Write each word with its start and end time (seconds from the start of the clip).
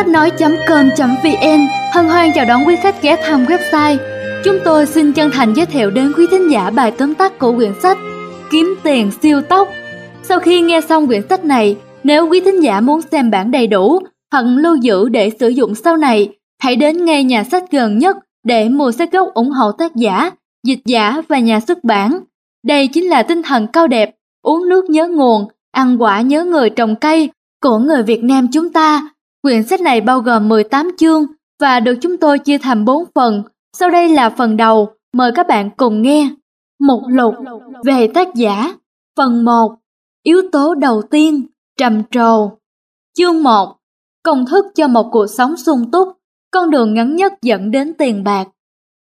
Sách 0.00 0.08
nói.com.vn 0.08 1.60
hân 1.92 2.06
hoan 2.06 2.30
chào 2.34 2.44
đón 2.44 2.66
quý 2.66 2.76
khách 2.82 3.02
ghé 3.02 3.16
thăm 3.22 3.44
website. 3.44 3.96
Chúng 4.44 4.58
tôi 4.64 4.86
xin 4.86 5.12
chân 5.12 5.30
thành 5.30 5.54
giới 5.54 5.66
thiệu 5.66 5.90
đến 5.90 6.12
quý 6.16 6.26
thính 6.30 6.50
giả 6.50 6.70
bài 6.70 6.92
tóm 6.98 7.14
tắt 7.14 7.38
của 7.38 7.52
quyển 7.56 7.72
sách 7.82 7.98
Kiếm 8.50 8.74
tiền 8.82 9.10
siêu 9.22 9.40
tốc. 9.42 9.68
Sau 10.22 10.40
khi 10.40 10.60
nghe 10.60 10.80
xong 10.80 11.06
quyển 11.06 11.22
sách 11.28 11.44
này, 11.44 11.76
nếu 12.04 12.28
quý 12.28 12.40
thính 12.40 12.62
giả 12.62 12.80
muốn 12.80 13.00
xem 13.02 13.30
bản 13.30 13.50
đầy 13.50 13.66
đủ 13.66 13.98
hoặc 14.32 14.44
lưu 14.46 14.76
giữ 14.76 15.08
để 15.08 15.30
sử 15.40 15.48
dụng 15.48 15.74
sau 15.74 15.96
này, 15.96 16.28
hãy 16.62 16.76
đến 16.76 17.04
ngay 17.04 17.24
nhà 17.24 17.44
sách 17.44 17.64
gần 17.70 17.98
nhất 17.98 18.16
để 18.44 18.68
mua 18.68 18.92
sách 18.92 19.12
gốc 19.12 19.28
ủng 19.34 19.50
hộ 19.50 19.72
tác 19.72 19.96
giả, 19.96 20.30
dịch 20.66 20.80
giả 20.84 21.22
và 21.28 21.38
nhà 21.38 21.60
xuất 21.60 21.84
bản. 21.84 22.20
Đây 22.64 22.88
chính 22.88 23.04
là 23.04 23.22
tinh 23.22 23.42
thần 23.42 23.66
cao 23.66 23.86
đẹp, 23.86 24.14
uống 24.42 24.68
nước 24.68 24.90
nhớ 24.90 25.08
nguồn, 25.08 25.48
ăn 25.72 26.02
quả 26.02 26.20
nhớ 26.20 26.44
người 26.44 26.70
trồng 26.70 26.96
cây 26.96 27.30
của 27.62 27.78
người 27.78 28.02
Việt 28.02 28.24
Nam 28.24 28.48
chúng 28.52 28.72
ta. 28.72 29.10
Quyển 29.42 29.62
sách 29.62 29.80
này 29.80 30.00
bao 30.00 30.20
gồm 30.20 30.48
18 30.48 30.90
chương 30.98 31.26
và 31.60 31.80
được 31.80 31.94
chúng 32.00 32.16
tôi 32.16 32.38
chia 32.38 32.58
thành 32.58 32.84
4 32.84 33.04
phần. 33.14 33.42
Sau 33.72 33.90
đây 33.90 34.08
là 34.08 34.30
phần 34.30 34.56
đầu, 34.56 34.94
mời 35.12 35.32
các 35.34 35.46
bạn 35.48 35.70
cùng 35.76 36.02
nghe. 36.02 36.30
Một 36.80 37.02
lục 37.08 37.34
về 37.84 38.08
tác 38.14 38.34
giả. 38.34 38.74
Phần 39.16 39.44
1. 39.44 39.76
Yếu 40.22 40.42
tố 40.52 40.74
đầu 40.74 41.02
tiên, 41.10 41.46
trầm 41.76 42.02
trồ. 42.10 42.50
Chương 43.18 43.42
1. 43.42 43.76
Công 44.22 44.46
thức 44.46 44.64
cho 44.74 44.88
một 44.88 45.08
cuộc 45.12 45.26
sống 45.26 45.56
sung 45.56 45.90
túc, 45.90 46.08
con 46.50 46.70
đường 46.70 46.94
ngắn 46.94 47.16
nhất 47.16 47.32
dẫn 47.42 47.70
đến 47.70 47.94
tiền 47.98 48.24
bạc. 48.24 48.48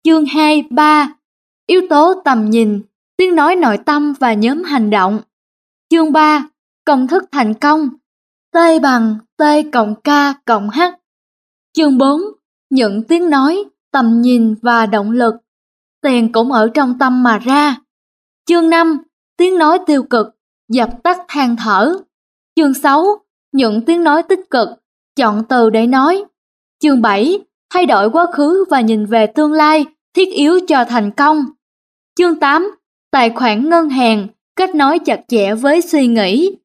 Chương 0.04 0.24
2, 0.26 0.64
3. 0.70 1.14
Yếu 1.66 1.80
tố 1.90 2.14
tầm 2.24 2.50
nhìn, 2.50 2.82
tiếng 3.16 3.34
nói 3.34 3.56
nội 3.56 3.78
tâm 3.86 4.14
và 4.20 4.32
nhóm 4.32 4.62
hành 4.62 4.90
động. 4.90 5.20
Chương 5.90 6.12
3. 6.12 6.48
Công 6.84 7.06
thức 7.06 7.24
thành 7.32 7.54
công, 7.54 7.88
T 8.56 8.58
bằng 8.82 9.18
T 9.36 9.42
cộng 9.72 9.94
K 9.94 10.08
cộng 10.44 10.70
H. 10.70 10.80
Chương 11.72 11.98
4. 11.98 12.20
Những 12.70 13.02
tiếng 13.08 13.30
nói, 13.30 13.64
tầm 13.92 14.20
nhìn 14.20 14.54
và 14.62 14.86
động 14.86 15.10
lực. 15.10 15.34
Tiền 16.02 16.32
cũng 16.32 16.52
ở 16.52 16.70
trong 16.74 16.98
tâm 16.98 17.22
mà 17.22 17.38
ra. 17.38 17.76
Chương 18.46 18.70
5. 18.70 18.98
Tiếng 19.36 19.58
nói 19.58 19.78
tiêu 19.86 20.02
cực, 20.02 20.26
dập 20.68 20.90
tắt 21.02 21.18
than 21.28 21.56
thở. 21.56 21.96
Chương 22.56 22.74
6. 22.74 23.06
Những 23.52 23.84
tiếng 23.84 24.04
nói 24.04 24.22
tích 24.22 24.40
cực, 24.50 24.68
chọn 25.16 25.42
từ 25.48 25.70
để 25.70 25.86
nói. 25.86 26.24
Chương 26.82 27.02
7. 27.02 27.38
Thay 27.74 27.86
đổi 27.86 28.10
quá 28.10 28.26
khứ 28.32 28.64
và 28.70 28.80
nhìn 28.80 29.06
về 29.06 29.26
tương 29.26 29.52
lai, 29.52 29.86
thiết 30.14 30.28
yếu 30.32 30.60
cho 30.68 30.84
thành 30.84 31.10
công. 31.10 31.44
Chương 32.18 32.40
8. 32.40 32.76
Tài 33.10 33.30
khoản 33.30 33.70
ngân 33.70 33.88
hàng, 33.88 34.26
kết 34.56 34.74
nối 34.74 34.98
chặt 34.98 35.20
chẽ 35.28 35.54
với 35.54 35.80
suy 35.80 36.06
nghĩ. 36.06 36.56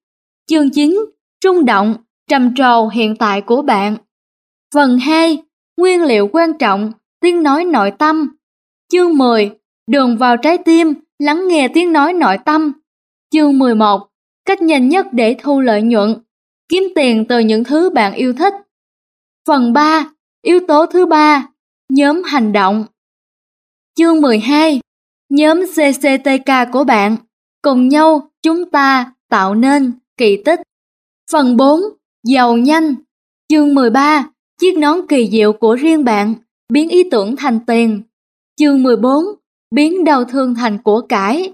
Chương 0.47 0.69
9 0.69 1.06
rung 1.44 1.66
động, 1.66 1.95
trầm 2.30 2.56
trồ 2.56 2.88
hiện 2.88 3.16
tại 3.16 3.42
của 3.42 3.61
bạn. 3.61 3.97
Phần 4.73 4.97
2. 4.97 5.38
Nguyên 5.78 6.03
liệu 6.03 6.28
quan 6.28 6.58
trọng, 6.58 6.92
tiếng 7.20 7.44
nói 7.44 7.66
nội 7.66 7.92
tâm. 7.92 8.36
Chương 8.92 9.17
10. 9.17 9.52
Đường 9.88 10.17
vào 10.17 10.38
trái 10.38 10.58
tim, 10.58 10.94
lắng 11.19 11.47
nghe 11.47 11.67
tiếng 11.73 11.94
nói 11.94 12.13
nội 12.13 12.38
tâm. 12.46 12.74
Chương 13.31 13.59
11. 13.59 14.07
Cách 14.46 14.62
nhanh 14.62 14.90
nhất 14.90 15.07
để 15.12 15.35
thu 15.40 15.59
lợi 15.59 15.81
nhuận, 15.81 16.16
kiếm 16.69 16.84
tiền 16.96 17.25
từ 17.29 17.40
những 17.40 17.63
thứ 17.63 17.90
bạn 17.90 18.13
yêu 18.13 18.34
thích. 18.34 18.53
Phần 19.47 19.73
3. 19.73 20.09
Yếu 20.41 20.59
tố 20.68 20.85
thứ 20.85 21.06
ba, 21.06 21.47
nhóm 21.90 22.23
hành 22.23 22.53
động. 22.53 22.85
Chương 23.96 24.22
12. 24.22 24.81
Nhóm 25.29 25.62
CCTK 25.66 26.72
của 26.72 26.84
bạn, 26.84 27.16
cùng 27.62 27.88
nhau 27.88 28.31
chúng 28.41 28.72
ta 28.72 29.13
tạo 29.29 29.56
nên 29.56 29.94
kỳ 30.18 30.44
tích. 30.46 30.59
Phần 31.31 31.58
4. 31.58 31.80
Giàu 32.24 32.58
nhanh 32.58 32.96
Chương 33.50 33.75
13. 33.75 34.30
Chiếc 34.62 34.78
nón 34.78 35.08
kỳ 35.09 35.30
diệu 35.31 35.53
của 35.53 35.75
riêng 35.75 36.03
bạn, 36.03 36.34
biến 36.74 36.90
ý 36.90 37.03
tưởng 37.12 37.36
thành 37.36 37.59
tiền. 37.68 38.02
Chương 38.56 38.84
14. 38.84 39.24
Biến 39.75 40.03
đau 40.03 40.24
thương 40.24 40.56
thành 40.56 40.78
của 40.84 41.02
cải. 41.02 41.53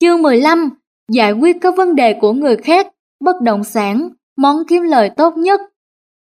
Chương 0.00 0.22
15. 0.22 0.70
Giải 1.12 1.32
quyết 1.32 1.56
các 1.60 1.74
vấn 1.76 1.94
đề 1.94 2.18
của 2.20 2.32
người 2.32 2.56
khác, 2.56 2.94
bất 3.20 3.40
động 3.42 3.64
sản, 3.64 4.08
món 4.36 4.56
kiếm 4.68 4.82
lời 4.82 5.10
tốt 5.16 5.36
nhất. 5.36 5.60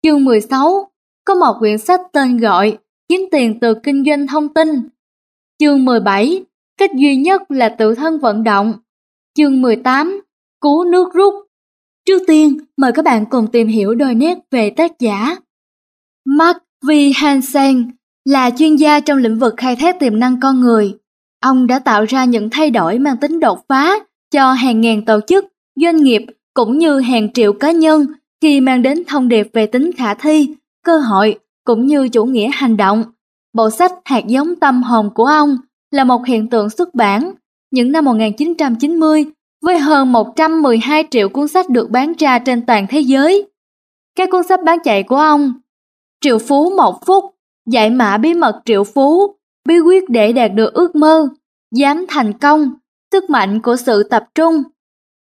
Chương 0.04 0.26
16. 0.26 0.92
Có 1.26 1.36
một 1.36 1.56
quyển 1.60 1.78
sách 1.78 2.02
tên 2.14 2.38
gọi 2.38 2.78
Kiếm 3.08 3.22
tiền 3.32 3.60
từ 3.60 3.74
kinh 3.84 4.04
doanh 4.06 4.28
thông 4.28 4.54
tin. 4.54 4.90
Chương 5.60 5.86
17. 5.86 6.44
Cách 6.78 6.92
duy 6.96 7.16
nhất 7.16 7.52
là 7.52 7.70
tự 7.70 7.96
thân 7.96 8.20
vận 8.20 8.44
động. 8.44 8.74
Chương 9.34 9.62
18. 9.62 10.22
Cứu 10.62 10.84
nước 10.84 11.14
rút. 11.14 11.49
Trước 12.06 12.22
tiên, 12.28 12.58
mời 12.78 12.92
các 12.92 13.06
bạn 13.06 13.26
cùng 13.26 13.48
tìm 13.52 13.68
hiểu 13.68 13.96
đôi 13.96 14.16
nét 14.16 14.38
về 14.52 14.70
tác 14.70 15.00
giả. 15.00 15.36
Mark 16.26 16.58
V. 16.88 16.92
Hansen 17.16 17.92
là 18.26 18.50
chuyên 18.58 18.76
gia 18.76 19.00
trong 19.00 19.18
lĩnh 19.18 19.40
vực 19.40 19.54
khai 19.58 19.76
thác 19.76 20.00
tiềm 20.00 20.20
năng 20.20 20.40
con 20.40 20.60
người. 20.60 20.94
Ông 21.42 21.68
đã 21.68 21.80
tạo 21.80 22.06
ra 22.06 22.26
những 22.26 22.50
thay 22.50 22.72
đổi 22.72 23.00
mang 23.00 23.18
tính 23.18 23.40
đột 23.40 23.66
phá 23.70 24.00
cho 24.32 24.52
hàng 24.52 24.82
ngàn 24.82 25.06
tổ 25.06 25.20
chức, 25.28 25.46
doanh 25.82 26.04
nghiệp 26.04 26.26
cũng 26.54 26.78
như 26.78 27.00
hàng 27.00 27.34
triệu 27.34 27.54
cá 27.54 27.72
nhân 27.72 28.06
khi 28.42 28.62
mang 28.62 28.82
đến 28.82 29.04
thông 29.08 29.28
điệp 29.28 29.48
về 29.54 29.66
tính 29.66 29.92
khả 29.98 30.14
thi, 30.14 30.56
cơ 30.86 31.00
hội 31.00 31.40
cũng 31.64 31.86
như 31.86 32.10
chủ 32.10 32.26
nghĩa 32.26 32.50
hành 32.54 32.78
động. 32.78 33.04
Bộ 33.54 33.70
sách 33.70 33.92
Hạt 34.06 34.28
giống 34.28 34.56
tâm 34.56 34.84
hồn 34.84 35.10
của 35.16 35.26
ông 35.26 35.58
là 35.92 36.04
một 36.04 36.26
hiện 36.26 36.50
tượng 36.50 36.70
xuất 36.70 36.96
bản 36.96 37.34
những 37.72 37.92
năm 37.92 38.06
1990 38.06 39.26
với 39.62 39.80
hơn 39.80 40.12
112 40.12 41.04
triệu 41.12 41.30
cuốn 41.30 41.48
sách 41.48 41.70
được 41.70 41.90
bán 41.90 42.14
ra 42.14 42.40
trên 42.40 42.66
toàn 42.66 42.86
thế 42.90 43.00
giới. 43.00 43.48
Các 44.16 44.30
cuốn 44.32 44.44
sách 44.44 44.60
bán 44.66 44.78
chạy 44.84 45.04
của 45.04 45.16
ông 45.16 45.54
Triệu 46.22 46.40
Phú 46.40 46.70
Một 46.78 47.06
Phút, 47.06 47.24
Giải 47.70 47.90
mã 47.90 48.18
bí 48.18 48.34
mật 48.34 48.62
triệu 48.66 48.84
phú, 48.84 49.36
bí 49.68 49.80
quyết 49.80 50.10
để 50.10 50.32
đạt 50.34 50.52
được 50.54 50.74
ước 50.74 50.96
mơ, 50.96 51.30
dám 51.76 52.06
thành 52.10 52.34
công, 52.34 52.74
sức 53.12 53.30
mạnh 53.30 53.62
của 53.62 53.76
sự 53.76 54.04
tập 54.04 54.26
trung. 54.36 54.64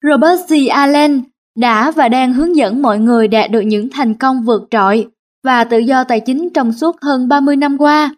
Robert 0.04 0.50
G. 0.50 0.54
Allen 0.70 1.22
đã 1.58 1.92
và 1.92 2.10
đang 2.10 2.34
hướng 2.34 2.56
dẫn 2.56 2.82
mọi 2.82 3.00
người 3.00 3.28
đạt 3.28 3.52
được 3.52 3.62
những 3.62 3.90
thành 3.90 4.14
công 4.14 4.44
vượt 4.44 4.68
trội 4.72 5.08
và 5.44 5.64
tự 5.64 5.78
do 5.78 6.04
tài 6.04 6.20
chính 6.20 6.50
trong 6.54 6.74
suốt 6.74 7.02
hơn 7.02 7.28
30 7.28 7.56
năm 7.56 7.78
qua. 7.78 8.16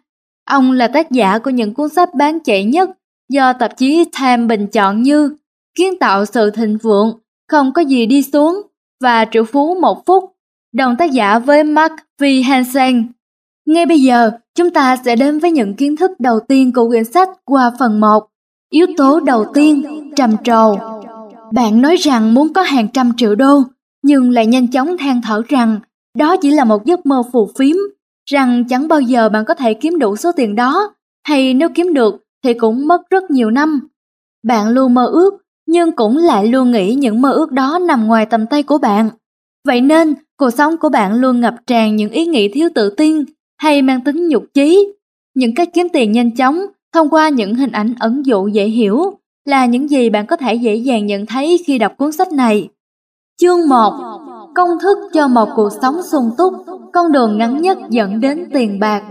Ông 0.50 0.72
là 0.72 0.88
tác 0.88 1.10
giả 1.10 1.38
của 1.38 1.50
những 1.50 1.74
cuốn 1.74 1.88
sách 1.88 2.14
bán 2.14 2.40
chạy 2.40 2.64
nhất 2.64 2.90
do 3.28 3.52
tạp 3.52 3.76
chí 3.76 4.04
Time 4.20 4.46
bình 4.46 4.66
chọn 4.66 5.02
như 5.02 5.36
kiến 5.74 5.98
tạo 5.98 6.24
sự 6.24 6.50
thịnh 6.50 6.78
vượng, 6.82 7.18
không 7.48 7.72
có 7.72 7.82
gì 7.82 8.06
đi 8.06 8.22
xuống 8.22 8.62
và 9.00 9.24
triệu 9.32 9.44
phú 9.44 9.74
một 9.80 10.06
phút, 10.06 10.24
đồng 10.74 10.96
tác 10.96 11.10
giả 11.12 11.38
với 11.38 11.64
Mark 11.64 11.92
V. 12.20 12.24
Hansen. 12.44 13.12
Ngay 13.66 13.86
bây 13.86 14.00
giờ, 14.00 14.30
chúng 14.54 14.70
ta 14.70 14.96
sẽ 15.04 15.16
đến 15.16 15.38
với 15.38 15.50
những 15.50 15.74
kiến 15.74 15.96
thức 15.96 16.10
đầu 16.18 16.40
tiên 16.48 16.72
của 16.72 16.88
quyển 16.88 17.04
sách 17.04 17.28
qua 17.44 17.72
phần 17.78 18.00
1. 18.00 18.26
Yếu 18.70 18.86
tố 18.96 19.20
đầu 19.20 19.44
tiên, 19.54 19.82
trầm 20.16 20.36
trồ. 20.44 20.76
Bạn 21.52 21.82
nói 21.82 21.96
rằng 21.96 22.34
muốn 22.34 22.52
có 22.52 22.62
hàng 22.62 22.88
trăm 22.92 23.12
triệu 23.16 23.34
đô, 23.34 23.62
nhưng 24.02 24.30
lại 24.30 24.46
nhanh 24.46 24.70
chóng 24.70 24.96
than 24.98 25.20
thở 25.22 25.42
rằng 25.48 25.80
đó 26.18 26.36
chỉ 26.42 26.50
là 26.50 26.64
một 26.64 26.84
giấc 26.84 27.06
mơ 27.06 27.22
phù 27.32 27.48
phiếm, 27.58 27.76
rằng 28.30 28.64
chẳng 28.68 28.88
bao 28.88 29.00
giờ 29.00 29.28
bạn 29.28 29.44
có 29.44 29.54
thể 29.54 29.74
kiếm 29.74 29.98
đủ 29.98 30.16
số 30.16 30.32
tiền 30.36 30.54
đó, 30.54 30.94
hay 31.26 31.54
nếu 31.54 31.68
kiếm 31.74 31.94
được 31.94 32.24
thì 32.44 32.54
cũng 32.54 32.86
mất 32.86 33.10
rất 33.10 33.30
nhiều 33.30 33.50
năm. 33.50 33.88
Bạn 34.44 34.68
luôn 34.68 34.94
mơ 34.94 35.06
ước 35.06 35.30
nhưng 35.70 35.92
cũng 35.92 36.16
lại 36.16 36.46
luôn 36.46 36.70
nghĩ 36.70 36.94
những 36.94 37.22
mơ 37.22 37.32
ước 37.32 37.52
đó 37.52 37.78
nằm 37.88 38.06
ngoài 38.06 38.26
tầm 38.26 38.46
tay 38.46 38.62
của 38.62 38.78
bạn. 38.78 39.10
Vậy 39.66 39.80
nên, 39.80 40.14
cuộc 40.36 40.50
sống 40.50 40.76
của 40.76 40.88
bạn 40.88 41.14
luôn 41.14 41.40
ngập 41.40 41.54
tràn 41.66 41.96
những 41.96 42.10
ý 42.10 42.26
nghĩ 42.26 42.48
thiếu 42.48 42.68
tự 42.74 42.90
tin 42.90 43.24
hay 43.58 43.82
mang 43.82 44.04
tính 44.04 44.28
nhục 44.28 44.44
chí. 44.54 44.92
Những 45.34 45.54
cách 45.54 45.68
kiếm 45.72 45.86
tiền 45.92 46.12
nhanh 46.12 46.36
chóng 46.36 46.60
thông 46.94 47.10
qua 47.10 47.28
những 47.28 47.54
hình 47.54 47.72
ảnh 47.72 47.94
ẩn 48.00 48.26
dụ 48.26 48.48
dễ 48.48 48.66
hiểu 48.66 49.12
là 49.44 49.66
những 49.66 49.90
gì 49.90 50.10
bạn 50.10 50.26
có 50.26 50.36
thể 50.36 50.54
dễ 50.54 50.74
dàng 50.74 51.06
nhận 51.06 51.26
thấy 51.26 51.60
khi 51.66 51.78
đọc 51.78 51.92
cuốn 51.98 52.12
sách 52.12 52.32
này. 52.32 52.68
Chương 53.40 53.68
1. 53.68 53.92
Công 54.54 54.68
thức 54.82 54.98
cho 55.12 55.28
một 55.28 55.48
cuộc 55.56 55.68
sống 55.82 56.02
sung 56.02 56.30
túc, 56.38 56.54
con 56.92 57.12
đường 57.12 57.38
ngắn 57.38 57.62
nhất 57.62 57.78
dẫn 57.90 58.20
đến 58.20 58.48
tiền 58.52 58.78
bạc. 58.80 59.02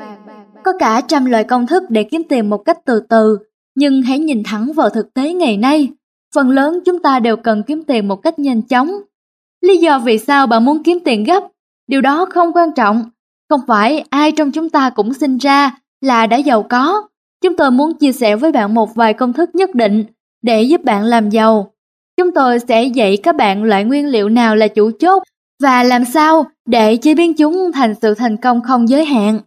Có 0.64 0.74
cả 0.80 1.02
trăm 1.08 1.26
loại 1.26 1.44
công 1.44 1.68
thức 1.68 1.84
để 1.90 2.04
kiếm 2.04 2.22
tiền 2.30 2.50
một 2.50 2.58
cách 2.58 2.78
từ 2.86 3.00
từ, 3.10 3.38
nhưng 3.76 4.02
hãy 4.02 4.20
nhìn 4.20 4.44
thẳng 4.46 4.74
vào 4.74 4.90
thực 4.90 5.14
tế 5.14 5.34
ngày 5.34 5.58
nay. 5.58 5.90
Phần 6.36 6.50
lớn 6.50 6.80
chúng 6.86 7.00
ta 7.00 7.20
đều 7.20 7.38
cần 7.38 7.64
kiếm 7.64 7.84
tiền 7.84 8.08
một 8.08 8.16
cách 8.16 8.40
nhanh 8.40 8.62
chóng. 8.62 8.92
Lý 9.62 9.78
do 9.78 10.00
vì 10.00 10.18
sao 10.18 10.48
bạn 10.48 10.66
muốn 10.66 10.84
kiếm 10.84 11.00
tiền 11.06 11.24
gấp? 11.24 11.44
Điều 11.88 12.02
đó 12.02 12.26
không 12.30 12.54
quan 12.54 12.70
trọng. 12.76 13.10
Không 13.50 13.62
phải 13.68 14.04
ai 14.10 14.32
trong 14.32 14.52
chúng 14.52 14.70
ta 14.70 14.90
cũng 14.90 15.14
sinh 15.14 15.38
ra 15.38 15.78
là 16.02 16.28
đã 16.28 16.38
giàu 16.38 16.64
có. 16.64 17.08
Chúng 17.44 17.56
tôi 17.56 17.72
muốn 17.72 17.94
chia 17.94 18.12
sẻ 18.12 18.36
với 18.36 18.52
bạn 18.52 18.74
một 18.74 18.96
vài 18.96 19.14
công 19.14 19.34
thức 19.34 19.56
nhất 19.56 19.76
định 19.76 20.06
để 20.42 20.64
giúp 20.64 20.84
bạn 20.84 21.04
làm 21.04 21.30
giàu. 21.30 21.72
Chúng 22.18 22.32
tôi 22.32 22.60
sẽ 22.60 22.84
dạy 22.84 23.18
các 23.18 23.36
bạn 23.36 23.64
loại 23.64 23.84
nguyên 23.84 24.08
liệu 24.08 24.30
nào 24.30 24.56
là 24.56 24.68
chủ 24.68 24.92
chốt 25.00 25.24
và 25.64 25.84
làm 25.84 26.06
sao 26.06 26.46
để 26.66 26.96
chế 26.96 27.16
biến 27.16 27.34
chúng 27.34 27.72
thành 27.72 27.94
sự 28.02 28.14
thành 28.14 28.38
công 28.38 28.62
không 28.62 28.90
giới 28.90 29.06
hạn. 29.06 29.40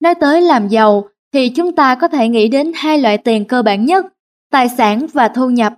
Nói 0.00 0.14
tới 0.14 0.40
làm 0.40 0.68
giàu 0.68 1.08
thì 1.32 1.48
chúng 1.48 1.72
ta 1.72 1.94
có 1.94 2.08
thể 2.08 2.28
nghĩ 2.28 2.48
đến 2.48 2.72
hai 2.74 2.98
loại 2.98 3.18
tiền 3.18 3.44
cơ 3.44 3.62
bản 3.62 3.84
nhất, 3.84 4.06
tài 4.50 4.68
sản 4.68 5.06
và 5.12 5.28
thu 5.28 5.50
nhập. 5.50 5.74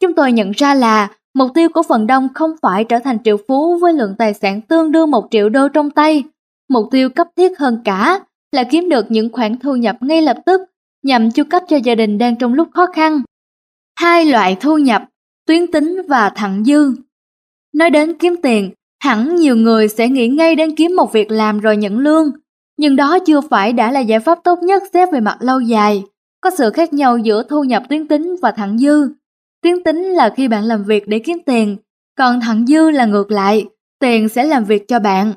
Chúng 0.00 0.14
tôi 0.14 0.32
nhận 0.32 0.50
ra 0.50 0.74
là 0.74 1.08
mục 1.34 1.50
tiêu 1.54 1.68
của 1.74 1.82
phần 1.82 2.06
đông 2.06 2.28
không 2.34 2.50
phải 2.62 2.84
trở 2.84 2.98
thành 2.98 3.18
triệu 3.24 3.36
phú 3.48 3.78
với 3.78 3.92
lượng 3.92 4.14
tài 4.18 4.34
sản 4.34 4.60
tương 4.60 4.92
đương 4.92 5.10
một 5.10 5.28
triệu 5.30 5.48
đô 5.48 5.68
trong 5.68 5.90
tay, 5.90 6.24
mục 6.68 6.84
tiêu 6.90 7.10
cấp 7.10 7.26
thiết 7.36 7.58
hơn 7.58 7.80
cả 7.84 8.20
là 8.52 8.64
kiếm 8.64 8.88
được 8.88 9.06
những 9.08 9.32
khoản 9.32 9.58
thu 9.58 9.76
nhập 9.76 9.96
ngay 10.00 10.22
lập 10.22 10.36
tức 10.46 10.60
nhằm 11.02 11.30
chu 11.30 11.42
cấp 11.50 11.62
cho 11.68 11.76
gia 11.76 11.94
đình 11.94 12.18
đang 12.18 12.36
trong 12.36 12.54
lúc 12.54 12.68
khó 12.74 12.86
khăn. 12.94 13.22
Hai 13.98 14.24
loại 14.24 14.56
thu 14.60 14.78
nhập, 14.78 15.02
tuyến 15.46 15.66
tính 15.72 16.02
và 16.08 16.30
thặng 16.30 16.64
dư. 16.64 16.94
Nói 17.74 17.90
đến 17.90 18.14
kiếm 18.18 18.36
tiền, 18.42 18.70
hẳn 19.02 19.36
nhiều 19.36 19.56
người 19.56 19.88
sẽ 19.88 20.08
nghĩ 20.08 20.28
ngay 20.28 20.56
đến 20.56 20.74
kiếm 20.76 20.96
một 20.96 21.12
việc 21.12 21.30
làm 21.30 21.60
rồi 21.60 21.76
nhận 21.76 21.98
lương, 21.98 22.30
nhưng 22.76 22.96
đó 22.96 23.18
chưa 23.26 23.40
phải 23.40 23.72
đã 23.72 23.90
là 23.90 24.00
giải 24.00 24.20
pháp 24.20 24.38
tốt 24.44 24.58
nhất 24.62 24.82
xét 24.92 25.08
về 25.12 25.20
mặt 25.20 25.36
lâu 25.40 25.60
dài. 25.60 26.02
Có 26.40 26.50
sự 26.58 26.70
khác 26.70 26.92
nhau 26.92 27.18
giữa 27.18 27.42
thu 27.42 27.64
nhập 27.64 27.82
tuyến 27.88 28.08
tính 28.08 28.36
và 28.42 28.50
thặng 28.50 28.78
dư 28.78 29.08
kiến 29.66 29.84
tính 29.84 30.04
là 30.04 30.30
khi 30.36 30.48
bạn 30.48 30.64
làm 30.64 30.84
việc 30.84 31.08
để 31.08 31.18
kiếm 31.18 31.38
tiền, 31.46 31.76
còn 32.18 32.40
thặng 32.40 32.66
dư 32.66 32.90
là 32.90 33.06
ngược 33.06 33.30
lại, 33.30 33.66
tiền 34.00 34.28
sẽ 34.28 34.44
làm 34.44 34.64
việc 34.64 34.88
cho 34.88 34.98
bạn. 34.98 35.32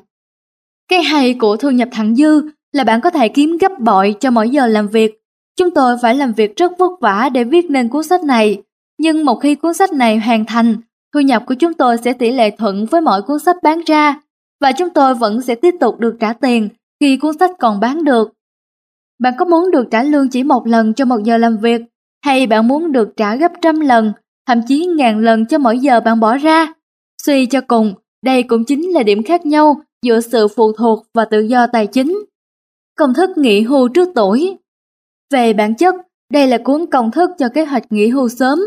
Cái 0.88 1.02
hay 1.02 1.34
của 1.34 1.56
thu 1.56 1.70
nhập 1.70 1.88
thặng 1.92 2.14
dư 2.14 2.42
là 2.72 2.84
bạn 2.84 3.00
có 3.00 3.10
thể 3.10 3.28
kiếm 3.28 3.56
gấp 3.60 3.80
bội 3.80 4.14
cho 4.20 4.30
mỗi 4.30 4.50
giờ 4.50 4.66
làm 4.66 4.88
việc. 4.88 5.20
Chúng 5.58 5.70
tôi 5.70 5.96
phải 6.02 6.14
làm 6.14 6.32
việc 6.32 6.56
rất 6.56 6.72
vất 6.78 6.92
vả 7.00 7.28
để 7.32 7.44
viết 7.44 7.70
nên 7.70 7.88
cuốn 7.88 8.02
sách 8.02 8.24
này, 8.24 8.62
nhưng 8.98 9.24
một 9.24 9.34
khi 9.34 9.54
cuốn 9.54 9.74
sách 9.74 9.92
này 9.92 10.18
hoàn 10.18 10.44
thành, 10.44 10.76
thu 11.14 11.20
nhập 11.20 11.42
của 11.46 11.54
chúng 11.54 11.74
tôi 11.74 11.96
sẽ 11.98 12.12
tỷ 12.12 12.32
lệ 12.32 12.50
thuận 12.50 12.86
với 12.86 13.00
mỗi 13.00 13.22
cuốn 13.22 13.38
sách 13.38 13.56
bán 13.62 13.80
ra, 13.86 14.20
và 14.60 14.72
chúng 14.72 14.90
tôi 14.90 15.14
vẫn 15.14 15.42
sẽ 15.42 15.54
tiếp 15.54 15.74
tục 15.80 15.98
được 15.98 16.16
trả 16.20 16.32
tiền 16.32 16.68
khi 17.00 17.16
cuốn 17.16 17.38
sách 17.38 17.50
còn 17.58 17.80
bán 17.80 18.04
được. 18.04 18.32
Bạn 19.18 19.34
có 19.38 19.44
muốn 19.44 19.70
được 19.70 19.88
trả 19.90 20.02
lương 20.02 20.28
chỉ 20.28 20.42
một 20.42 20.66
lần 20.66 20.94
cho 20.94 21.04
một 21.04 21.22
giờ 21.24 21.36
làm 21.36 21.56
việc, 21.56 21.80
hay 22.24 22.46
bạn 22.46 22.68
muốn 22.68 22.92
được 22.92 23.08
trả 23.16 23.36
gấp 23.36 23.52
trăm 23.62 23.80
lần, 23.80 24.12
thậm 24.50 24.62
chí 24.68 24.86
ngàn 24.86 25.18
lần 25.18 25.46
cho 25.46 25.58
mỗi 25.58 25.78
giờ 25.78 26.00
bạn 26.00 26.20
bỏ 26.20 26.36
ra? 26.36 26.72
Suy 27.22 27.46
cho 27.46 27.60
cùng, 27.60 27.94
đây 28.24 28.42
cũng 28.42 28.64
chính 28.64 28.90
là 28.90 29.02
điểm 29.02 29.22
khác 29.22 29.46
nhau 29.46 29.80
giữa 30.02 30.20
sự 30.20 30.48
phụ 30.48 30.72
thuộc 30.72 31.06
và 31.14 31.24
tự 31.24 31.40
do 31.40 31.66
tài 31.66 31.86
chính. 31.86 32.24
Công 32.98 33.14
thức 33.14 33.30
nghỉ 33.36 33.62
hưu 33.62 33.88
trước 33.88 34.08
tuổi 34.14 34.56
Về 35.32 35.52
bản 35.52 35.74
chất, 35.74 35.94
đây 36.32 36.46
là 36.46 36.58
cuốn 36.58 36.86
công 36.86 37.10
thức 37.10 37.30
cho 37.38 37.48
kế 37.48 37.64
hoạch 37.64 37.92
nghỉ 37.92 38.08
hưu 38.08 38.28
sớm. 38.28 38.58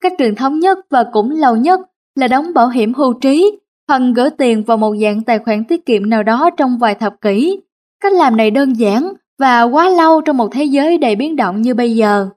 Cách 0.00 0.12
truyền 0.18 0.34
thống 0.34 0.58
nhất 0.60 0.78
và 0.90 1.04
cũng 1.12 1.30
lâu 1.30 1.56
nhất 1.56 1.80
là 2.14 2.28
đóng 2.28 2.54
bảo 2.54 2.68
hiểm 2.68 2.94
hưu 2.94 3.12
trí 3.12 3.58
hoặc 3.88 4.02
gửi 4.16 4.30
tiền 4.30 4.64
vào 4.64 4.76
một 4.76 4.94
dạng 5.02 5.22
tài 5.22 5.38
khoản 5.38 5.64
tiết 5.64 5.86
kiệm 5.86 6.10
nào 6.10 6.22
đó 6.22 6.50
trong 6.56 6.78
vài 6.78 6.94
thập 6.94 7.20
kỷ. 7.20 7.60
Cách 8.00 8.12
làm 8.12 8.36
này 8.36 8.50
đơn 8.50 8.72
giản 8.72 9.12
và 9.38 9.62
quá 9.62 9.88
lâu 9.88 10.20
trong 10.20 10.36
một 10.36 10.48
thế 10.52 10.64
giới 10.64 10.98
đầy 10.98 11.16
biến 11.16 11.36
động 11.36 11.62
như 11.62 11.74
bây 11.74 11.96
giờ. 11.96 12.28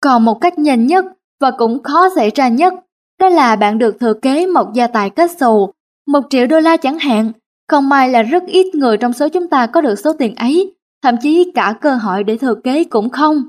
Còn 0.00 0.24
một 0.24 0.34
cách 0.40 0.58
nhanh 0.58 0.86
nhất 0.86 1.04
và 1.40 1.50
cũng 1.50 1.82
khó 1.82 2.08
xảy 2.16 2.30
ra 2.34 2.48
nhất, 2.48 2.74
đó 3.20 3.28
là 3.28 3.56
bạn 3.56 3.78
được 3.78 4.00
thừa 4.00 4.14
kế 4.14 4.46
một 4.46 4.72
gia 4.74 4.86
tài 4.86 5.10
kết 5.10 5.30
xù, 5.40 5.72
một 6.06 6.20
triệu 6.30 6.46
đô 6.46 6.60
la 6.60 6.76
chẳng 6.76 6.98
hạn. 6.98 7.32
Không 7.68 7.88
may 7.88 8.08
là 8.08 8.22
rất 8.22 8.42
ít 8.46 8.74
người 8.74 8.96
trong 8.96 9.12
số 9.12 9.28
chúng 9.28 9.48
ta 9.48 9.66
có 9.66 9.80
được 9.80 9.98
số 9.98 10.12
tiền 10.18 10.34
ấy, 10.34 10.74
thậm 11.02 11.14
chí 11.22 11.52
cả 11.54 11.74
cơ 11.80 11.94
hội 11.94 12.24
để 12.24 12.36
thừa 12.36 12.54
kế 12.54 12.84
cũng 12.84 13.10
không. 13.10 13.42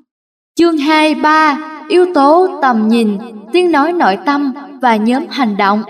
Chương 0.56 0.78
2, 0.78 1.16
3 1.16 1.70
Yếu 1.90 2.06
tố 2.14 2.48
tầm 2.62 2.88
nhìn, 2.88 3.18
tiếng 3.54 3.72
nói 3.72 3.94
nội 3.94 4.18
tâm 4.26 4.54
và 4.82 4.96
nhóm 4.96 5.24
hành 5.30 5.58
động 5.58 5.84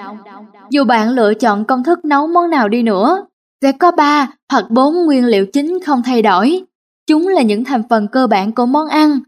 Dù 0.70 0.84
bạn 0.84 1.10
lựa 1.10 1.34
chọn 1.34 1.66
công 1.66 1.84
thức 1.84 2.06
nấu 2.06 2.28
món 2.28 2.50
nào 2.50 2.70
đi 2.70 2.84
nữa, 2.84 3.26
sẽ 3.62 3.72
có 3.72 3.92
3 3.92 4.28
hoặc 4.52 4.66
4 4.70 5.06
nguyên 5.06 5.26
liệu 5.26 5.46
chính 5.46 5.78
không 5.86 6.02
thay 6.06 6.22
đổi. 6.22 6.64
Chúng 7.08 7.28
là 7.28 7.42
những 7.42 7.64
thành 7.64 7.84
phần 7.90 8.08
cơ 8.08 8.28
bản 8.28 8.52
của 8.52 8.66
món 8.66 8.88
ăn. 8.88 9.20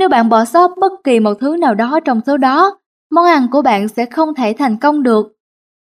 Nếu 0.00 0.08
bạn 0.08 0.28
bỏ 0.28 0.44
sót 0.44 0.70
bất 0.78 0.92
kỳ 1.04 1.20
một 1.20 1.34
thứ 1.40 1.56
nào 1.56 1.74
đó 1.74 2.00
trong 2.04 2.20
số 2.26 2.36
đó, 2.36 2.78
món 3.10 3.24
ăn 3.24 3.46
của 3.52 3.62
bạn 3.62 3.88
sẽ 3.88 4.06
không 4.06 4.34
thể 4.34 4.54
thành 4.58 4.76
công 4.76 5.02
được. 5.02 5.32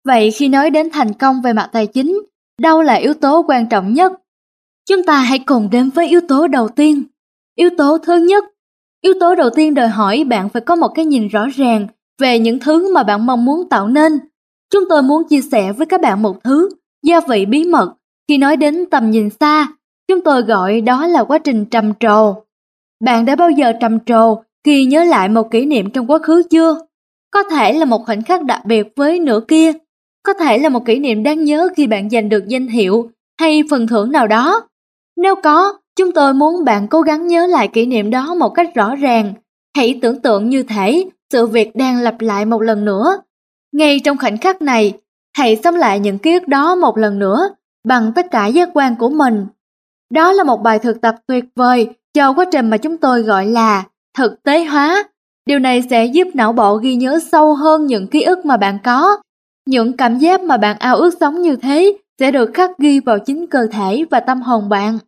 Vậy 0.04 0.30
khi 0.30 0.48
nói 0.48 0.70
đến 0.70 0.88
thành 0.92 1.12
công 1.12 1.42
về 1.42 1.52
mặt 1.52 1.68
tài 1.72 1.86
chính, 1.86 2.22
đâu 2.60 2.82
là 2.82 2.94
yếu 2.94 3.14
tố 3.14 3.44
quan 3.48 3.68
trọng 3.68 3.92
nhất? 3.94 4.12
Chúng 4.88 5.02
ta 5.02 5.18
hãy 5.18 5.38
cùng 5.38 5.68
đến 5.70 5.90
với 5.90 6.08
yếu 6.08 6.20
tố 6.28 6.46
đầu 6.46 6.68
tiên. 6.68 7.02
Yếu 7.56 7.70
tố 7.78 7.98
thứ 7.98 8.16
nhất, 8.16 8.44
yếu 9.00 9.14
tố 9.20 9.34
đầu 9.34 9.50
tiên 9.50 9.74
đòi 9.74 9.88
hỏi 9.88 10.24
bạn 10.24 10.48
phải 10.48 10.62
có 10.62 10.76
một 10.76 10.88
cái 10.94 11.04
nhìn 11.04 11.28
rõ 11.28 11.46
ràng 11.46 11.86
về 12.20 12.38
những 12.38 12.58
thứ 12.58 12.94
mà 12.94 13.02
bạn 13.02 13.26
mong 13.26 13.44
muốn 13.44 13.68
tạo 13.68 13.88
nên. 13.88 14.18
Chúng 14.70 14.84
tôi 14.88 15.02
muốn 15.02 15.28
chia 15.28 15.40
sẻ 15.40 15.72
với 15.72 15.86
các 15.86 16.00
bạn 16.00 16.22
một 16.22 16.44
thứ, 16.44 16.68
gia 17.02 17.20
vị 17.20 17.46
bí 17.46 17.64
mật. 17.64 17.94
Khi 18.28 18.38
nói 18.38 18.56
đến 18.56 18.84
tầm 18.90 19.10
nhìn 19.10 19.30
xa, 19.40 19.68
chúng 20.08 20.20
tôi 20.20 20.42
gọi 20.42 20.80
đó 20.80 21.06
là 21.06 21.24
quá 21.24 21.38
trình 21.38 21.64
trầm 21.64 21.92
trồ. 22.00 22.34
Bạn 23.04 23.24
đã 23.24 23.36
bao 23.36 23.50
giờ 23.50 23.72
trầm 23.80 23.98
trồ 24.00 24.42
khi 24.64 24.84
nhớ 24.84 25.04
lại 25.04 25.28
một 25.28 25.50
kỷ 25.50 25.66
niệm 25.66 25.90
trong 25.90 26.06
quá 26.06 26.18
khứ 26.18 26.42
chưa? 26.50 26.80
Có 27.30 27.42
thể 27.42 27.72
là 27.72 27.84
một 27.84 28.06
khoảnh 28.06 28.22
khắc 28.22 28.44
đặc 28.44 28.64
biệt 28.64 28.86
với 28.96 29.20
nửa 29.20 29.40
kia, 29.48 29.72
có 30.22 30.34
thể 30.34 30.58
là 30.58 30.68
một 30.68 30.84
kỷ 30.84 30.98
niệm 30.98 31.22
đáng 31.22 31.44
nhớ 31.44 31.68
khi 31.76 31.86
bạn 31.86 32.10
giành 32.10 32.28
được 32.28 32.48
danh 32.48 32.66
hiệu 32.66 33.10
hay 33.40 33.62
phần 33.70 33.86
thưởng 33.86 34.12
nào 34.12 34.26
đó. 34.26 34.68
Nếu 35.16 35.34
có, 35.42 35.78
chúng 35.96 36.12
tôi 36.12 36.34
muốn 36.34 36.64
bạn 36.64 36.88
cố 36.88 37.00
gắng 37.00 37.26
nhớ 37.26 37.46
lại 37.46 37.68
kỷ 37.68 37.86
niệm 37.86 38.10
đó 38.10 38.34
một 38.34 38.48
cách 38.48 38.74
rõ 38.74 38.96
ràng. 38.96 39.34
Hãy 39.76 39.98
tưởng 40.02 40.22
tượng 40.22 40.48
như 40.48 40.62
thể 40.62 41.04
sự 41.32 41.46
việc 41.46 41.76
đang 41.76 42.00
lặp 42.00 42.20
lại 42.20 42.44
một 42.44 42.62
lần 42.62 42.84
nữa. 42.84 43.22
Ngay 43.72 44.00
trong 44.04 44.18
khoảnh 44.18 44.38
khắc 44.38 44.62
này, 44.62 44.92
hãy 45.36 45.56
sống 45.64 45.74
lại 45.74 46.00
những 46.00 46.18
ký 46.18 46.32
ức 46.32 46.48
đó 46.48 46.74
một 46.74 46.98
lần 46.98 47.18
nữa 47.18 47.48
bằng 47.84 48.12
tất 48.14 48.26
cả 48.30 48.46
giác 48.46 48.68
quan 48.74 48.96
của 48.96 49.08
mình. 49.08 49.46
Đó 50.10 50.32
là 50.32 50.44
một 50.44 50.62
bài 50.62 50.78
thực 50.78 51.00
tập 51.00 51.14
tuyệt 51.26 51.44
vời 51.56 51.88
cho 52.14 52.32
quá 52.32 52.44
trình 52.52 52.70
mà 52.70 52.76
chúng 52.76 52.98
tôi 52.98 53.22
gọi 53.22 53.46
là 53.46 53.84
thực 54.18 54.42
tế 54.42 54.64
hóa. 54.64 55.04
Điều 55.46 55.58
này 55.58 55.82
sẽ 55.90 56.06
giúp 56.06 56.28
não 56.34 56.52
bộ 56.52 56.76
ghi 56.76 56.94
nhớ 56.94 57.18
sâu 57.32 57.54
hơn 57.54 57.86
những 57.86 58.06
ký 58.06 58.22
ức 58.22 58.44
mà 58.44 58.56
bạn 58.56 58.78
có. 58.84 59.16
Những 59.66 59.96
cảm 59.96 60.18
giác 60.18 60.40
mà 60.40 60.56
bạn 60.56 60.76
ao 60.78 60.96
ước 60.96 61.14
sống 61.20 61.42
như 61.42 61.56
thế 61.56 61.98
sẽ 62.18 62.30
được 62.30 62.50
khắc 62.54 62.78
ghi 62.78 63.00
vào 63.00 63.18
chính 63.18 63.46
cơ 63.46 63.66
thể 63.72 64.04
và 64.10 64.20
tâm 64.20 64.42
hồn 64.42 64.68
bạn. 64.68 64.98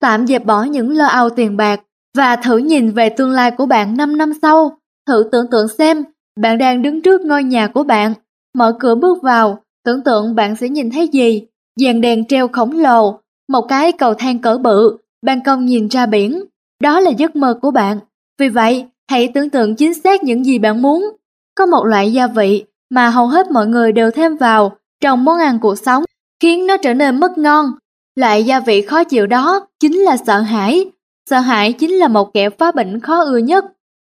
Tạm 0.00 0.26
dẹp 0.26 0.44
bỏ 0.44 0.62
những 0.62 0.96
lo 0.96 1.06
âu 1.06 1.30
tiền 1.30 1.56
bạc 1.56 1.80
và 2.16 2.36
thử 2.36 2.56
nhìn 2.56 2.90
về 2.90 3.08
tương 3.08 3.30
lai 3.30 3.50
của 3.50 3.66
bạn 3.66 3.96
5 3.96 4.16
năm 4.16 4.32
sau. 4.42 4.78
Thử 5.06 5.28
tưởng 5.32 5.46
tượng 5.50 5.68
xem 5.68 6.04
bạn 6.40 6.58
đang 6.58 6.82
đứng 6.82 7.02
trước 7.02 7.20
ngôi 7.20 7.44
nhà 7.44 7.66
của 7.66 7.84
bạn, 7.84 8.14
mở 8.54 8.76
cửa 8.80 8.94
bước 8.94 9.22
vào, 9.22 9.62
tưởng 9.84 10.04
tượng 10.04 10.34
bạn 10.34 10.56
sẽ 10.56 10.68
nhìn 10.68 10.90
thấy 10.90 11.08
gì? 11.08 11.46
Dàn 11.80 12.00
đèn 12.00 12.24
treo 12.28 12.48
khổng 12.48 12.72
lồ, 12.72 13.20
một 13.48 13.62
cái 13.68 13.92
cầu 13.92 14.14
thang 14.14 14.38
cỡ 14.38 14.58
bự, 14.58 14.96
ban 15.24 15.40
công 15.44 15.64
nhìn 15.64 15.88
ra 15.88 16.06
biển. 16.06 16.44
Đó 16.82 17.00
là 17.00 17.10
giấc 17.10 17.36
mơ 17.36 17.58
của 17.62 17.70
bạn. 17.70 17.98
Vì 18.38 18.48
vậy, 18.48 18.86
hãy 19.10 19.30
tưởng 19.34 19.50
tượng 19.50 19.76
chính 19.76 19.94
xác 19.94 20.22
những 20.22 20.44
gì 20.44 20.58
bạn 20.58 20.82
muốn. 20.82 21.16
Có 21.54 21.66
một 21.66 21.84
loại 21.84 22.12
gia 22.12 22.26
vị 22.26 22.64
mà 22.90 23.08
hầu 23.08 23.26
hết 23.26 23.50
mọi 23.50 23.66
người 23.66 23.92
đều 23.92 24.10
thêm 24.10 24.36
vào 24.36 24.76
trong 25.00 25.24
món 25.24 25.38
ăn 25.38 25.58
cuộc 25.58 25.78
sống, 25.78 26.04
khiến 26.42 26.66
nó 26.66 26.76
trở 26.76 26.94
nên 26.94 27.20
mất 27.20 27.38
ngon. 27.38 27.66
Loại 28.14 28.44
gia 28.44 28.60
vị 28.60 28.82
khó 28.82 29.04
chịu 29.04 29.26
đó 29.26 29.66
chính 29.80 29.98
là 29.98 30.16
sợ 30.16 30.40
hãi. 30.40 30.90
Sợ 31.30 31.38
hãi 31.38 31.72
chính 31.72 31.92
là 31.92 32.08
một 32.08 32.34
kẻ 32.34 32.50
phá 32.50 32.72
bệnh 32.72 33.00
khó 33.00 33.24
ưa 33.24 33.38
nhất. 33.38 33.64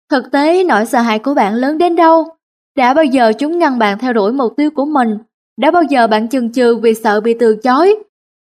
Thực 0.09 0.31
tế 0.31 0.63
nỗi 0.63 0.85
sợ 0.85 1.01
hãi 1.01 1.19
của 1.19 1.33
bạn 1.33 1.53
lớn 1.53 1.77
đến 1.77 1.95
đâu? 1.95 2.27
Đã 2.77 2.93
bao 2.93 3.05
giờ 3.05 3.33
chúng 3.39 3.59
ngăn 3.59 3.79
bạn 3.79 3.99
theo 3.99 4.13
đuổi 4.13 4.31
mục 4.31 4.53
tiêu 4.57 4.71
của 4.71 4.85
mình? 4.85 5.17
Đã 5.57 5.71
bao 5.71 5.83
giờ 5.83 6.07
bạn 6.07 6.29
chần 6.29 6.51
chừ 6.51 6.75
vì 6.75 6.93
sợ 6.93 7.21
bị 7.21 7.35
từ 7.39 7.55
chối? 7.63 7.95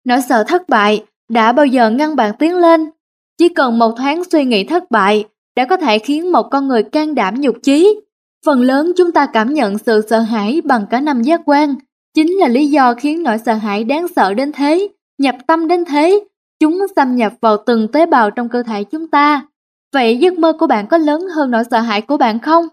Nỗi 0.05 0.21
sợ 0.29 0.45
thất 0.45 0.69
bại 0.69 1.05
đã 1.29 1.53
bao 1.53 1.67
giờ 1.67 1.91
ngăn 1.91 2.17
bạn 2.17 2.33
tiến 2.39 2.57
lên? 2.57 2.91
Chỉ 3.39 3.49
cần 3.49 3.79
một 3.79 3.95
tháng 3.97 4.25
suy 4.25 4.45
nghĩ 4.45 4.65
thất 4.65 4.91
bại 4.91 5.25
đã 5.57 5.65
có 5.65 5.77
thể 5.77 5.99
khiến 5.99 6.33
một 6.33 6.43
con 6.51 6.69
người 6.69 6.83
can 6.83 7.15
đảm 7.15 7.41
nhục 7.41 7.57
chí. 7.63 8.01
Phần 8.47 8.61
lớn 8.61 8.93
chúng 8.97 9.13
ta 9.13 9.27
cảm 9.27 9.55
nhận 9.55 9.79
sự 9.79 10.07
sợ 10.11 10.21
hãi 10.21 10.61
bằng 10.65 10.87
cả 10.91 11.01
năm 11.01 11.23
giác 11.23 11.41
quan, 11.47 11.75
chính 12.15 12.33
là 12.39 12.49
lý 12.49 12.67
do 12.67 12.95
khiến 12.95 13.23
nỗi 13.23 13.39
sợ 13.39 13.55
hãi 13.55 13.85
đáng 13.85 14.07
sợ 14.17 14.35
đến 14.35 14.53
thế, 14.53 14.89
nhập 15.19 15.35
tâm 15.47 15.69
đến 15.69 15.85
thế, 15.85 16.25
chúng 16.61 16.79
xâm 16.97 17.17
nhập 17.17 17.33
vào 17.41 17.57
từng 17.67 17.89
tế 17.93 18.07
bào 18.07 18.31
trong 18.31 18.49
cơ 18.49 18.63
thể 18.63 18.85
chúng 18.85 19.09
ta. 19.09 19.47
Vậy 19.93 20.17
giấc 20.19 20.39
mơ 20.39 20.53
của 20.53 20.67
bạn 20.67 20.87
có 20.87 20.99
lớn 20.99 21.21
hơn 21.35 21.51
nỗi 21.51 21.63
sợ 21.71 21.81
hãi 21.81 22.03
của 22.03 22.17
bạn 22.17 22.39
không? 22.39 22.69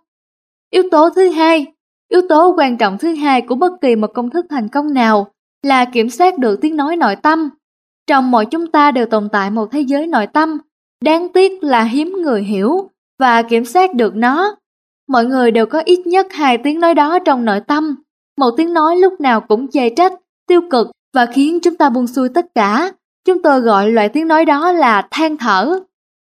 Yếu 0.69 0.83
tố 0.91 1.09
thứ 1.09 1.29
hai, 1.29 1.65
yếu 2.09 2.21
tố 2.29 2.55
quan 2.57 2.77
trọng 2.77 2.97
thứ 2.97 3.15
hai 3.15 3.41
của 3.41 3.55
bất 3.55 3.71
kỳ 3.81 3.95
một 3.95 4.13
công 4.13 4.29
thức 4.29 4.45
thành 4.49 4.69
công 4.69 4.93
nào 4.93 5.27
là 5.63 5.85
kiểm 5.85 6.09
soát 6.09 6.37
được 6.37 6.61
tiếng 6.61 6.75
nói 6.75 6.95
nội 6.95 7.15
tâm. 7.15 7.49
Trong 8.07 8.31
mọi 8.31 8.45
chúng 8.45 8.71
ta 8.71 8.91
đều 8.91 9.05
tồn 9.05 9.29
tại 9.31 9.51
một 9.51 9.71
thế 9.71 9.81
giới 9.81 10.07
nội 10.07 10.27
tâm, 10.27 10.57
đáng 11.03 11.29
tiếc 11.33 11.63
là 11.63 11.83
hiếm 11.83 12.15
người 12.21 12.43
hiểu 12.43 12.89
và 13.19 13.41
kiểm 13.41 13.65
soát 13.65 13.93
được 13.95 14.15
nó. 14.15 14.55
Mọi 15.07 15.25
người 15.25 15.51
đều 15.51 15.65
có 15.65 15.81
ít 15.85 16.07
nhất 16.07 16.27
hai 16.33 16.57
tiếng 16.57 16.79
nói 16.79 16.93
đó 16.93 17.19
trong 17.25 17.45
nội 17.45 17.59
tâm. 17.67 17.95
Một 18.37 18.51
tiếng 18.57 18.73
nói 18.73 18.97
lúc 18.97 19.21
nào 19.21 19.41
cũng 19.41 19.71
chê 19.71 19.89
trách, 19.89 20.13
tiêu 20.47 20.61
cực 20.71 20.87
và 21.13 21.25
khiến 21.25 21.59
chúng 21.63 21.75
ta 21.75 21.89
buông 21.89 22.07
xuôi 22.07 22.29
tất 22.29 22.45
cả. 22.55 22.91
Chúng 23.25 23.41
tôi 23.41 23.61
gọi 23.61 23.91
loại 23.91 24.09
tiếng 24.09 24.27
nói 24.27 24.45
đó 24.45 24.71
là 24.71 25.07
than 25.11 25.37
thở. 25.37 25.79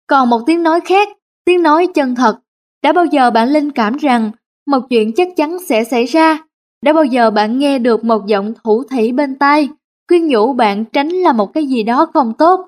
Còn 0.06 0.30
một 0.30 0.40
tiếng 0.46 0.62
nói 0.62 0.80
khác, 0.80 1.08
tiếng 1.44 1.62
nói 1.62 1.86
chân 1.94 2.14
thật. 2.14 2.36
Đã 2.82 2.92
bao 2.92 3.04
giờ 3.04 3.30
bạn 3.30 3.48
linh 3.48 3.70
cảm 3.70 3.96
rằng 3.96 4.30
một 4.66 4.80
chuyện 4.90 5.12
chắc 5.16 5.28
chắn 5.36 5.58
sẽ 5.66 5.84
xảy 5.84 6.04
ra? 6.04 6.38
Đã 6.82 6.92
bao 6.92 7.04
giờ 7.04 7.30
bạn 7.30 7.58
nghe 7.58 7.78
được 7.78 8.04
một 8.04 8.26
giọng 8.26 8.52
thủ 8.64 8.82
thủy 8.90 9.12
bên 9.12 9.38
tai, 9.38 9.68
khuyên 10.08 10.26
nhủ 10.26 10.52
bạn 10.52 10.84
tránh 10.84 11.08
làm 11.08 11.36
một 11.36 11.52
cái 11.54 11.66
gì 11.66 11.82
đó 11.82 12.06
không 12.14 12.32
tốt? 12.38 12.60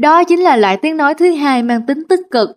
Đó 0.00 0.24
chính 0.24 0.40
là 0.40 0.56
loại 0.56 0.76
tiếng 0.76 0.96
nói 0.96 1.14
thứ 1.14 1.30
hai 1.30 1.62
mang 1.62 1.86
tính 1.86 2.02
tích 2.08 2.20
cực. 2.30 2.50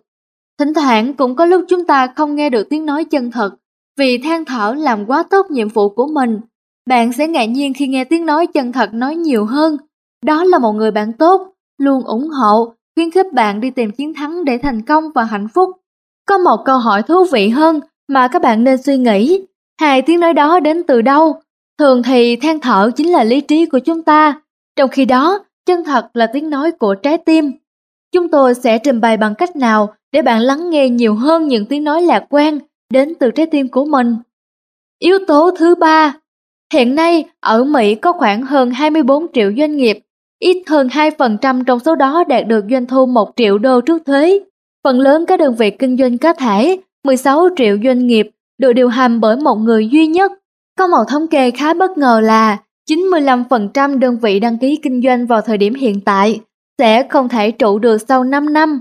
Thỉnh 0.58 0.74
thoảng 0.74 1.14
cũng 1.14 1.36
có 1.36 1.44
lúc 1.44 1.64
chúng 1.68 1.84
ta 1.84 2.06
không 2.16 2.34
nghe 2.34 2.50
được 2.50 2.68
tiếng 2.70 2.86
nói 2.86 3.04
chân 3.04 3.30
thật, 3.30 3.50
vì 3.98 4.18
than 4.18 4.44
thở 4.44 4.74
làm 4.78 5.06
quá 5.06 5.22
tốt 5.30 5.46
nhiệm 5.50 5.68
vụ 5.68 5.88
của 5.88 6.06
mình. 6.06 6.40
Bạn 6.88 7.12
sẽ 7.12 7.28
ngạc 7.28 7.44
nhiên 7.44 7.74
khi 7.74 7.86
nghe 7.86 8.04
tiếng 8.04 8.26
nói 8.26 8.46
chân 8.46 8.72
thật 8.72 8.90
nói 8.92 9.16
nhiều 9.16 9.44
hơn. 9.44 9.76
đó 10.24 10.44
là 10.44 10.58
một 10.58 10.72
người 10.72 10.90
bạn 10.90 11.12
tốt, 11.12 11.52
luôn 11.78 12.04
ủng 12.04 12.28
hộ, 12.28 12.74
khuyến 12.96 13.10
khích 13.10 13.32
bạn 13.32 13.60
đi 13.60 13.70
tìm 13.70 13.90
chiến 13.90 14.14
thắng 14.14 14.44
để 14.44 14.58
thành 14.58 14.82
công 14.82 15.04
và 15.14 15.24
hạnh 15.24 15.48
phúc. 15.54 15.70
Có 16.28 16.38
một 16.38 16.62
câu 16.64 16.78
hỏi 16.78 17.02
thú 17.02 17.24
vị 17.32 17.48
hơn 17.48 17.80
mà 18.08 18.28
các 18.28 18.42
bạn 18.42 18.64
nên 18.64 18.82
suy 18.82 18.96
nghĩ. 18.96 19.46
Hai 19.80 20.02
tiếng 20.02 20.20
nói 20.20 20.34
đó 20.34 20.60
đến 20.60 20.82
từ 20.82 21.02
đâu? 21.02 21.40
Thường 21.78 22.02
thì 22.02 22.36
than 22.36 22.60
thở 22.60 22.90
chính 22.96 23.12
là 23.12 23.24
lý 23.24 23.40
trí 23.40 23.66
của 23.66 23.78
chúng 23.78 24.02
ta, 24.02 24.40
trong 24.76 24.90
khi 24.90 25.04
đó 25.04 25.44
chân 25.66 25.84
thật 25.84 26.08
là 26.14 26.26
tiếng 26.26 26.50
nói 26.50 26.70
của 26.72 26.94
trái 26.94 27.18
tim. 27.18 27.52
Chúng 28.12 28.28
tôi 28.28 28.54
sẽ 28.54 28.78
trình 28.78 29.00
bày 29.00 29.16
bằng 29.16 29.34
cách 29.34 29.56
nào 29.56 29.94
để 30.12 30.22
bạn 30.22 30.40
lắng 30.40 30.70
nghe 30.70 30.88
nhiều 30.88 31.14
hơn 31.14 31.48
những 31.48 31.66
tiếng 31.66 31.84
nói 31.84 32.02
lạc 32.02 32.24
quan 32.30 32.58
đến 32.92 33.14
từ 33.20 33.30
trái 33.30 33.46
tim 33.46 33.68
của 33.68 33.84
mình. 33.84 34.16
Yếu 34.98 35.18
tố 35.26 35.50
thứ 35.58 35.74
ba 35.74 36.14
Hiện 36.72 36.94
nay, 36.94 37.24
ở 37.40 37.64
Mỹ 37.64 37.94
có 37.94 38.12
khoảng 38.12 38.42
hơn 38.42 38.70
24 38.70 39.26
triệu 39.32 39.52
doanh 39.58 39.76
nghiệp, 39.76 39.98
ít 40.38 40.62
hơn 40.66 40.88
2% 40.88 41.64
trong 41.64 41.80
số 41.80 41.94
đó 41.94 42.24
đạt 42.28 42.46
được 42.46 42.64
doanh 42.70 42.86
thu 42.86 43.06
1 43.06 43.32
triệu 43.36 43.58
đô 43.58 43.80
trước 43.80 44.02
thuế. 44.06 44.40
Phần 44.84 45.00
lớn 45.00 45.24
các 45.26 45.38
đơn 45.38 45.54
vị 45.54 45.70
kinh 45.70 45.96
doanh 45.96 46.18
cá 46.18 46.32
thể, 46.32 46.76
16 47.04 47.48
triệu 47.56 47.78
doanh 47.84 48.06
nghiệp, 48.06 48.30
được 48.58 48.72
điều 48.72 48.88
hành 48.88 49.20
bởi 49.20 49.36
một 49.36 49.54
người 49.54 49.88
duy 49.88 50.06
nhất. 50.06 50.32
Có 50.78 50.86
một 50.86 51.04
thống 51.08 51.28
kê 51.28 51.50
khá 51.50 51.74
bất 51.74 51.98
ngờ 51.98 52.20
là 52.24 52.56
95% 52.90 53.98
đơn 53.98 54.18
vị 54.18 54.40
đăng 54.40 54.58
ký 54.58 54.78
kinh 54.82 55.02
doanh 55.02 55.26
vào 55.26 55.40
thời 55.40 55.58
điểm 55.58 55.74
hiện 55.74 56.00
tại 56.00 56.40
sẽ 56.78 57.06
không 57.08 57.28
thể 57.28 57.50
trụ 57.50 57.78
được 57.78 57.98
sau 58.08 58.24
5 58.24 58.52
năm. 58.52 58.80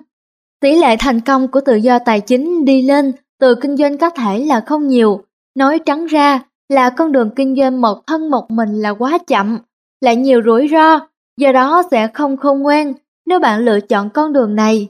Tỷ 0.61 0.75
lệ 0.75 0.95
thành 0.99 1.21
công 1.21 1.47
của 1.47 1.61
tự 1.61 1.75
do 1.75 1.99
tài 1.99 2.21
chính 2.21 2.65
đi 2.65 2.81
lên 2.81 3.11
từ 3.39 3.55
kinh 3.55 3.77
doanh 3.77 3.97
có 3.97 4.09
thể 4.09 4.39
là 4.39 4.59
không 4.59 4.87
nhiều. 4.87 5.23
Nói 5.55 5.79
trắng 5.79 6.05
ra 6.05 6.39
là 6.69 6.89
con 6.89 7.11
đường 7.11 7.29
kinh 7.35 7.55
doanh 7.55 7.81
một 7.81 8.07
thân 8.07 8.29
một 8.29 8.51
mình 8.51 8.81
là 8.81 8.89
quá 8.89 9.17
chậm, 9.27 9.57
lại 10.01 10.15
nhiều 10.15 10.41
rủi 10.45 10.67
ro, 10.71 10.99
do 11.37 11.51
đó 11.51 11.83
sẽ 11.91 12.07
không 12.13 12.37
khôn 12.37 12.59
ngoan 12.59 12.93
nếu 13.25 13.39
bạn 13.39 13.65
lựa 13.65 13.79
chọn 13.79 14.09
con 14.09 14.33
đường 14.33 14.55
này. 14.55 14.87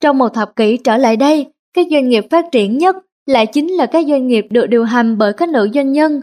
Trong 0.00 0.18
một 0.18 0.28
thập 0.28 0.56
kỷ 0.56 0.76
trở 0.76 0.96
lại 0.96 1.16
đây, 1.16 1.46
các 1.74 1.86
doanh 1.90 2.08
nghiệp 2.08 2.24
phát 2.30 2.44
triển 2.52 2.78
nhất 2.78 2.96
lại 3.26 3.46
chính 3.46 3.68
là 3.72 3.86
các 3.86 4.06
doanh 4.08 4.26
nghiệp 4.26 4.46
được 4.50 4.66
điều 4.66 4.84
hành 4.84 5.18
bởi 5.18 5.32
các 5.32 5.48
nữ 5.48 5.68
doanh 5.74 5.92
nhân. 5.92 6.20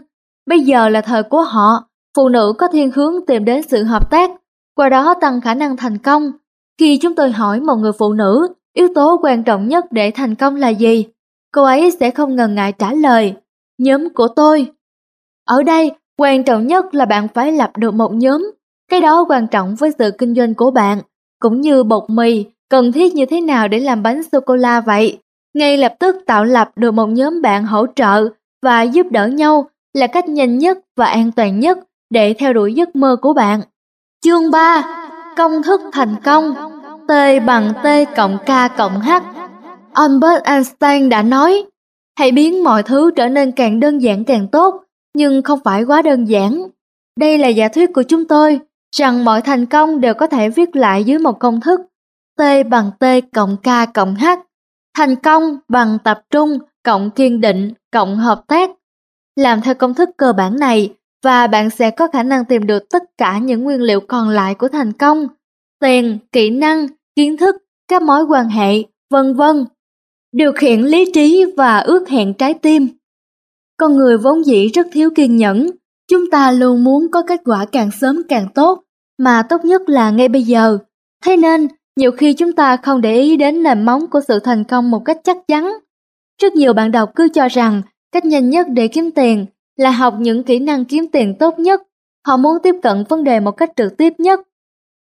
Bây 0.48 0.60
giờ 0.60 0.88
là 0.88 1.00
thời 1.00 1.22
của 1.22 1.42
họ, 1.42 1.88
phụ 2.16 2.28
nữ 2.28 2.52
có 2.58 2.68
thiên 2.68 2.90
hướng 2.90 3.26
tìm 3.26 3.44
đến 3.44 3.62
sự 3.62 3.84
hợp 3.84 4.10
tác, 4.10 4.30
qua 4.74 4.88
đó 4.88 5.14
tăng 5.20 5.40
khả 5.40 5.54
năng 5.54 5.76
thành 5.76 5.98
công. 5.98 6.32
Khi 6.78 6.98
chúng 6.98 7.14
tôi 7.14 7.30
hỏi 7.30 7.60
một 7.60 7.76
người 7.76 7.92
phụ 7.98 8.12
nữ, 8.12 8.48
yếu 8.74 8.88
tố 8.94 9.20
quan 9.22 9.44
trọng 9.44 9.68
nhất 9.68 9.84
để 9.90 10.10
thành 10.10 10.34
công 10.34 10.56
là 10.56 10.68
gì? 10.68 11.06
Cô 11.52 11.64
ấy 11.64 11.90
sẽ 12.00 12.10
không 12.10 12.36
ngần 12.36 12.54
ngại 12.54 12.72
trả 12.72 12.92
lời, 12.92 13.34
nhóm 13.78 14.08
của 14.14 14.28
tôi. 14.28 14.72
Ở 15.46 15.62
đây, 15.62 15.90
quan 16.18 16.44
trọng 16.44 16.66
nhất 16.66 16.94
là 16.94 17.04
bạn 17.04 17.28
phải 17.34 17.52
lập 17.52 17.70
được 17.76 17.94
một 17.94 18.12
nhóm. 18.14 18.50
Cái 18.90 19.00
đó 19.00 19.24
quan 19.28 19.46
trọng 19.46 19.74
với 19.74 19.90
sự 19.98 20.10
kinh 20.18 20.34
doanh 20.34 20.54
của 20.54 20.70
bạn, 20.70 20.98
cũng 21.40 21.60
như 21.60 21.84
bột 21.84 22.10
mì, 22.10 22.44
cần 22.70 22.92
thiết 22.92 23.14
như 23.14 23.26
thế 23.26 23.40
nào 23.40 23.68
để 23.68 23.80
làm 23.80 24.02
bánh 24.02 24.22
sô-cô-la 24.32 24.80
vậy. 24.80 25.18
Ngay 25.54 25.76
lập 25.76 25.94
tức 26.00 26.16
tạo 26.26 26.44
lập 26.44 26.70
được 26.76 26.90
một 26.90 27.06
nhóm 27.06 27.42
bạn 27.42 27.64
hỗ 27.64 27.86
trợ 27.96 28.28
và 28.62 28.82
giúp 28.82 29.06
đỡ 29.10 29.26
nhau 29.26 29.68
là 29.98 30.06
cách 30.06 30.28
nhanh 30.28 30.58
nhất 30.58 30.78
và 30.96 31.06
an 31.06 31.32
toàn 31.32 31.60
nhất 31.60 31.78
để 32.10 32.34
theo 32.38 32.52
đuổi 32.52 32.74
giấc 32.74 32.96
mơ 32.96 33.16
của 33.22 33.32
bạn. 33.32 33.60
Chương 34.24 34.50
3. 34.50 34.82
Công 35.36 35.62
thức 35.62 35.80
thành 35.92 36.14
công 36.24 36.54
T 37.08 37.12
bằng 37.46 37.72
T 37.82 38.16
cộng 38.16 38.38
K 38.38 38.76
cộng 38.76 39.00
H 39.00 39.10
Albert 39.92 40.42
Einstein 40.44 41.08
đã 41.08 41.22
nói 41.22 41.64
Hãy 42.18 42.32
biến 42.32 42.64
mọi 42.64 42.82
thứ 42.82 43.10
trở 43.16 43.28
nên 43.28 43.52
càng 43.52 43.80
đơn 43.80 43.98
giản 43.98 44.24
càng 44.24 44.48
tốt 44.48 44.84
nhưng 45.14 45.42
không 45.42 45.60
phải 45.64 45.82
quá 45.82 46.02
đơn 46.02 46.24
giản. 46.24 46.68
Đây 47.18 47.38
là 47.38 47.48
giả 47.48 47.68
thuyết 47.68 47.90
của 47.94 48.02
chúng 48.02 48.24
tôi, 48.24 48.60
rằng 48.96 49.24
mọi 49.24 49.42
thành 49.42 49.66
công 49.66 50.00
đều 50.00 50.14
có 50.14 50.26
thể 50.26 50.48
viết 50.48 50.76
lại 50.76 51.04
dưới 51.04 51.18
một 51.18 51.38
công 51.40 51.60
thức 51.60 51.80
T 52.38 52.42
bằng 52.70 52.90
T 53.00 53.04
cộng 53.34 53.56
K 53.56 53.94
cộng 53.94 54.14
H. 54.14 54.26
Thành 54.96 55.16
công 55.16 55.58
bằng 55.68 55.98
tập 56.04 56.20
trung 56.30 56.58
cộng 56.84 57.10
kiên 57.10 57.40
định 57.40 57.72
cộng 57.92 58.16
hợp 58.16 58.42
tác. 58.46 58.70
Làm 59.38 59.60
theo 59.60 59.74
công 59.74 59.94
thức 59.94 60.10
cơ 60.16 60.32
bản 60.32 60.56
này 60.56 60.94
và 61.24 61.46
bạn 61.46 61.70
sẽ 61.70 61.90
có 61.90 62.08
khả 62.12 62.22
năng 62.22 62.44
tìm 62.44 62.66
được 62.66 62.88
tất 62.90 63.02
cả 63.18 63.38
những 63.38 63.64
nguyên 63.64 63.82
liệu 63.82 64.00
còn 64.00 64.28
lại 64.28 64.54
của 64.54 64.68
thành 64.68 64.92
công. 64.92 65.26
Tiền, 65.80 66.18
kỹ 66.32 66.50
năng, 66.50 66.86
kiến 67.16 67.36
thức, 67.36 67.56
các 67.88 68.02
mối 68.02 68.22
quan 68.24 68.48
hệ, 68.48 68.82
vân 69.10 69.34
vân. 69.34 69.64
Điều 70.32 70.52
khiển 70.52 70.80
lý 70.80 71.12
trí 71.14 71.44
và 71.56 71.78
ước 71.78 72.08
hẹn 72.08 72.34
trái 72.34 72.54
tim. 72.54 72.88
Con 73.76 73.96
người 73.96 74.18
vốn 74.18 74.46
dĩ 74.46 74.68
rất 74.68 74.86
thiếu 74.92 75.10
kiên 75.14 75.36
nhẫn, 75.36 75.70
chúng 76.10 76.30
ta 76.30 76.50
luôn 76.50 76.84
muốn 76.84 77.10
có 77.10 77.22
kết 77.22 77.40
quả 77.44 77.66
càng 77.72 77.90
sớm 77.90 78.22
càng 78.28 78.48
tốt, 78.54 78.82
mà 79.18 79.42
tốt 79.42 79.64
nhất 79.64 79.82
là 79.88 80.10
ngay 80.10 80.28
bây 80.28 80.42
giờ. 80.42 80.78
Thế 81.24 81.36
nên, 81.36 81.68
nhiều 81.96 82.12
khi 82.12 82.32
chúng 82.32 82.52
ta 82.52 82.76
không 82.76 83.00
để 83.00 83.20
ý 83.20 83.36
đến 83.36 83.62
nền 83.62 83.86
móng 83.86 84.06
của 84.10 84.20
sự 84.28 84.38
thành 84.38 84.64
công 84.64 84.90
một 84.90 85.02
cách 85.04 85.18
chắc 85.24 85.36
chắn. 85.48 85.78
Rất 86.42 86.52
nhiều 86.52 86.72
bạn 86.72 86.90
đọc 86.90 87.10
cứ 87.14 87.28
cho 87.34 87.48
rằng 87.48 87.82
cách 88.12 88.24
nhanh 88.24 88.50
nhất 88.50 88.66
để 88.70 88.88
kiếm 88.88 89.10
tiền 89.10 89.46
là 89.76 89.90
học 89.90 90.14
những 90.18 90.42
kỹ 90.42 90.58
năng 90.58 90.84
kiếm 90.84 91.06
tiền 91.12 91.34
tốt 91.38 91.58
nhất. 91.58 91.82
Họ 92.26 92.36
muốn 92.36 92.58
tiếp 92.62 92.74
cận 92.82 93.04
vấn 93.08 93.24
đề 93.24 93.40
một 93.40 93.50
cách 93.50 93.70
trực 93.76 93.96
tiếp 93.96 94.12
nhất. 94.18 94.40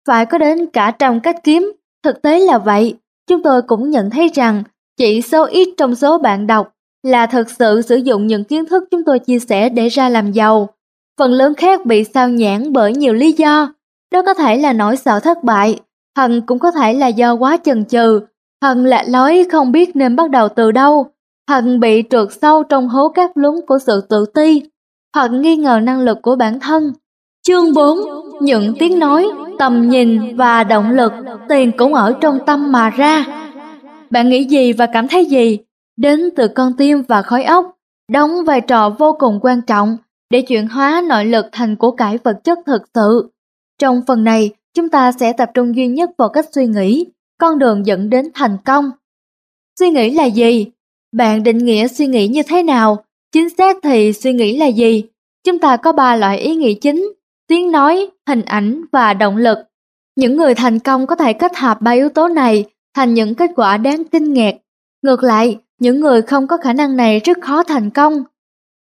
Phải 0.07 0.25
có 0.25 0.37
đến 0.37 0.65
cả 0.65 0.91
trăm 0.99 1.19
cách 1.19 1.43
kiếm, 1.43 1.71
thực 2.03 2.21
tế 2.21 2.39
là 2.39 2.57
vậy. 2.57 2.95
Chúng 3.27 3.43
tôi 3.43 3.61
cũng 3.61 3.89
nhận 3.89 4.09
thấy 4.09 4.29
rằng 4.33 4.63
chỉ 4.97 5.21
số 5.21 5.45
ít 5.45 5.69
trong 5.77 5.95
số 5.95 6.17
bạn 6.17 6.47
đọc 6.47 6.73
là 7.03 7.25
thực 7.25 7.49
sự 7.49 7.81
sử 7.81 7.95
dụng 7.95 8.27
những 8.27 8.43
kiến 8.43 8.65
thức 8.65 8.83
chúng 8.91 9.03
tôi 9.05 9.19
chia 9.19 9.39
sẻ 9.39 9.69
để 9.69 9.87
ra 9.87 10.09
làm 10.09 10.31
giàu. 10.31 10.69
Phần 11.19 11.31
lớn 11.31 11.53
khác 11.53 11.85
bị 11.85 12.03
sao 12.03 12.29
nhãn 12.29 12.73
bởi 12.73 12.93
nhiều 12.93 13.13
lý 13.13 13.31
do. 13.31 13.73
Đó 14.11 14.21
có 14.25 14.33
thể 14.33 14.57
là 14.57 14.73
nỗi 14.73 14.97
sợ 14.97 15.19
thất 15.19 15.43
bại, 15.43 15.79
hoặc 16.15 16.31
cũng 16.45 16.59
có 16.59 16.71
thể 16.71 16.93
là 16.93 17.07
do 17.07 17.33
quá 17.33 17.57
chần 17.63 17.85
chừ, 17.85 18.21
hoặc 18.61 18.77
là 18.77 19.03
lối 19.07 19.45
không 19.51 19.71
biết 19.71 19.95
nên 19.95 20.15
bắt 20.15 20.29
đầu 20.29 20.49
từ 20.49 20.71
đâu, 20.71 21.11
hoặc 21.47 21.63
bị 21.79 22.03
trượt 22.09 22.27
sâu 22.41 22.63
trong 22.63 22.89
hố 22.89 23.09
cát 23.09 23.31
lún 23.35 23.55
của 23.67 23.79
sự 23.79 24.01
tự 24.09 24.25
ti, 24.33 24.63
hoặc 25.15 25.31
nghi 25.31 25.55
ngờ 25.55 25.79
năng 25.83 26.01
lực 26.01 26.17
của 26.21 26.35
bản 26.35 26.59
thân. 26.59 26.93
Chương 27.47 27.73
4. 27.73 27.97
Những 28.41 28.73
tiếng 28.79 28.99
nói, 28.99 29.27
tầm 29.59 29.89
nhìn 29.89 30.35
và 30.35 30.63
động 30.63 30.91
lực, 30.91 31.13
tiền 31.49 31.71
cũng 31.77 31.93
ở 31.93 32.13
trong 32.21 32.39
tâm 32.45 32.71
mà 32.71 32.89
ra. 32.89 33.25
Bạn 34.09 34.29
nghĩ 34.29 34.43
gì 34.43 34.73
và 34.73 34.85
cảm 34.85 35.07
thấy 35.07 35.25
gì 35.25 35.57
đến 35.97 36.29
từ 36.35 36.47
con 36.47 36.73
tim 36.77 37.01
và 37.07 37.21
khói 37.21 37.43
óc, 37.43 37.77
đóng 38.11 38.31
vai 38.45 38.61
trò 38.61 38.89
vô 38.89 39.15
cùng 39.19 39.39
quan 39.41 39.61
trọng 39.61 39.97
để 40.29 40.41
chuyển 40.41 40.67
hóa 40.67 41.03
nội 41.09 41.25
lực 41.25 41.45
thành 41.51 41.75
của 41.75 41.91
cải 41.91 42.17
vật 42.17 42.43
chất 42.43 42.59
thực 42.65 42.81
sự. 42.93 43.29
Trong 43.79 44.01
phần 44.07 44.23
này, 44.23 44.49
chúng 44.73 44.89
ta 44.89 45.11
sẽ 45.11 45.33
tập 45.33 45.49
trung 45.53 45.75
duy 45.75 45.87
nhất 45.87 46.09
vào 46.17 46.29
cách 46.29 46.45
suy 46.51 46.67
nghĩ, 46.67 47.05
con 47.37 47.59
đường 47.59 47.85
dẫn 47.85 48.09
đến 48.09 48.29
thành 48.33 48.57
công. 48.65 48.91
Suy 49.79 49.89
nghĩ 49.89 50.09
là 50.09 50.25
gì? 50.25 50.67
Bạn 51.11 51.43
định 51.43 51.57
nghĩa 51.57 51.87
suy 51.87 52.07
nghĩ 52.07 52.27
như 52.27 52.43
thế 52.43 52.63
nào? 52.63 53.03
Chính 53.31 53.49
xác 53.49 53.77
thì 53.83 54.13
suy 54.13 54.33
nghĩ 54.33 54.57
là 54.57 54.65
gì? 54.65 55.03
Chúng 55.43 55.59
ta 55.59 55.77
có 55.77 55.91
ba 55.91 56.15
loại 56.15 56.37
ý 56.37 56.55
nghĩ 56.55 56.73
chính, 56.73 57.13
tiếng 57.47 57.71
nói, 57.71 58.09
hình 58.27 58.41
ảnh 58.41 58.81
và 58.91 59.13
động 59.13 59.37
lực. 59.37 59.57
Những 60.15 60.37
người 60.37 60.55
thành 60.55 60.79
công 60.79 61.07
có 61.07 61.15
thể 61.15 61.33
kết 61.33 61.57
hợp 61.57 61.81
ba 61.81 61.91
yếu 61.91 62.09
tố 62.09 62.27
này 62.27 62.65
thành 62.95 63.13
những 63.13 63.35
kết 63.35 63.51
quả 63.55 63.77
đáng 63.77 64.03
kinh 64.03 64.33
ngạc. 64.33 64.55
Ngược 65.01 65.23
lại, 65.23 65.57
những 65.79 65.99
người 65.99 66.21
không 66.21 66.47
có 66.47 66.57
khả 66.57 66.73
năng 66.73 66.97
này 66.97 67.19
rất 67.19 67.37
khó 67.41 67.63
thành 67.63 67.89
công. 67.89 68.23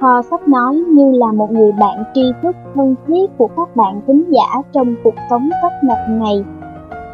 kho 0.00 0.22
sách 0.22 0.48
nói 0.48 0.74
như 0.74 1.12
là 1.12 1.32
một 1.32 1.50
người 1.52 1.72
bạn 1.72 2.04
tri 2.14 2.22
thức 2.42 2.56
thân 2.74 2.94
thiết 3.06 3.30
của 3.38 3.48
các 3.56 3.76
bạn 3.76 4.00
thính 4.06 4.24
giả 4.28 4.62
trong 4.72 4.94
cuộc 5.04 5.14
sống 5.30 5.48
tấp 5.62 5.70
nập 5.84 5.98
này. 6.08 6.44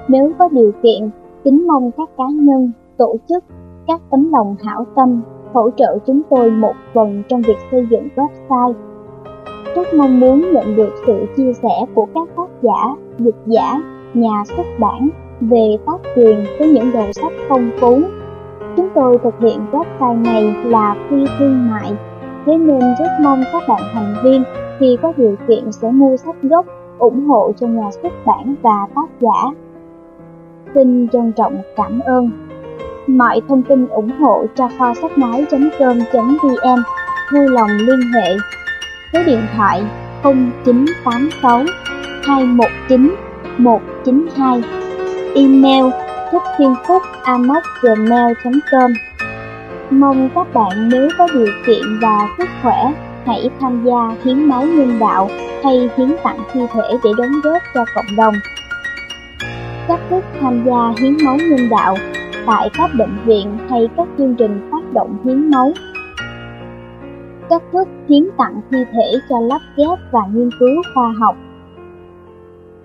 Nếu 0.09 0.33
có 0.39 0.49
điều 0.49 0.73
kiện, 0.83 1.11
kính 1.45 1.67
mong 1.67 1.91
các 1.91 2.09
cá 2.19 2.25
nhân, 2.35 2.73
tổ 2.97 3.17
chức, 3.29 3.45
các 3.87 4.01
tấm 4.11 4.33
lòng 4.33 4.57
hảo 4.65 4.87
tâm 4.97 5.23
hỗ 5.53 5.71
trợ 5.71 5.99
chúng 6.07 6.23
tôi 6.31 6.51
một 6.51 6.75
phần 6.95 7.23
trong 7.29 7.43
việc 7.43 7.57
xây 7.71 7.87
dựng 7.91 8.09
website. 8.17 8.75
Rất 9.77 9.87
mong 9.95 10.21
muốn 10.21 10.53
nhận 10.53 10.77
được 10.77 10.91
sự 11.07 11.27
chia 11.37 11.53
sẻ 11.53 11.87
của 11.95 12.07
các 12.15 12.29
tác 12.37 12.49
giả, 12.63 12.97
dịch 13.19 13.37
giả, 13.47 13.83
nhà 14.15 14.43
xuất 14.57 14.67
bản 14.81 15.09
về 15.41 15.77
tác 15.87 15.99
quyền 16.17 16.45
với 16.59 16.69
những 16.69 16.93
đầu 16.95 17.13
sách 17.13 17.33
phong 17.49 17.71
phú. 17.81 18.01
Chúng 18.77 18.89
tôi 18.95 19.19
thực 19.19 19.35
hiện 19.41 19.61
website 19.73 20.23
này 20.23 20.55
là 20.65 20.97
phi 21.09 21.25
thương 21.39 21.71
mại, 21.71 21.93
thế 22.47 22.57
nên 22.57 22.81
rất 22.99 23.09
mong 23.23 23.43
các 23.53 23.63
bạn 23.69 23.81
thành 23.93 24.15
viên 24.25 24.45
khi 24.79 24.97
có 25.03 25.13
điều 25.17 25.37
kiện 25.49 25.73
sẽ 25.73 25.91
mua 25.91 26.17
sách 26.17 26.43
gốc 26.43 26.67
ủng 26.99 27.27
hộ 27.27 27.53
cho 27.61 27.67
nhà 27.67 27.91
xuất 28.03 28.13
bản 28.27 28.55
và 28.63 28.87
tác 28.95 29.09
giả. 29.21 29.51
Xin 30.75 31.09
trân 31.09 31.33
trọng 31.33 31.63
cảm 31.77 32.01
ơn. 32.01 32.31
Mọi 33.07 33.43
thông 33.49 33.63
tin 33.63 33.87
ủng 33.87 34.11
hộ 34.21 34.45
cho 34.55 34.69
kho 34.79 34.95
sách 34.95 35.19
nói.com.vn 35.19 36.83
vui 37.33 37.49
lòng 37.49 37.71
liên 37.79 38.01
hệ 38.15 38.37
số 39.13 39.19
điện 39.27 39.41
thoại 39.57 39.85
0986 40.23 41.65
219 42.23 43.15
192 43.59 44.63
email 45.35 45.85
thích 46.33 46.43
thiên 46.59 46.75
phúc 46.89 47.03
gmail.com 47.83 48.93
Mong 49.90 50.29
các 50.35 50.55
bạn 50.55 50.88
nếu 50.92 51.09
có 51.18 51.29
điều 51.35 51.46
kiện 51.66 51.83
và 52.03 52.29
sức 52.38 52.49
khỏe 52.62 52.92
hãy 53.25 53.51
tham 53.61 53.85
gia 53.85 54.14
hiến 54.25 54.44
máu 54.44 54.62
nhân 54.62 54.99
đạo 55.01 55.29
hay 55.64 55.90
hiến 55.96 56.09
tặng 56.25 56.38
thi 56.53 56.61
thể 56.72 56.99
để 57.05 57.11
đóng 57.18 57.33
góp 57.42 57.62
cho 57.75 57.85
cộng 57.94 58.16
đồng. 58.16 58.35
Cách 59.88 60.01
thức 60.11 60.25
tham 60.40 60.64
gia 60.66 60.92
hiến 60.99 61.16
máu 61.25 61.37
nhân 61.37 61.68
đạo 61.70 61.96
tại 62.46 62.70
các 62.79 62.90
bệnh 62.99 63.16
viện 63.25 63.59
hay 63.70 63.88
các 63.96 64.09
chương 64.18 64.35
trình 64.35 64.68
phát 64.70 64.92
động 64.92 65.16
hiến 65.25 65.51
máu. 65.51 65.72
Cách 67.51 67.62
thức 67.72 67.88
hiến 68.09 68.29
tặng 68.38 68.61
thi 68.70 68.79
thể 68.92 69.12
cho 69.29 69.40
lắp 69.40 69.61
ghép 69.77 69.99
và 70.11 70.20
nghiên 70.35 70.51
cứu 70.61 70.83
khoa 70.94 71.14
học. 71.20 71.37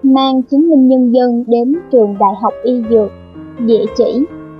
Mang 0.03 0.43
chứng 0.43 0.69
minh 0.69 0.87
nhân 0.87 1.13
dân 1.13 1.43
đến 1.47 1.75
trường 1.91 2.17
Đại 2.19 2.33
học 2.41 2.53
Y 2.63 2.83
Dược, 2.89 3.11
địa 3.59 3.85
chỉ 3.97 4.25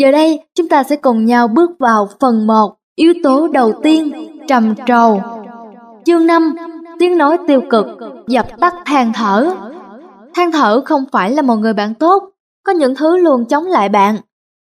Giờ 0.00 0.10
đây, 0.10 0.40
chúng 0.54 0.68
ta 0.68 0.82
sẽ 0.82 0.96
cùng 0.96 1.24
nhau 1.24 1.48
bước 1.48 1.70
vào 1.78 2.08
phần 2.20 2.46
1, 2.46 2.76
yếu 2.96 3.14
tố 3.22 3.48
đầu 3.48 3.72
tiên, 3.82 4.12
trầm 4.48 4.74
trầu. 4.86 5.22
Chương 6.04 6.26
5, 6.26 6.54
tiếng 6.98 7.18
nói 7.18 7.38
tiêu 7.46 7.60
cực, 7.70 7.86
dập 8.28 8.46
tắt 8.60 8.74
than 8.86 9.12
thở. 9.12 9.54
Than 10.34 10.52
thở 10.52 10.80
không 10.84 11.04
phải 11.12 11.30
là 11.30 11.42
một 11.42 11.56
người 11.56 11.72
bạn 11.72 11.94
tốt, 11.94 12.22
có 12.64 12.72
những 12.72 12.94
thứ 12.94 13.16
luôn 13.16 13.44
chống 13.44 13.64
lại 13.64 13.88
bạn, 13.88 14.16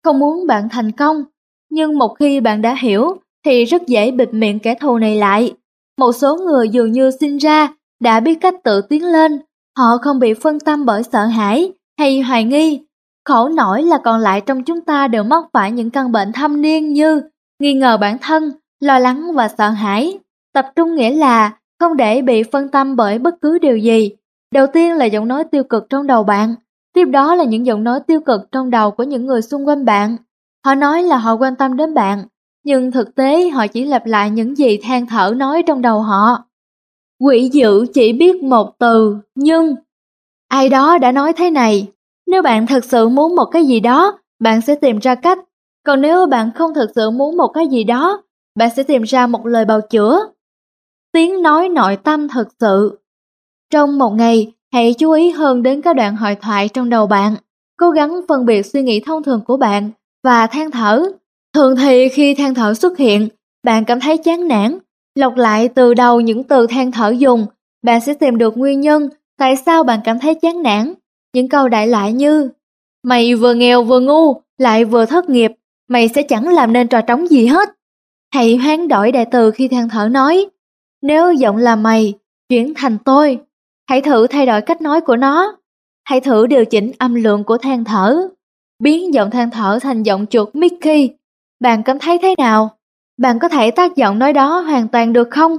không 0.04 0.18
muốn 0.18 0.46
bạn 0.46 0.68
thành 0.68 0.92
công. 0.92 1.24
Nhưng 1.70 1.98
một 1.98 2.14
khi 2.18 2.40
bạn 2.40 2.62
đã 2.62 2.74
hiểu, 2.80 3.16
thì 3.44 3.64
rất 3.64 3.86
dễ 3.86 4.10
bịt 4.10 4.28
miệng 4.34 4.58
kẻ 4.58 4.74
thù 4.80 4.98
này 4.98 5.16
lại. 5.16 5.54
Một 5.98 6.12
số 6.12 6.36
người 6.36 6.68
dường 6.68 6.92
như 6.92 7.10
sinh 7.20 7.36
ra, 7.36 7.74
đã 8.00 8.20
biết 8.20 8.38
cách 8.40 8.54
tự 8.64 8.80
tiến 8.80 9.04
lên, 9.04 9.40
họ 9.78 9.98
không 10.02 10.18
bị 10.18 10.34
phân 10.34 10.60
tâm 10.60 10.86
bởi 10.86 11.02
sợ 11.12 11.24
hãi 11.24 11.72
hay 11.98 12.20
hoài 12.20 12.44
nghi 12.44 12.85
Khổ 13.26 13.48
nổi 13.48 13.82
là 13.82 13.98
còn 13.98 14.20
lại 14.20 14.40
trong 14.40 14.62
chúng 14.62 14.80
ta 14.80 15.08
đều 15.08 15.22
mắc 15.22 15.44
phải 15.52 15.72
những 15.72 15.90
căn 15.90 16.12
bệnh 16.12 16.32
thâm 16.32 16.62
niên 16.62 16.92
như 16.92 17.22
nghi 17.58 17.74
ngờ 17.74 17.96
bản 18.00 18.18
thân, 18.18 18.50
lo 18.80 18.98
lắng 18.98 19.32
và 19.34 19.48
sợ 19.48 19.68
hãi. 19.68 20.18
Tập 20.54 20.66
trung 20.76 20.94
nghĩa 20.94 21.10
là 21.10 21.52
không 21.80 21.96
để 21.96 22.22
bị 22.22 22.42
phân 22.42 22.68
tâm 22.68 22.96
bởi 22.96 23.18
bất 23.18 23.34
cứ 23.42 23.58
điều 23.58 23.76
gì. 23.76 24.10
Đầu 24.54 24.66
tiên 24.66 24.96
là 24.96 25.04
giọng 25.04 25.28
nói 25.28 25.44
tiêu 25.44 25.64
cực 25.64 25.86
trong 25.90 26.06
đầu 26.06 26.24
bạn, 26.24 26.54
tiếp 26.94 27.04
đó 27.04 27.34
là 27.34 27.44
những 27.44 27.66
giọng 27.66 27.84
nói 27.84 28.00
tiêu 28.06 28.20
cực 28.20 28.40
trong 28.52 28.70
đầu 28.70 28.90
của 28.90 29.02
những 29.02 29.26
người 29.26 29.42
xung 29.42 29.68
quanh 29.68 29.84
bạn. 29.84 30.16
Họ 30.64 30.74
nói 30.74 31.02
là 31.02 31.16
họ 31.16 31.34
quan 31.34 31.56
tâm 31.56 31.76
đến 31.76 31.94
bạn, 31.94 32.24
nhưng 32.64 32.90
thực 32.90 33.14
tế 33.14 33.48
họ 33.48 33.66
chỉ 33.66 33.84
lặp 33.84 34.06
lại 34.06 34.30
những 34.30 34.54
gì 34.54 34.78
than 34.82 35.06
thở 35.06 35.34
nói 35.36 35.62
trong 35.66 35.82
đầu 35.82 36.00
họ. 36.00 36.44
Quỷ 37.20 37.50
dữ 37.52 37.86
chỉ 37.94 38.12
biết 38.12 38.42
một 38.42 38.78
từ, 38.78 39.16
nhưng 39.34 39.74
ai 40.48 40.68
đó 40.68 40.98
đã 40.98 41.12
nói 41.12 41.32
thế 41.32 41.50
này, 41.50 41.88
nếu 42.26 42.42
bạn 42.42 42.66
thật 42.66 42.84
sự 42.84 43.08
muốn 43.08 43.36
một 43.36 43.46
cái 43.52 43.64
gì 43.66 43.80
đó, 43.80 44.18
bạn 44.40 44.60
sẽ 44.60 44.74
tìm 44.74 44.98
ra 44.98 45.14
cách. 45.14 45.38
Còn 45.86 46.00
nếu 46.00 46.26
bạn 46.26 46.50
không 46.54 46.74
thực 46.74 46.90
sự 46.94 47.10
muốn 47.10 47.36
một 47.36 47.48
cái 47.54 47.68
gì 47.68 47.84
đó, 47.84 48.22
bạn 48.58 48.70
sẽ 48.76 48.82
tìm 48.82 49.02
ra 49.02 49.26
một 49.26 49.46
lời 49.46 49.64
bào 49.64 49.80
chữa. 49.80 50.18
Tiếng 51.12 51.42
nói 51.42 51.68
nội 51.68 51.96
tâm 51.96 52.28
thực 52.28 52.48
sự 52.60 52.98
Trong 53.70 53.98
một 53.98 54.10
ngày, 54.10 54.52
hãy 54.72 54.94
chú 54.94 55.10
ý 55.10 55.30
hơn 55.30 55.62
đến 55.62 55.82
các 55.82 55.96
đoạn 55.96 56.16
hội 56.16 56.34
thoại 56.34 56.68
trong 56.68 56.90
đầu 56.90 57.06
bạn. 57.06 57.34
Cố 57.78 57.90
gắng 57.90 58.20
phân 58.28 58.46
biệt 58.46 58.66
suy 58.66 58.82
nghĩ 58.82 59.00
thông 59.00 59.22
thường 59.22 59.40
của 59.46 59.56
bạn 59.56 59.90
và 60.24 60.46
than 60.46 60.70
thở. 60.70 61.02
Thường 61.54 61.76
thì 61.76 62.08
khi 62.08 62.34
than 62.34 62.54
thở 62.54 62.74
xuất 62.74 62.98
hiện, 62.98 63.28
bạn 63.64 63.84
cảm 63.84 64.00
thấy 64.00 64.18
chán 64.18 64.48
nản. 64.48 64.78
Lọc 65.14 65.36
lại 65.36 65.68
từ 65.68 65.94
đầu 65.94 66.20
những 66.20 66.44
từ 66.44 66.66
than 66.66 66.92
thở 66.92 67.10
dùng, 67.10 67.46
bạn 67.82 68.00
sẽ 68.00 68.14
tìm 68.14 68.38
được 68.38 68.56
nguyên 68.56 68.80
nhân 68.80 69.08
tại 69.38 69.56
sao 69.56 69.84
bạn 69.84 70.00
cảm 70.04 70.18
thấy 70.18 70.34
chán 70.34 70.62
nản. 70.62 70.94
Những 71.36 71.48
câu 71.48 71.68
đại 71.68 71.86
loại 71.86 72.12
như 72.12 72.50
Mày 73.02 73.34
vừa 73.34 73.54
nghèo 73.54 73.82
vừa 73.82 74.00
ngu, 74.00 74.40
lại 74.58 74.84
vừa 74.84 75.06
thất 75.06 75.28
nghiệp, 75.28 75.52
mày 75.88 76.08
sẽ 76.08 76.22
chẳng 76.22 76.48
làm 76.48 76.72
nên 76.72 76.88
trò 76.88 77.00
trống 77.00 77.30
gì 77.30 77.46
hết. 77.46 77.68
Hãy 78.34 78.56
hoán 78.56 78.88
đổi 78.88 79.12
đại 79.12 79.26
từ 79.30 79.50
khi 79.50 79.68
than 79.68 79.88
thở 79.88 80.08
nói. 80.08 80.46
Nếu 81.02 81.32
giọng 81.32 81.56
là 81.56 81.76
mày, 81.76 82.14
chuyển 82.48 82.72
thành 82.76 82.98
tôi, 83.04 83.38
hãy 83.88 84.00
thử 84.00 84.26
thay 84.26 84.46
đổi 84.46 84.60
cách 84.60 84.82
nói 84.82 85.00
của 85.00 85.16
nó. 85.16 85.56
Hãy 86.04 86.20
thử 86.20 86.46
điều 86.46 86.64
chỉnh 86.64 86.92
âm 86.98 87.14
lượng 87.14 87.44
của 87.44 87.58
than 87.58 87.84
thở. 87.84 88.28
Biến 88.82 89.14
giọng 89.14 89.30
than 89.30 89.50
thở 89.50 89.78
thành 89.82 90.02
giọng 90.02 90.26
chuột 90.26 90.54
Mickey. 90.54 91.10
Bạn 91.60 91.82
cảm 91.82 91.98
thấy 91.98 92.18
thế 92.22 92.34
nào? 92.38 92.76
Bạn 93.18 93.38
có 93.38 93.48
thể 93.48 93.70
tác 93.70 93.96
giọng 93.96 94.18
nói 94.18 94.32
đó 94.32 94.60
hoàn 94.60 94.88
toàn 94.88 95.12
được 95.12 95.28
không? 95.30 95.56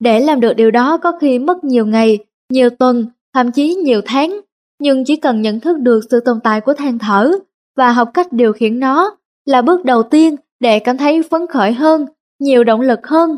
Để 0.00 0.20
làm 0.20 0.40
được 0.40 0.54
điều 0.54 0.70
đó 0.70 0.96
có 0.96 1.12
khi 1.20 1.38
mất 1.38 1.64
nhiều 1.64 1.86
ngày, 1.86 2.18
nhiều 2.52 2.70
tuần, 2.70 3.06
thậm 3.34 3.52
chí 3.52 3.74
nhiều 3.74 4.00
tháng. 4.04 4.40
Nhưng 4.82 5.04
chỉ 5.04 5.16
cần 5.16 5.42
nhận 5.42 5.60
thức 5.60 5.78
được 5.78 6.00
sự 6.10 6.20
tồn 6.20 6.40
tại 6.44 6.60
của 6.60 6.74
than 6.74 6.98
thở 6.98 7.30
và 7.76 7.92
học 7.92 8.10
cách 8.14 8.32
điều 8.32 8.52
khiển 8.52 8.80
nó 8.80 9.16
là 9.44 9.62
bước 9.62 9.84
đầu 9.84 10.02
tiên 10.02 10.36
để 10.60 10.78
cảm 10.78 10.96
thấy 10.98 11.22
phấn 11.30 11.46
khởi 11.46 11.72
hơn, 11.72 12.06
nhiều 12.40 12.64
động 12.64 12.80
lực 12.80 13.06
hơn. 13.06 13.36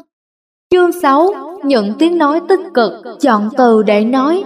Chương 0.70 0.92
6. 0.92 1.30
Nhận 1.64 1.92
tiếng 1.98 2.18
nói 2.18 2.40
tích 2.48 2.60
cực, 2.74 2.92
chọn 3.20 3.48
từ 3.56 3.82
để 3.82 4.04
nói. 4.04 4.44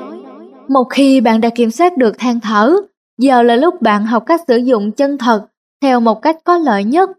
Một 0.69 0.85
khi 0.85 1.21
bạn 1.21 1.41
đã 1.41 1.51
kiểm 1.51 1.71
soát 1.71 1.97
được 1.97 2.19
than 2.19 2.41
thở, 2.41 2.77
giờ 3.19 3.43
là 3.43 3.57
lúc 3.57 3.83
bạn 3.83 4.07
học 4.07 4.23
cách 4.27 4.41
sử 4.49 4.57
dụng 4.57 4.93
chân 4.93 5.19
thật 5.19 5.47
theo 5.83 6.01
một 6.01 6.23
cách 6.23 6.37
có 6.45 6.59
lợi 6.59 6.85
nhất. 6.85 7.11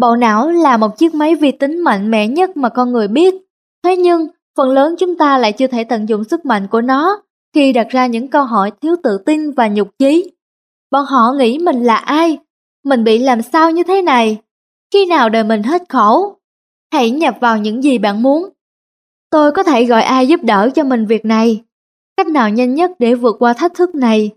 Bộ 0.00 0.16
não 0.16 0.50
là 0.50 0.76
một 0.76 0.98
chiếc 0.98 1.14
máy 1.14 1.34
vi 1.34 1.52
tính 1.52 1.78
mạnh 1.78 2.10
mẽ 2.10 2.28
nhất 2.28 2.56
mà 2.56 2.68
con 2.68 2.92
người 2.92 3.08
biết. 3.08 3.34
Thế 3.84 3.96
nhưng, 3.96 4.28
phần 4.56 4.68
lớn 4.70 4.94
chúng 4.98 5.18
ta 5.18 5.38
lại 5.38 5.52
chưa 5.52 5.66
thể 5.66 5.84
tận 5.84 6.08
dụng 6.08 6.24
sức 6.24 6.44
mạnh 6.44 6.66
của 6.70 6.80
nó 6.80 7.22
khi 7.58 7.72
đặt 7.72 7.88
ra 7.90 8.06
những 8.06 8.28
câu 8.28 8.44
hỏi 8.44 8.70
thiếu 8.82 8.96
tự 9.02 9.18
tin 9.26 9.50
và 9.50 9.68
nhục 9.68 9.88
chí. 9.98 10.30
Bọn 10.90 11.04
họ 11.06 11.32
nghĩ 11.38 11.58
mình 11.58 11.82
là 11.82 11.96
ai? 11.96 12.38
Mình 12.84 13.04
bị 13.04 13.18
làm 13.18 13.42
sao 13.42 13.70
như 13.70 13.82
thế 13.82 14.02
này? 14.02 14.36
Khi 14.92 15.06
nào 15.06 15.28
đời 15.28 15.44
mình 15.44 15.62
hết 15.62 15.82
khổ? 15.88 16.36
Hãy 16.92 17.10
nhập 17.10 17.36
vào 17.40 17.58
những 17.58 17.82
gì 17.82 17.98
bạn 17.98 18.22
muốn. 18.22 18.48
Tôi 19.30 19.52
có 19.52 19.62
thể 19.62 19.84
gọi 19.84 20.02
ai 20.02 20.26
giúp 20.26 20.40
đỡ 20.42 20.70
cho 20.74 20.84
mình 20.84 21.06
việc 21.06 21.24
này? 21.24 21.64
Cách 22.16 22.26
nào 22.26 22.50
nhanh 22.50 22.74
nhất 22.74 22.90
để 22.98 23.14
vượt 23.14 23.36
qua 23.38 23.52
thách 23.52 23.74
thức 23.74 23.94
này? 23.94 24.30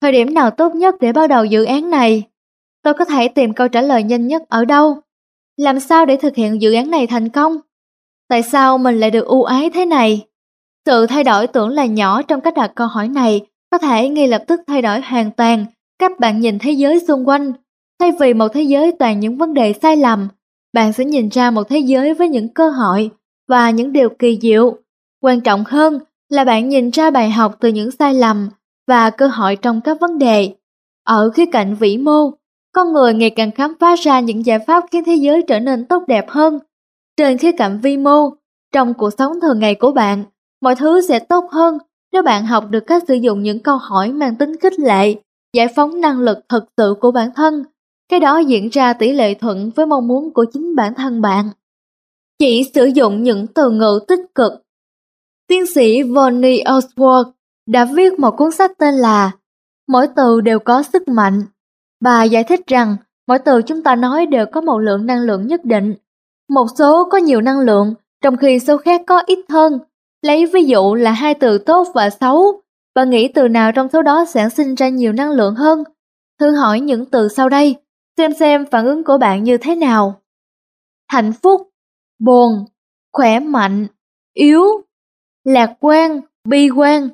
Thời 0.00 0.12
điểm 0.12 0.34
nào 0.34 0.50
tốt 0.50 0.74
nhất 0.74 0.94
để 1.00 1.12
bắt 1.12 1.26
đầu 1.26 1.44
dự 1.44 1.64
án 1.64 1.90
này? 1.90 2.22
Tôi 2.82 2.94
có 2.94 3.04
thể 3.04 3.28
tìm 3.28 3.52
câu 3.52 3.68
trả 3.68 3.82
lời 3.82 4.02
nhanh 4.02 4.26
nhất 4.26 4.42
ở 4.48 4.64
đâu? 4.64 4.96
Làm 5.56 5.80
sao 5.80 6.06
để 6.06 6.16
thực 6.16 6.36
hiện 6.36 6.62
dự 6.62 6.72
án 6.72 6.90
này 6.90 7.06
thành 7.06 7.28
công? 7.28 7.56
Tại 8.28 8.42
sao 8.42 8.78
mình 8.78 9.00
lại 9.00 9.10
được 9.10 9.26
ưu 9.26 9.42
ái 9.42 9.70
thế 9.70 9.86
này? 9.86 10.26
Sự 10.90 11.06
thay 11.06 11.24
đổi 11.24 11.46
tưởng 11.46 11.68
là 11.68 11.86
nhỏ 11.86 12.22
trong 12.22 12.40
cách 12.40 12.54
đặt 12.54 12.72
câu 12.74 12.86
hỏi 12.86 13.08
này 13.08 13.40
có 13.70 13.78
thể 13.78 14.08
ngay 14.08 14.28
lập 14.28 14.44
tức 14.46 14.60
thay 14.66 14.82
đổi 14.82 15.00
hoàn 15.00 15.30
toàn 15.30 15.64
cách 15.98 16.20
bạn 16.20 16.40
nhìn 16.40 16.58
thế 16.58 16.70
giới 16.72 17.00
xung 17.08 17.28
quanh. 17.28 17.52
Thay 18.00 18.12
vì 18.20 18.34
một 18.34 18.48
thế 18.48 18.62
giới 18.62 18.92
toàn 18.98 19.20
những 19.20 19.38
vấn 19.38 19.54
đề 19.54 19.72
sai 19.82 19.96
lầm, 19.96 20.28
bạn 20.72 20.92
sẽ 20.92 21.04
nhìn 21.04 21.28
ra 21.28 21.50
một 21.50 21.68
thế 21.68 21.78
giới 21.78 22.14
với 22.14 22.28
những 22.28 22.48
cơ 22.48 22.70
hội 22.70 23.10
và 23.48 23.70
những 23.70 23.92
điều 23.92 24.08
kỳ 24.08 24.38
diệu. 24.42 24.76
Quan 25.22 25.40
trọng 25.40 25.64
hơn 25.66 25.98
là 26.28 26.44
bạn 26.44 26.68
nhìn 26.68 26.90
ra 26.90 27.10
bài 27.10 27.30
học 27.30 27.56
từ 27.60 27.68
những 27.68 27.90
sai 27.90 28.14
lầm 28.14 28.48
và 28.88 29.10
cơ 29.10 29.26
hội 29.26 29.56
trong 29.56 29.80
các 29.80 30.00
vấn 30.00 30.18
đề. 30.18 30.54
Ở 31.04 31.30
khía 31.30 31.46
cạnh 31.52 31.74
vĩ 31.74 31.98
mô, 31.98 32.30
con 32.72 32.92
người 32.92 33.14
ngày 33.14 33.30
càng 33.30 33.50
khám 33.50 33.74
phá 33.80 33.94
ra 33.96 34.20
những 34.20 34.46
giải 34.46 34.58
pháp 34.58 34.84
khiến 34.90 35.04
thế 35.06 35.14
giới 35.14 35.42
trở 35.42 35.60
nên 35.60 35.84
tốt 35.84 36.02
đẹp 36.06 36.28
hơn. 36.28 36.58
Trên 37.16 37.38
khía 37.38 37.52
cạnh 37.52 37.80
vi 37.82 37.96
mô, 37.96 38.30
trong 38.72 38.94
cuộc 38.94 39.10
sống 39.18 39.32
thường 39.40 39.58
ngày 39.58 39.74
của 39.74 39.92
bạn, 39.92 40.24
mọi 40.60 40.74
thứ 40.74 41.00
sẽ 41.00 41.18
tốt 41.18 41.44
hơn 41.50 41.78
nếu 42.12 42.22
bạn 42.22 42.46
học 42.46 42.64
được 42.70 42.86
cách 42.86 43.02
sử 43.08 43.14
dụng 43.14 43.42
những 43.42 43.58
câu 43.58 43.76
hỏi 43.76 44.12
mang 44.12 44.36
tính 44.36 44.56
khích 44.60 44.78
lệ, 44.78 45.14
giải 45.52 45.68
phóng 45.76 46.00
năng 46.00 46.20
lực 46.20 46.38
thực 46.48 46.64
sự 46.76 46.94
của 47.00 47.10
bản 47.10 47.30
thân. 47.36 47.64
Cái 48.08 48.20
đó 48.20 48.38
diễn 48.38 48.68
ra 48.68 48.92
tỷ 48.92 49.12
lệ 49.12 49.34
thuận 49.34 49.70
với 49.70 49.86
mong 49.86 50.08
muốn 50.08 50.32
của 50.32 50.44
chính 50.52 50.76
bản 50.76 50.94
thân 50.94 51.20
bạn. 51.20 51.50
Chỉ 52.38 52.70
sử 52.74 52.84
dụng 52.84 53.22
những 53.22 53.46
từ 53.46 53.70
ngữ 53.70 54.00
tích 54.08 54.20
cực. 54.34 54.52
Tiến 55.48 55.66
sĩ 55.74 56.02
Vonnie 56.02 56.64
Oswald 56.64 57.32
đã 57.66 57.84
viết 57.84 58.18
một 58.18 58.36
cuốn 58.36 58.50
sách 58.50 58.72
tên 58.78 58.94
là 58.94 59.30
Mỗi 59.88 60.06
từ 60.16 60.40
đều 60.40 60.58
có 60.58 60.82
sức 60.82 61.08
mạnh. 61.08 61.42
Bà 62.00 62.24
giải 62.24 62.44
thích 62.44 62.60
rằng 62.66 62.96
mỗi 63.26 63.38
từ 63.38 63.62
chúng 63.62 63.82
ta 63.82 63.96
nói 63.96 64.26
đều 64.26 64.46
có 64.46 64.60
một 64.60 64.78
lượng 64.78 65.06
năng 65.06 65.20
lượng 65.20 65.46
nhất 65.46 65.64
định. 65.64 65.94
Một 66.48 66.66
số 66.78 67.08
có 67.10 67.18
nhiều 67.18 67.40
năng 67.40 67.60
lượng, 67.60 67.94
trong 68.22 68.36
khi 68.36 68.58
số 68.58 68.76
khác 68.76 69.02
có 69.06 69.22
ít 69.26 69.38
hơn. 69.48 69.78
Lấy 70.22 70.46
ví 70.46 70.64
dụ 70.64 70.94
là 70.94 71.12
hai 71.12 71.34
từ 71.34 71.58
tốt 71.58 71.88
và 71.94 72.10
xấu, 72.10 72.62
và 72.94 73.04
nghĩ 73.04 73.28
từ 73.34 73.48
nào 73.48 73.72
trong 73.72 73.88
số 73.88 74.02
đó 74.02 74.24
sản 74.24 74.50
sinh 74.50 74.74
ra 74.74 74.88
nhiều 74.88 75.12
năng 75.12 75.30
lượng 75.30 75.54
hơn? 75.54 75.84
Thử 76.40 76.54
hỏi 76.54 76.80
những 76.80 77.06
từ 77.06 77.28
sau 77.28 77.48
đây, 77.48 77.76
xem 78.16 78.32
xem 78.32 78.66
phản 78.66 78.86
ứng 78.86 79.04
của 79.04 79.18
bạn 79.18 79.44
như 79.44 79.56
thế 79.56 79.74
nào. 79.74 80.20
Hạnh 81.08 81.32
phúc, 81.42 81.68
buồn, 82.18 82.64
khỏe 83.12 83.40
mạnh, 83.40 83.86
yếu, 84.34 84.64
lạc 85.44 85.74
quan, 85.80 86.20
bi 86.48 86.70
quan, 86.70 87.08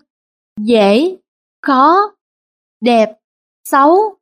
dễ, 0.60 1.16
khó, 1.62 1.96
đẹp, 2.80 3.12
xấu. 3.64 4.16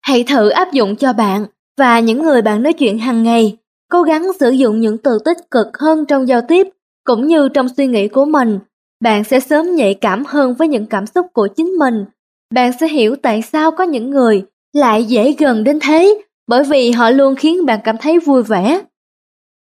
Hãy 0.00 0.24
thử 0.24 0.48
áp 0.48 0.72
dụng 0.72 0.96
cho 0.96 1.12
bạn 1.12 1.46
và 1.78 2.00
những 2.00 2.22
người 2.22 2.42
bạn 2.42 2.62
nói 2.62 2.72
chuyện 2.72 2.98
hàng 2.98 3.22
ngày, 3.22 3.56
cố 3.90 4.02
gắng 4.02 4.26
sử 4.40 4.50
dụng 4.50 4.80
những 4.80 4.98
từ 4.98 5.18
tích 5.24 5.50
cực 5.50 5.66
hơn 5.78 6.06
trong 6.06 6.28
giao 6.28 6.40
tiếp 6.48 6.68
cũng 7.08 7.26
như 7.26 7.48
trong 7.48 7.68
suy 7.76 7.86
nghĩ 7.86 8.08
của 8.08 8.24
mình. 8.24 8.58
Bạn 9.04 9.24
sẽ 9.24 9.40
sớm 9.40 9.74
nhạy 9.74 9.94
cảm 9.94 10.24
hơn 10.26 10.54
với 10.54 10.68
những 10.68 10.86
cảm 10.86 11.06
xúc 11.06 11.26
của 11.32 11.48
chính 11.56 11.66
mình. 11.66 12.04
Bạn 12.54 12.72
sẽ 12.80 12.88
hiểu 12.88 13.16
tại 13.22 13.42
sao 13.42 13.70
có 13.70 13.84
những 13.84 14.10
người 14.10 14.44
lại 14.72 15.04
dễ 15.04 15.34
gần 15.38 15.64
đến 15.64 15.78
thế, 15.82 16.22
bởi 16.46 16.64
vì 16.64 16.90
họ 16.90 17.10
luôn 17.10 17.34
khiến 17.34 17.66
bạn 17.66 17.80
cảm 17.84 17.96
thấy 18.00 18.18
vui 18.18 18.42
vẻ. 18.42 18.82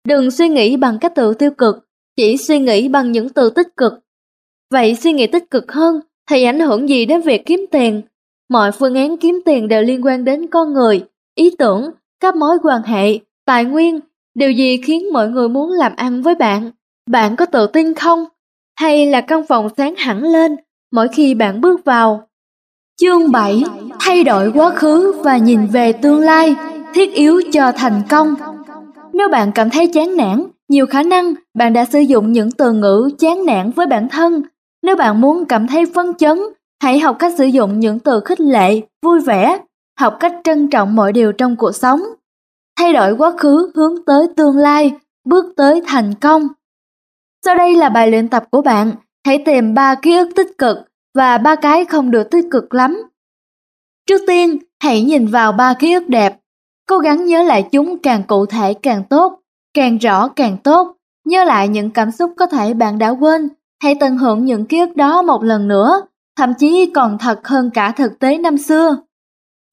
Đừng 0.08 0.30
suy 0.30 0.48
nghĩ 0.48 0.76
bằng 0.76 0.98
các 1.00 1.12
từ 1.14 1.34
tiêu 1.34 1.50
cực, 1.50 1.76
chỉ 2.16 2.36
suy 2.36 2.58
nghĩ 2.58 2.88
bằng 2.88 3.12
những 3.12 3.28
từ 3.28 3.50
tích 3.50 3.76
cực. 3.76 3.92
Vậy 4.70 4.94
suy 4.94 5.12
nghĩ 5.12 5.26
tích 5.26 5.50
cực 5.50 5.72
hơn 5.72 6.00
thì 6.30 6.44
ảnh 6.44 6.60
hưởng 6.60 6.88
gì 6.88 7.06
đến 7.06 7.20
việc 7.20 7.46
kiếm 7.46 7.66
tiền? 7.70 8.02
Mọi 8.50 8.72
phương 8.72 8.94
án 8.94 9.16
kiếm 9.16 9.40
tiền 9.44 9.68
đều 9.68 9.82
liên 9.82 10.04
quan 10.04 10.24
đến 10.24 10.46
con 10.46 10.72
người, 10.72 11.04
ý 11.34 11.50
tưởng, 11.58 11.90
các 12.20 12.36
mối 12.36 12.58
quan 12.62 12.82
hệ, 12.82 13.18
tài 13.44 13.64
nguyên. 13.64 14.00
Điều 14.34 14.50
gì 14.50 14.76
khiến 14.84 15.12
mọi 15.12 15.28
người 15.28 15.48
muốn 15.48 15.70
làm 15.70 15.92
ăn 15.96 16.22
với 16.22 16.34
bạn? 16.34 16.70
Bạn 17.08 17.36
có 17.36 17.46
tự 17.46 17.66
tin 17.66 17.94
không? 17.94 18.24
Hay 18.80 19.06
là 19.06 19.20
căn 19.20 19.46
phòng 19.46 19.68
sáng 19.76 19.94
hẳn 19.96 20.22
lên 20.22 20.56
mỗi 20.92 21.08
khi 21.08 21.34
bạn 21.34 21.60
bước 21.60 21.84
vào? 21.84 22.28
Chương 23.00 23.32
7 23.32 23.64
Thay 24.00 24.24
đổi 24.24 24.52
quá 24.54 24.70
khứ 24.70 25.12
và 25.24 25.36
nhìn 25.36 25.66
về 25.66 25.92
tương 25.92 26.20
lai, 26.20 26.56
thiết 26.94 27.14
yếu 27.14 27.42
cho 27.52 27.72
thành 27.72 28.02
công. 28.08 28.34
Nếu 29.12 29.28
bạn 29.28 29.52
cảm 29.54 29.70
thấy 29.70 29.86
chán 29.86 30.16
nản, 30.16 30.46
nhiều 30.68 30.86
khả 30.86 31.02
năng 31.02 31.34
bạn 31.54 31.72
đã 31.72 31.84
sử 31.84 31.98
dụng 32.00 32.32
những 32.32 32.50
từ 32.50 32.72
ngữ 32.72 33.10
chán 33.18 33.46
nản 33.46 33.70
với 33.70 33.86
bản 33.86 34.08
thân. 34.08 34.42
Nếu 34.82 34.96
bạn 34.96 35.20
muốn 35.20 35.44
cảm 35.44 35.66
thấy 35.66 35.84
phấn 35.94 36.14
chấn, 36.14 36.38
hãy 36.82 36.98
học 36.98 37.16
cách 37.18 37.32
sử 37.38 37.44
dụng 37.44 37.80
những 37.80 37.98
từ 37.98 38.20
khích 38.24 38.40
lệ, 38.40 38.80
vui 39.02 39.20
vẻ, 39.20 39.58
học 40.00 40.16
cách 40.20 40.32
trân 40.44 40.70
trọng 40.70 40.96
mọi 40.96 41.12
điều 41.12 41.32
trong 41.32 41.56
cuộc 41.56 41.72
sống. 41.72 42.00
Thay 42.78 42.92
đổi 42.92 43.16
quá 43.16 43.32
khứ 43.38 43.70
hướng 43.74 44.04
tới 44.06 44.26
tương 44.36 44.56
lai, 44.56 44.92
bước 45.24 45.44
tới 45.56 45.82
thành 45.86 46.14
công. 46.20 46.48
Sau 47.44 47.54
đây 47.54 47.76
là 47.76 47.88
bài 47.88 48.10
luyện 48.10 48.28
tập 48.28 48.44
của 48.50 48.62
bạn, 48.62 48.92
hãy 49.26 49.42
tìm 49.46 49.74
ba 49.74 49.94
ký 49.94 50.16
ức 50.16 50.28
tích 50.36 50.58
cực 50.58 50.78
và 51.14 51.38
ba 51.38 51.54
cái 51.54 51.84
không 51.84 52.10
được 52.10 52.30
tích 52.30 52.44
cực 52.50 52.74
lắm. 52.74 53.02
Trước 54.06 54.20
tiên, 54.26 54.58
hãy 54.82 55.02
nhìn 55.02 55.26
vào 55.26 55.52
ba 55.52 55.74
ký 55.74 55.92
ức 55.92 56.08
đẹp 56.08 56.38
Cố 56.88 56.98
gắng 56.98 57.26
nhớ 57.26 57.42
lại 57.42 57.68
chúng 57.72 57.98
càng 57.98 58.22
cụ 58.22 58.46
thể 58.46 58.74
càng 58.74 59.02
tốt, 59.10 59.40
càng 59.74 59.98
rõ 59.98 60.28
càng 60.28 60.56
tốt. 60.64 60.96
Nhớ 61.24 61.44
lại 61.44 61.68
những 61.68 61.90
cảm 61.90 62.10
xúc 62.10 62.32
có 62.36 62.46
thể 62.46 62.74
bạn 62.74 62.98
đã 62.98 63.08
quên, 63.08 63.48
hãy 63.82 63.94
tận 64.00 64.16
hưởng 64.18 64.44
những 64.44 64.64
ký 64.64 64.78
ức 64.78 64.96
đó 64.96 65.22
một 65.22 65.44
lần 65.44 65.68
nữa, 65.68 66.02
thậm 66.36 66.52
chí 66.58 66.90
còn 66.94 67.18
thật 67.18 67.48
hơn 67.48 67.70
cả 67.74 67.92
thực 67.92 68.18
tế 68.18 68.38
năm 68.38 68.58
xưa. 68.58 68.96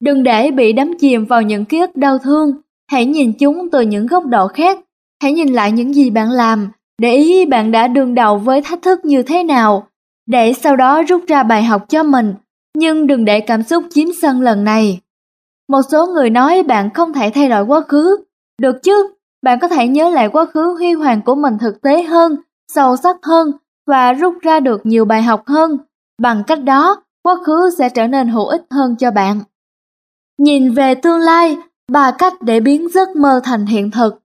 Đừng 0.00 0.22
để 0.22 0.50
bị 0.50 0.72
đắm 0.72 0.92
chìm 0.98 1.24
vào 1.24 1.42
những 1.42 1.64
ký 1.64 1.80
ức 1.80 1.96
đau 1.96 2.18
thương, 2.18 2.52
hãy 2.90 3.06
nhìn 3.06 3.32
chúng 3.38 3.70
từ 3.70 3.80
những 3.80 4.06
góc 4.06 4.26
độ 4.26 4.48
khác. 4.48 4.78
Hãy 5.22 5.32
nhìn 5.32 5.48
lại 5.48 5.72
những 5.72 5.94
gì 5.94 6.10
bạn 6.10 6.30
làm, 6.30 6.68
để 6.98 7.14
ý 7.16 7.46
bạn 7.46 7.70
đã 7.70 7.88
đương 7.88 8.14
đầu 8.14 8.38
với 8.38 8.62
thách 8.62 8.82
thức 8.82 9.04
như 9.04 9.22
thế 9.22 9.42
nào, 9.42 9.88
để 10.26 10.52
sau 10.52 10.76
đó 10.76 11.02
rút 11.02 11.24
ra 11.28 11.42
bài 11.42 11.64
học 11.64 11.84
cho 11.88 12.02
mình, 12.02 12.34
nhưng 12.74 13.06
đừng 13.06 13.24
để 13.24 13.40
cảm 13.40 13.62
xúc 13.62 13.84
chiếm 13.90 14.08
sân 14.22 14.40
lần 14.40 14.64
này. 14.64 15.00
Một 15.68 15.80
số 15.90 16.06
người 16.06 16.30
nói 16.30 16.62
bạn 16.62 16.90
không 16.94 17.12
thể 17.12 17.30
thay 17.34 17.48
đổi 17.48 17.64
quá 17.64 17.80
khứ. 17.80 18.16
Được 18.62 18.76
chứ, 18.82 19.14
bạn 19.42 19.58
có 19.60 19.68
thể 19.68 19.88
nhớ 19.88 20.10
lại 20.10 20.28
quá 20.28 20.46
khứ 20.54 20.76
huy 20.78 20.92
hoàng 20.92 21.22
của 21.22 21.34
mình 21.34 21.58
thực 21.58 21.80
tế 21.82 22.02
hơn, 22.02 22.36
sâu 22.72 22.96
sắc 22.96 23.16
hơn 23.22 23.52
và 23.86 24.12
rút 24.12 24.34
ra 24.42 24.60
được 24.60 24.86
nhiều 24.86 25.04
bài 25.04 25.22
học 25.22 25.42
hơn. 25.46 25.78
Bằng 26.22 26.42
cách 26.46 26.62
đó, 26.64 27.02
quá 27.22 27.34
khứ 27.46 27.70
sẽ 27.78 27.88
trở 27.88 28.06
nên 28.06 28.28
hữu 28.28 28.46
ích 28.46 28.62
hơn 28.70 28.96
cho 28.96 29.10
bạn. 29.10 29.40
Nhìn 30.38 30.74
về 30.74 30.94
tương 30.94 31.20
lai, 31.20 31.56
ba 31.92 32.10
cách 32.10 32.42
để 32.42 32.60
biến 32.60 32.88
giấc 32.88 33.16
mơ 33.16 33.40
thành 33.44 33.66
hiện 33.66 33.90
thực. 33.90 34.18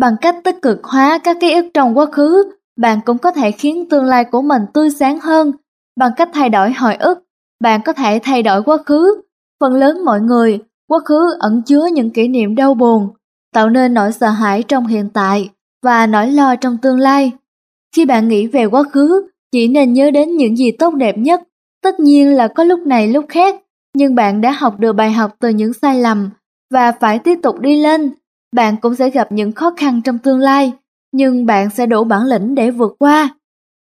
Bằng 0.00 0.16
cách 0.20 0.36
tích 0.44 0.62
cực 0.62 0.84
hóa 0.84 1.18
các 1.18 1.36
ký 1.40 1.52
ức 1.54 1.66
trong 1.74 1.98
quá 1.98 2.06
khứ, 2.12 2.52
bạn 2.76 3.00
cũng 3.06 3.18
có 3.18 3.30
thể 3.30 3.50
khiến 3.50 3.88
tương 3.90 4.04
lai 4.04 4.24
của 4.24 4.42
mình 4.42 4.62
tươi 4.74 4.90
sáng 4.90 5.20
hơn. 5.20 5.52
Bằng 5.96 6.12
cách 6.16 6.28
thay 6.32 6.48
đổi 6.48 6.72
hồi 6.72 6.94
ức, 6.94 7.24
bạn 7.60 7.80
có 7.84 7.92
thể 7.92 8.20
thay 8.22 8.42
đổi 8.42 8.62
quá 8.62 8.76
khứ. 8.86 9.22
Phần 9.60 9.74
lớn 9.74 10.04
mọi 10.04 10.20
người, 10.20 10.58
quá 10.88 10.98
khứ 11.04 11.36
ẩn 11.40 11.62
chứa 11.66 11.86
những 11.92 12.10
kỷ 12.10 12.28
niệm 12.28 12.54
đau 12.54 12.74
buồn, 12.74 13.08
tạo 13.54 13.70
nên 13.70 13.94
nỗi 13.94 14.12
sợ 14.12 14.28
hãi 14.28 14.62
trong 14.62 14.86
hiện 14.86 15.08
tại 15.14 15.50
và 15.82 16.06
nỗi 16.06 16.26
lo 16.30 16.56
trong 16.56 16.78
tương 16.82 16.98
lai. 16.98 17.32
Khi 17.96 18.04
bạn 18.06 18.28
nghĩ 18.28 18.46
về 18.46 18.66
quá 18.66 18.82
khứ, 18.92 19.28
chỉ 19.52 19.68
nên 19.68 19.92
nhớ 19.92 20.10
đến 20.10 20.36
những 20.36 20.56
gì 20.56 20.70
tốt 20.72 20.94
đẹp 20.94 21.18
nhất. 21.18 21.42
Tất 21.82 22.00
nhiên 22.00 22.34
là 22.34 22.48
có 22.48 22.64
lúc 22.64 22.80
này 22.80 23.08
lúc 23.08 23.24
khác, 23.28 23.54
nhưng 23.94 24.14
bạn 24.14 24.40
đã 24.40 24.52
học 24.52 24.74
được 24.78 24.92
bài 24.92 25.12
học 25.12 25.36
từ 25.40 25.48
những 25.48 25.72
sai 25.72 26.00
lầm 26.00 26.30
và 26.70 26.92
phải 26.92 27.18
tiếp 27.18 27.38
tục 27.42 27.60
đi 27.60 27.82
lên. 27.82 28.10
Bạn 28.54 28.76
cũng 28.76 28.94
sẽ 28.94 29.10
gặp 29.10 29.32
những 29.32 29.52
khó 29.52 29.70
khăn 29.76 30.00
trong 30.02 30.18
tương 30.18 30.38
lai, 30.38 30.72
nhưng 31.12 31.46
bạn 31.46 31.70
sẽ 31.70 31.86
đủ 31.86 32.04
bản 32.04 32.22
lĩnh 32.24 32.54
để 32.54 32.70
vượt 32.70 32.96
qua. 32.98 33.28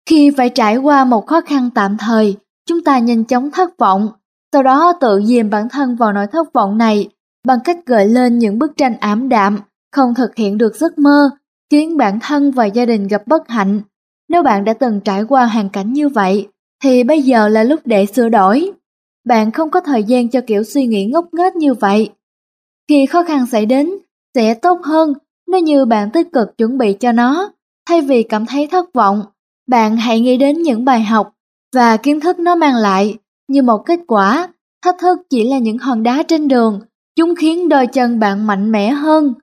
Khi 0.09 0.31
phải 0.37 0.49
trải 0.49 0.77
qua 0.77 1.05
một 1.05 1.27
khó 1.27 1.41
khăn 1.41 1.71
tạm 1.75 1.97
thời, 1.99 2.37
chúng 2.67 2.85
ta 2.85 2.99
nhanh 2.99 3.25
chóng 3.25 3.51
thất 3.51 3.79
vọng, 3.79 4.09
sau 4.53 4.63
đó 4.63 4.93
tự 5.01 5.23
dìm 5.25 5.51
bản 5.51 5.69
thân 5.69 5.97
vào 5.97 6.13
nỗi 6.13 6.27
thất 6.27 6.53
vọng 6.53 6.79
này 6.79 7.09
bằng 7.47 7.59
cách 7.65 7.79
gợi 7.87 8.09
lên 8.09 8.39
những 8.39 8.59
bức 8.59 8.77
tranh 8.77 8.97
ảm 9.01 9.29
đạm, 9.29 9.59
không 9.93 10.15
thực 10.15 10.37
hiện 10.37 10.59
được 10.59 10.77
giấc 10.77 10.99
mơ, 10.99 11.31
khiến 11.71 11.97
bản 11.97 12.19
thân 12.23 12.51
và 12.51 12.65
gia 12.65 12.87
đình 12.87 13.07
gặp 13.07 13.23
bất 13.27 13.49
hạnh. 13.49 13.81
Nếu 14.29 14.43
bạn 14.43 14.65
đã 14.65 14.73
từng 14.73 15.01
trải 15.01 15.25
qua 15.25 15.47
hoàn 15.47 15.69
cảnh 15.69 15.93
như 15.93 16.09
vậy, 16.09 16.49
thì 16.83 17.05
bây 17.05 17.23
giờ 17.23 17.49
là 17.49 17.65
lúc 17.65 17.81
để 17.85 18.07
sửa 18.07 18.29
đổi. 18.29 18.73
Bạn 19.25 19.51
không 19.51 19.71
có 19.71 19.81
thời 19.81 20.05
gian 20.05 20.29
cho 20.29 20.41
kiểu 20.47 20.65
suy 20.65 20.87
nghĩ 20.87 21.07
ngốc 21.07 21.29
nghếch 21.33 21.57
như 21.57 21.75
vậy. 21.75 22.11
Khi 22.89 23.07
khó 23.07 23.25
khăn 23.25 23.47
xảy 23.47 23.67
đến, 23.67 23.91
sẽ 24.35 24.55
tốt 24.55 24.81
hơn 24.83 25.13
nếu 25.51 25.61
như 25.61 25.85
bạn 25.85 26.11
tích 26.11 26.33
cực 26.33 26.59
chuẩn 26.59 26.79
bị 26.79 26.93
cho 26.93 27.13
nó, 27.13 27.53
thay 27.89 28.01
vì 28.01 28.23
cảm 28.23 28.47
thấy 28.47 28.67
thất 28.67 28.93
vọng. 28.95 29.23
Bạn 29.69 29.97
hãy 29.97 30.21
nghĩ 30.21 30.37
đến 30.37 30.63
những 30.63 30.85
bài 30.85 31.03
học 31.03 31.33
và 31.75 31.97
kiến 31.97 32.21
thức 32.21 32.39
nó 32.39 32.55
mang 32.55 32.75
lại 32.75 33.17
như 33.49 33.63
một 33.63 33.79
kết 33.87 34.01
quả. 34.07 34.49
Thách 34.85 34.97
thức 34.99 35.19
chỉ 35.31 35.51
là 35.51 35.59
những 35.59 35.79
hòn 35.79 36.03
đá 36.03 36.23
trên 36.23 36.49
đường, 36.49 36.81
chúng 37.17 37.35
khiến 37.35 37.69
đôi 37.69 37.87
chân 37.87 38.19
bạn 38.19 38.47
mạnh 38.47 38.73
mẽ 38.73 38.91
hơn. 38.91 39.35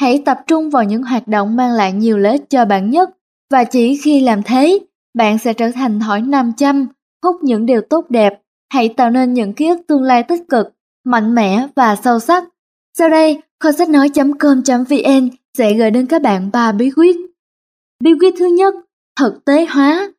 Hãy 0.00 0.22
tập 0.24 0.40
trung 0.46 0.70
vào 0.70 0.84
những 0.84 1.02
hoạt 1.02 1.28
động 1.28 1.56
mang 1.56 1.70
lại 1.72 1.92
nhiều 1.92 2.18
lợi 2.18 2.32
ích 2.32 2.50
cho 2.50 2.64
bạn 2.64 2.90
nhất 2.90 3.10
và 3.50 3.64
chỉ 3.64 3.96
khi 4.04 4.20
làm 4.20 4.42
thế, 4.42 4.78
bạn 5.14 5.38
sẽ 5.38 5.52
trở 5.52 5.70
thành 5.74 6.00
thỏi 6.00 6.22
nam 6.22 6.52
châm, 6.56 6.86
hút 7.24 7.36
những 7.42 7.66
điều 7.66 7.80
tốt 7.80 8.06
đẹp. 8.08 8.40
Hãy 8.72 8.88
tạo 8.88 9.10
nên 9.10 9.34
những 9.34 9.52
ký 9.52 9.68
ức 9.68 9.80
tương 9.88 10.02
lai 10.02 10.22
tích 10.22 10.42
cực, 10.48 10.68
mạnh 11.04 11.34
mẽ 11.34 11.66
và 11.74 11.96
sâu 11.96 12.18
sắc. 12.18 12.44
Sau 12.98 13.08
đây, 13.08 13.42
kho 13.60 13.72
sách 13.72 13.88
nói.com.vn 13.88 15.28
sẽ 15.58 15.74
gửi 15.74 15.90
đến 15.90 16.06
các 16.06 16.22
bạn 16.22 16.50
ba 16.52 16.72
bí 16.72 16.90
quyết. 16.96 17.16
Bí 18.04 18.10
quyết 18.20 18.34
thứ 18.38 18.46
nhất, 18.46 18.74
thực 19.20 19.44
tế 19.44 19.66
hóa. 19.66 20.12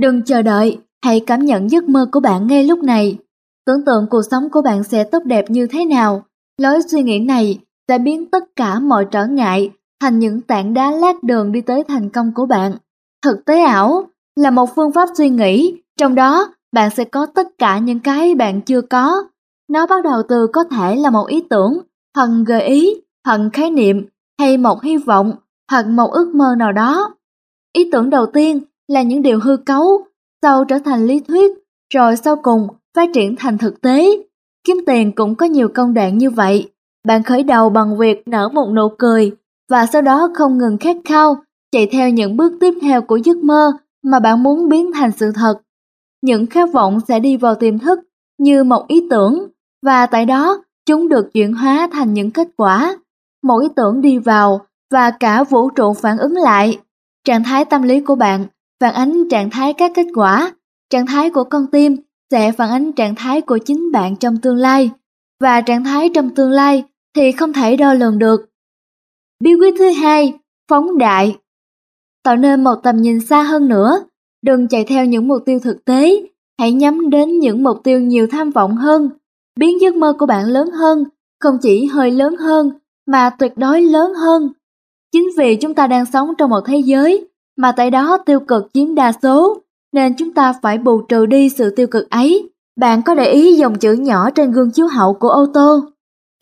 Đừng 0.00 0.22
chờ 0.22 0.42
đợi, 0.42 0.78
hãy 1.04 1.20
cảm 1.26 1.44
nhận 1.44 1.70
giấc 1.70 1.84
mơ 1.88 2.06
của 2.12 2.20
bạn 2.20 2.46
ngay 2.46 2.64
lúc 2.64 2.82
này. 2.82 3.18
Tưởng 3.66 3.84
tượng 3.84 4.06
cuộc 4.10 4.22
sống 4.30 4.50
của 4.50 4.62
bạn 4.62 4.84
sẽ 4.84 5.04
tốt 5.04 5.22
đẹp 5.24 5.44
như 5.48 5.66
thế 5.66 5.84
nào. 5.84 6.24
Lối 6.58 6.82
suy 6.82 7.02
nghĩ 7.02 7.18
này 7.18 7.58
sẽ 7.88 7.98
biến 7.98 8.30
tất 8.30 8.44
cả 8.56 8.78
mọi 8.78 9.06
trở 9.10 9.26
ngại 9.26 9.70
thành 10.00 10.18
những 10.18 10.40
tảng 10.40 10.74
đá 10.74 10.90
lát 10.90 11.22
đường 11.22 11.52
đi 11.52 11.60
tới 11.60 11.84
thành 11.88 12.10
công 12.10 12.32
của 12.34 12.46
bạn. 12.46 12.72
Thực 13.22 13.44
tế 13.44 13.60
ảo 13.60 14.04
là 14.36 14.50
một 14.50 14.74
phương 14.76 14.92
pháp 14.92 15.08
suy 15.16 15.28
nghĩ, 15.28 15.74
trong 15.98 16.14
đó 16.14 16.54
bạn 16.72 16.90
sẽ 16.90 17.04
có 17.04 17.26
tất 17.26 17.58
cả 17.58 17.78
những 17.78 18.00
cái 18.00 18.34
bạn 18.34 18.60
chưa 18.60 18.80
có. 18.80 19.24
Nó 19.68 19.86
bắt 19.86 20.04
đầu 20.04 20.22
từ 20.28 20.46
có 20.52 20.64
thể 20.64 20.96
là 20.96 21.10
một 21.10 21.26
ý 21.26 21.44
tưởng, 21.50 21.78
hoặc 22.16 22.28
gợi 22.46 22.62
ý, 22.62 22.94
hoặc 23.24 23.40
khái 23.52 23.70
niệm, 23.70 24.06
hay 24.40 24.56
một 24.56 24.82
hy 24.82 24.96
vọng, 24.96 25.32
hoặc 25.70 25.86
một 25.86 26.10
ước 26.12 26.34
mơ 26.34 26.54
nào 26.58 26.72
đó. 26.72 27.14
Ý 27.72 27.88
tưởng 27.92 28.10
đầu 28.10 28.26
tiên 28.26 28.60
là 28.88 29.02
những 29.02 29.22
điều 29.22 29.40
hư 29.40 29.56
cấu, 29.56 30.04
sau 30.42 30.64
trở 30.64 30.78
thành 30.78 31.06
lý 31.06 31.20
thuyết, 31.20 31.52
rồi 31.94 32.16
sau 32.16 32.36
cùng 32.36 32.68
phát 32.96 33.10
triển 33.14 33.36
thành 33.36 33.58
thực 33.58 33.80
tế. 33.80 34.06
Kiếm 34.64 34.76
tiền 34.86 35.12
cũng 35.12 35.34
có 35.34 35.46
nhiều 35.46 35.68
công 35.74 35.94
đoạn 35.94 36.18
như 36.18 36.30
vậy. 36.30 36.70
Bạn 37.06 37.22
khởi 37.22 37.42
đầu 37.42 37.70
bằng 37.70 37.98
việc 37.98 38.28
nở 38.28 38.48
một 38.48 38.72
nụ 38.76 38.88
cười 38.98 39.32
và 39.70 39.86
sau 39.86 40.02
đó 40.02 40.30
không 40.34 40.58
ngừng 40.58 40.78
khát 40.78 40.96
khao, 41.04 41.36
chạy 41.72 41.88
theo 41.92 42.10
những 42.10 42.36
bước 42.36 42.52
tiếp 42.60 42.74
theo 42.82 43.02
của 43.02 43.16
giấc 43.16 43.36
mơ 43.36 43.72
mà 44.02 44.20
bạn 44.20 44.42
muốn 44.42 44.68
biến 44.68 44.92
thành 44.92 45.12
sự 45.12 45.32
thật. 45.34 45.54
Những 46.22 46.46
khát 46.46 46.72
vọng 46.72 46.98
sẽ 47.08 47.20
đi 47.20 47.36
vào 47.36 47.54
tiềm 47.54 47.78
thức 47.78 47.98
như 48.38 48.64
một 48.64 48.84
ý 48.88 49.06
tưởng 49.10 49.48
và 49.86 50.06
tại 50.06 50.26
đó 50.26 50.62
chúng 50.90 51.08
được 51.08 51.32
chuyển 51.32 51.52
hóa 51.52 51.88
thành 51.92 52.14
những 52.14 52.30
kết 52.30 52.48
quả. 52.56 52.98
Một 53.42 53.58
ý 53.62 53.68
tưởng 53.76 54.00
đi 54.00 54.18
vào 54.18 54.66
và 54.92 55.10
cả 55.10 55.44
vũ 55.44 55.70
trụ 55.70 55.94
phản 55.94 56.18
ứng 56.18 56.36
lại. 56.36 56.78
Trạng 57.24 57.44
thái 57.44 57.64
tâm 57.64 57.82
lý 57.82 58.00
của 58.00 58.14
bạn 58.14 58.46
phản 58.80 58.94
ánh 58.94 59.28
trạng 59.30 59.50
thái 59.50 59.72
các 59.72 59.92
kết 59.94 60.06
quả. 60.14 60.52
Trạng 60.90 61.06
thái 61.06 61.30
của 61.30 61.44
con 61.44 61.66
tim 61.72 61.96
sẽ 62.30 62.52
phản 62.52 62.70
ánh 62.70 62.92
trạng 62.92 63.14
thái 63.14 63.40
của 63.40 63.58
chính 63.58 63.92
bạn 63.92 64.16
trong 64.16 64.36
tương 64.36 64.56
lai. 64.56 64.90
Và 65.40 65.60
trạng 65.60 65.84
thái 65.84 66.10
trong 66.14 66.34
tương 66.34 66.50
lai 66.50 66.84
thì 67.16 67.32
không 67.32 67.52
thể 67.52 67.76
đo 67.76 67.94
lường 67.94 68.18
được. 68.18 68.50
Bí 69.40 69.54
quyết 69.54 69.74
thứ 69.78 69.90
hai, 69.90 70.38
phóng 70.68 70.98
đại. 70.98 71.36
Tạo 72.22 72.36
nên 72.36 72.64
một 72.64 72.74
tầm 72.82 72.96
nhìn 72.96 73.20
xa 73.20 73.42
hơn 73.42 73.68
nữa, 73.68 74.04
đừng 74.42 74.68
chạy 74.68 74.84
theo 74.84 75.04
những 75.04 75.28
mục 75.28 75.42
tiêu 75.46 75.58
thực 75.58 75.84
tế, 75.84 76.22
hãy 76.58 76.72
nhắm 76.72 77.10
đến 77.10 77.38
những 77.38 77.62
mục 77.62 77.80
tiêu 77.84 78.00
nhiều 78.00 78.26
tham 78.30 78.50
vọng 78.50 78.76
hơn, 78.76 79.10
biến 79.60 79.80
giấc 79.80 79.94
mơ 79.94 80.12
của 80.18 80.26
bạn 80.26 80.46
lớn 80.46 80.70
hơn, 80.70 81.04
không 81.40 81.58
chỉ 81.62 81.86
hơi 81.86 82.10
lớn 82.10 82.36
hơn, 82.36 82.70
mà 83.06 83.30
tuyệt 83.30 83.52
đối 83.56 83.82
lớn 83.82 84.14
hơn. 84.14 84.52
Chính 85.12 85.28
vì 85.38 85.56
chúng 85.56 85.74
ta 85.74 85.86
đang 85.86 86.06
sống 86.06 86.32
trong 86.38 86.50
một 86.50 86.60
thế 86.66 86.78
giới 86.78 87.28
mà 87.56 87.72
tại 87.72 87.90
đó 87.90 88.18
tiêu 88.26 88.40
cực 88.40 88.68
chiếm 88.74 88.94
đa 88.94 89.12
số, 89.22 89.62
nên 89.92 90.14
chúng 90.14 90.32
ta 90.32 90.52
phải 90.62 90.78
bù 90.78 91.00
trừ 91.02 91.26
đi 91.26 91.48
sự 91.48 91.70
tiêu 91.70 91.86
cực 91.86 92.10
ấy. 92.10 92.50
Bạn 92.80 93.02
có 93.02 93.14
để 93.14 93.30
ý 93.30 93.54
dòng 93.54 93.78
chữ 93.78 93.92
nhỏ 93.92 94.30
trên 94.30 94.52
gương 94.52 94.70
chiếu 94.70 94.86
hậu 94.86 95.14
của 95.14 95.28
ô 95.28 95.46
tô? 95.54 95.84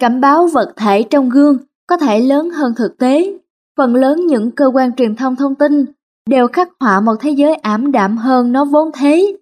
Cảnh 0.01 0.21
báo 0.21 0.47
vật 0.47 0.73
thể 0.77 1.03
trong 1.03 1.29
gương 1.31 1.59
có 1.87 1.97
thể 1.97 2.21
lớn 2.21 2.51
hơn 2.51 2.75
thực 2.77 2.99
tế. 2.99 3.39
Phần 3.77 3.95
lớn 3.95 4.27
những 4.27 4.51
cơ 4.51 4.71
quan 4.75 4.93
truyền 4.93 5.17
thông 5.17 5.37
thông 5.37 5.55
tin 5.55 5.85
đều 6.31 6.49
khắc 6.49 6.69
họa 6.81 7.01
một 7.01 7.15
thế 7.21 7.31
giới 7.31 7.55
ảm 7.55 7.93
đạm 7.93 8.17
hơn 8.17 8.53
nó 8.53 8.65
vốn 8.65 8.91
thế. 8.95 9.37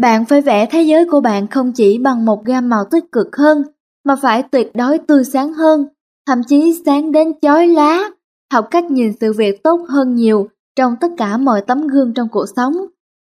Bạn 0.00 0.24
phải 0.24 0.40
vẽ 0.40 0.66
thế 0.66 0.82
giới 0.82 1.06
của 1.10 1.20
bạn 1.20 1.46
không 1.46 1.72
chỉ 1.72 1.98
bằng 1.98 2.24
một 2.24 2.44
gam 2.44 2.68
màu 2.68 2.84
tích 2.90 3.12
cực 3.12 3.36
hơn, 3.36 3.62
mà 4.04 4.16
phải 4.22 4.42
tuyệt 4.42 4.70
đối 4.74 4.98
tươi 4.98 5.24
sáng 5.24 5.52
hơn, 5.52 5.86
thậm 6.26 6.42
chí 6.46 6.82
sáng 6.86 7.12
đến 7.12 7.32
chói 7.42 7.66
lá, 7.66 8.10
học 8.52 8.66
cách 8.70 8.84
nhìn 8.84 9.12
sự 9.20 9.32
việc 9.32 9.62
tốt 9.62 9.80
hơn 9.88 10.14
nhiều 10.14 10.48
trong 10.76 10.96
tất 11.00 11.08
cả 11.16 11.36
mọi 11.36 11.60
tấm 11.60 11.86
gương 11.86 12.14
trong 12.14 12.28
cuộc 12.28 12.46
sống, 12.56 12.72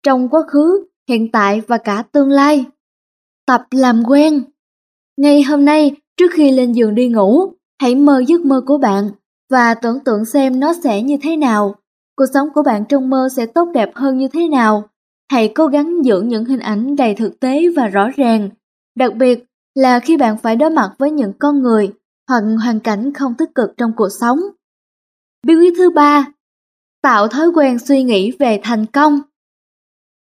trong 0.03 0.29
quá 0.29 0.41
khứ, 0.47 0.85
hiện 1.09 1.31
tại 1.31 1.61
và 1.67 1.77
cả 1.77 2.03
tương 2.11 2.29
lai. 2.29 2.65
Tập 3.47 3.63
làm 3.71 4.03
quen 4.07 4.43
Ngay 5.17 5.43
hôm 5.43 5.65
nay, 5.65 5.95
trước 6.17 6.31
khi 6.33 6.51
lên 6.51 6.71
giường 6.71 6.95
đi 6.95 7.07
ngủ, 7.07 7.53
hãy 7.81 7.95
mơ 7.95 8.23
giấc 8.27 8.45
mơ 8.45 8.61
của 8.65 8.77
bạn 8.77 9.09
và 9.49 9.73
tưởng 9.73 9.99
tượng 9.99 10.25
xem 10.25 10.59
nó 10.59 10.73
sẽ 10.83 11.01
như 11.01 11.17
thế 11.21 11.35
nào. 11.37 11.75
Cuộc 12.15 12.25
sống 12.33 12.49
của 12.53 12.63
bạn 12.63 12.85
trong 12.89 13.09
mơ 13.09 13.29
sẽ 13.35 13.45
tốt 13.45 13.69
đẹp 13.73 13.91
hơn 13.95 14.17
như 14.17 14.27
thế 14.27 14.47
nào. 14.47 14.83
Hãy 15.31 15.51
cố 15.55 15.67
gắng 15.67 16.05
giữ 16.05 16.21
những 16.21 16.45
hình 16.45 16.59
ảnh 16.59 16.95
đầy 16.95 17.15
thực 17.15 17.39
tế 17.39 17.69
và 17.75 17.87
rõ 17.87 18.09
ràng, 18.15 18.49
đặc 18.95 19.15
biệt 19.15 19.45
là 19.75 19.99
khi 19.99 20.17
bạn 20.17 20.37
phải 20.37 20.55
đối 20.55 20.69
mặt 20.69 20.91
với 20.97 21.11
những 21.11 21.33
con 21.39 21.61
người 21.61 21.93
hoặc 22.29 22.43
hoàn 22.63 22.79
cảnh 22.79 23.13
không 23.13 23.33
tích 23.33 23.55
cực 23.55 23.69
trong 23.77 23.91
cuộc 23.95 24.09
sống. 24.19 24.39
Bí 25.47 25.55
quyết 25.55 25.73
thứ 25.77 25.89
ba, 25.89 26.25
tạo 27.01 27.27
thói 27.27 27.47
quen 27.47 27.79
suy 27.79 28.03
nghĩ 28.03 28.31
về 28.39 28.59
thành 28.63 28.85
công. 28.85 29.21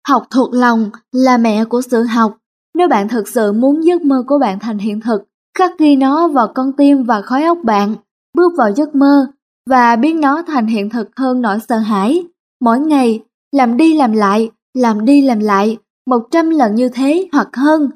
Học 0.08 0.26
thuộc 0.30 0.54
lòng 0.54 0.90
là 1.12 1.38
mẹ 1.38 1.64
của 1.64 1.82
sự 1.82 2.02
học. 2.02 2.36
Nếu 2.74 2.88
bạn 2.88 3.08
thực 3.08 3.28
sự 3.28 3.52
muốn 3.52 3.84
giấc 3.84 4.02
mơ 4.02 4.24
của 4.26 4.38
bạn 4.38 4.58
thành 4.58 4.78
hiện 4.78 5.00
thực, 5.00 5.24
khắc 5.58 5.78
ghi 5.78 5.96
nó 5.96 6.28
vào 6.28 6.52
con 6.54 6.72
tim 6.72 7.04
và 7.04 7.22
khói 7.22 7.44
óc 7.44 7.58
bạn, 7.64 7.94
bước 8.34 8.52
vào 8.58 8.72
giấc 8.72 8.94
mơ 8.94 9.26
và 9.70 9.96
biến 9.96 10.20
nó 10.20 10.42
thành 10.46 10.66
hiện 10.66 10.90
thực 10.90 11.16
hơn 11.16 11.42
nỗi 11.42 11.58
sợ 11.68 11.78
hãi. 11.78 12.24
Mỗi 12.60 12.80
ngày, 12.80 13.20
làm 13.52 13.76
đi 13.76 13.96
làm 13.96 14.12
lại, 14.12 14.50
làm 14.74 15.04
đi 15.04 15.22
làm 15.22 15.40
lại, 15.40 15.76
một 16.06 16.22
trăm 16.30 16.50
lần 16.50 16.74
như 16.74 16.88
thế 16.88 17.28
hoặc 17.32 17.48
hơn. 17.56 17.90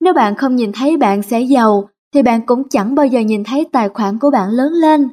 Nếu 0.00 0.14
bạn 0.14 0.34
không 0.34 0.56
nhìn 0.56 0.72
thấy 0.72 0.96
bạn 0.96 1.22
sẽ 1.22 1.40
giàu, 1.40 1.88
thì 2.14 2.22
bạn 2.22 2.46
cũng 2.46 2.68
chẳng 2.68 2.94
bao 2.94 3.06
giờ 3.06 3.20
nhìn 3.20 3.44
thấy 3.44 3.66
tài 3.72 3.88
khoản 3.88 4.18
của 4.18 4.30
bạn 4.30 4.50
lớn 4.50 4.72
lên. 4.72 5.08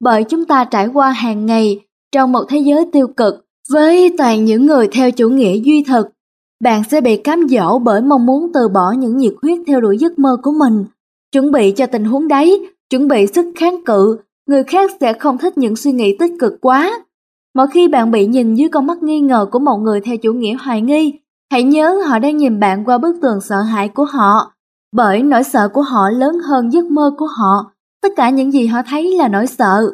Bởi 0.00 0.24
chúng 0.24 0.44
ta 0.44 0.64
trải 0.64 0.86
qua 0.86 1.10
hàng 1.10 1.46
ngày 1.46 1.80
trong 2.12 2.32
một 2.32 2.44
thế 2.48 2.58
giới 2.58 2.86
tiêu 2.92 3.06
cực 3.06 3.44
với 3.72 4.14
toàn 4.18 4.44
những 4.44 4.66
người 4.66 4.88
theo 4.92 5.10
chủ 5.10 5.28
nghĩa 5.28 5.56
duy 5.56 5.84
thực, 5.88 6.08
bạn 6.62 6.82
sẽ 6.90 7.00
bị 7.00 7.16
cám 7.16 7.48
dỗ 7.48 7.78
bởi 7.78 8.00
mong 8.00 8.26
muốn 8.26 8.50
từ 8.54 8.68
bỏ 8.68 8.92
những 8.98 9.16
nhiệt 9.16 9.32
huyết 9.42 9.58
theo 9.66 9.80
đuổi 9.80 9.98
giấc 9.98 10.18
mơ 10.18 10.36
của 10.42 10.52
mình. 10.52 10.84
chuẩn 11.32 11.52
bị 11.52 11.70
cho 11.70 11.86
tình 11.86 12.04
huống 12.04 12.28
đấy, 12.28 12.68
chuẩn 12.90 13.08
bị 13.08 13.26
sức 13.26 13.46
kháng 13.56 13.84
cự, 13.84 14.18
người 14.46 14.64
khác 14.64 14.90
sẽ 15.00 15.12
không 15.12 15.38
thích 15.38 15.58
những 15.58 15.76
suy 15.76 15.92
nghĩ 15.92 16.16
tích 16.18 16.32
cực 16.40 16.52
quá. 16.60 17.04
Mỗi 17.54 17.66
khi 17.66 17.88
bạn 17.88 18.10
bị 18.10 18.26
nhìn 18.26 18.54
dưới 18.54 18.68
con 18.68 18.86
mắt 18.86 19.02
nghi 19.02 19.20
ngờ 19.20 19.46
của 19.52 19.58
một 19.58 19.76
người 19.76 20.00
theo 20.00 20.16
chủ 20.16 20.32
nghĩa 20.32 20.54
hoài 20.54 20.80
nghi, 20.80 21.18
hãy 21.52 21.62
nhớ 21.62 22.02
họ 22.08 22.18
đang 22.18 22.36
nhìn 22.36 22.60
bạn 22.60 22.84
qua 22.84 22.98
bức 22.98 23.16
tường 23.22 23.40
sợ 23.40 23.60
hãi 23.60 23.88
của 23.88 24.04
họ. 24.04 24.52
Bởi 24.96 25.22
nỗi 25.22 25.44
sợ 25.44 25.68
của 25.68 25.82
họ 25.82 26.10
lớn 26.10 26.38
hơn 26.48 26.72
giấc 26.72 26.84
mơ 26.84 27.10
của 27.18 27.26
họ, 27.26 27.72
tất 28.02 28.08
cả 28.16 28.30
những 28.30 28.52
gì 28.52 28.66
họ 28.66 28.82
thấy 28.88 29.16
là 29.16 29.28
nỗi 29.28 29.46
sợ. 29.46 29.90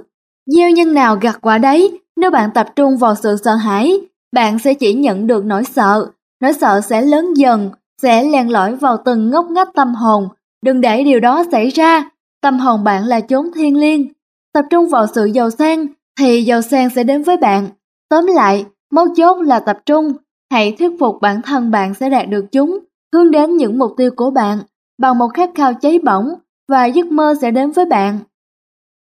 Gieo 0.46 0.70
nhân 0.70 0.94
nào 0.94 1.16
gặt 1.20 1.38
quả 1.42 1.58
đấy, 1.58 2.00
nếu 2.16 2.30
bạn 2.30 2.50
tập 2.54 2.66
trung 2.76 2.96
vào 2.96 3.14
sự 3.14 3.36
sợ 3.44 3.54
hãi, 3.54 4.00
bạn 4.32 4.58
sẽ 4.58 4.74
chỉ 4.74 4.94
nhận 4.94 5.26
được 5.26 5.44
nỗi 5.44 5.64
sợ, 5.64 6.06
nỗi 6.40 6.52
sợ 6.52 6.80
sẽ 6.80 7.02
lớn 7.02 7.34
dần, 7.34 7.70
sẽ 8.02 8.24
len 8.24 8.52
lỏi 8.52 8.76
vào 8.76 8.96
từng 9.04 9.30
ngóc 9.30 9.46
ngách 9.50 9.68
tâm 9.74 9.94
hồn. 9.94 10.28
Đừng 10.64 10.80
để 10.80 11.04
điều 11.04 11.20
đó 11.20 11.44
xảy 11.52 11.68
ra, 11.68 12.10
tâm 12.42 12.58
hồn 12.58 12.84
bạn 12.84 13.04
là 13.04 13.20
chốn 13.20 13.46
thiên 13.54 13.76
liêng. 13.76 14.08
Tập 14.52 14.64
trung 14.70 14.88
vào 14.88 15.06
sự 15.14 15.24
giàu 15.24 15.50
sang, 15.50 15.86
thì 16.18 16.42
giàu 16.42 16.62
sang 16.62 16.90
sẽ 16.90 17.04
đến 17.04 17.22
với 17.22 17.36
bạn. 17.36 17.68
Tóm 18.08 18.26
lại, 18.26 18.64
mấu 18.90 19.06
chốt 19.16 19.42
là 19.42 19.60
tập 19.60 19.78
trung, 19.86 20.12
hãy 20.50 20.76
thuyết 20.78 20.90
phục 21.00 21.16
bản 21.20 21.42
thân 21.42 21.70
bạn 21.70 21.94
sẽ 21.94 22.10
đạt 22.10 22.28
được 22.28 22.44
chúng, 22.52 22.78
hướng 23.12 23.30
đến 23.30 23.56
những 23.56 23.78
mục 23.78 23.92
tiêu 23.96 24.10
của 24.16 24.30
bạn 24.30 24.58
bằng 24.98 25.18
một 25.18 25.28
khát 25.34 25.50
khao 25.54 25.74
cháy 25.74 25.98
bỏng 25.98 26.34
và 26.68 26.86
giấc 26.86 27.06
mơ 27.06 27.34
sẽ 27.40 27.50
đến 27.50 27.70
với 27.70 27.86
bạn. 27.86 28.18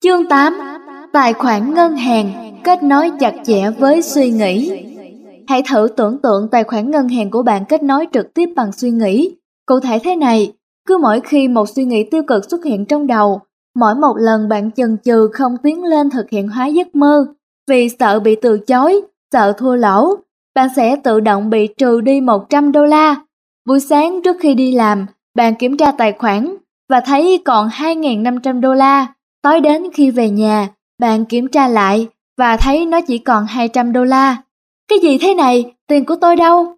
Chương 0.05 0.29
8 0.29 0.59
Tài 1.12 1.33
khoản 1.33 1.75
ngân 1.75 1.96
hàng 1.96 2.53
kết 2.64 2.83
nối 2.83 3.11
chặt 3.20 3.35
chẽ 3.44 3.70
với 3.79 4.03
suy 4.03 4.31
nghĩ 4.31 4.83
Hãy 5.48 5.62
thử 5.70 5.88
tưởng 5.96 6.18
tượng 6.22 6.48
tài 6.48 6.64
khoản 6.64 6.90
ngân 6.90 7.09
hàng 7.09 7.31
của 7.31 7.42
bạn 7.42 7.64
kết 7.68 7.83
nối 7.83 8.07
trực 8.12 8.35
tiếp 8.35 8.48
bằng 8.57 8.72
suy 8.72 8.90
nghĩ. 8.90 9.37
Cụ 9.66 9.81
thể 9.81 9.98
thế 10.05 10.16
này, 10.16 10.53
cứ 10.87 10.98
mỗi 11.03 11.20
khi 11.20 11.48
một 11.48 11.68
suy 11.68 11.85
nghĩ 11.85 12.05
tiêu 12.11 12.22
cực 12.27 12.51
xuất 12.51 12.64
hiện 12.64 12.87
trong 12.87 13.07
đầu, 13.07 13.40
mỗi 13.74 13.94
một 13.94 14.16
lần 14.16 14.48
bạn 14.48 14.70
chần 14.70 14.96
chừ 15.04 15.28
không 15.32 15.56
tiến 15.62 15.85
lên 15.85 16.11
thực 16.11 16.30
hiện 16.30 16.48
hóa 16.48 16.66
giấc 16.66 16.94
mơ, 16.94 17.26
vì 17.70 17.88
sợ 17.88 18.20
bị 18.20 18.37
từ 18.42 18.58
chối, 18.58 19.00
sợ 19.32 19.52
thua 19.52 19.76
lỗ, 19.76 20.14
bạn 20.54 20.68
sẽ 20.76 20.96
tự 20.96 21.20
động 21.20 21.50
bị 21.50 21.66
trừ 21.66 22.00
đi 22.00 22.20
100 22.20 22.72
đô 22.72 22.85
la. 22.85 23.16
Buổi 23.66 23.80
sáng 23.80 24.20
trước 24.24 24.37
khi 24.40 24.54
đi 24.54 24.72
làm, 24.72 25.06
bạn 25.35 25.54
kiểm 25.54 25.76
tra 25.76 25.92
tài 25.92 26.12
khoản 26.12 26.56
và 26.88 27.00
thấy 27.00 27.42
còn 27.44 27.68
2.500 27.68 28.61
đô 28.61 28.74
la. 28.74 29.06
Tối 29.42 29.61
đến 29.61 29.82
khi 29.92 30.11
về 30.11 30.30
nhà, 30.30 30.68
bạn 30.98 31.24
kiểm 31.24 31.48
tra 31.48 31.68
lại 31.68 32.08
và 32.38 32.56
thấy 32.56 32.87
nó 32.87 33.00
chỉ 33.00 33.18
còn 33.18 33.46
200 33.46 33.92
đô 33.92 34.04
la. 34.04 34.37
Cái 34.88 34.98
gì 34.98 35.18
thế 35.18 35.35
này? 35.35 35.74
Tiền 35.87 36.04
của 36.04 36.16
tôi 36.20 36.37
đâu? 36.37 36.76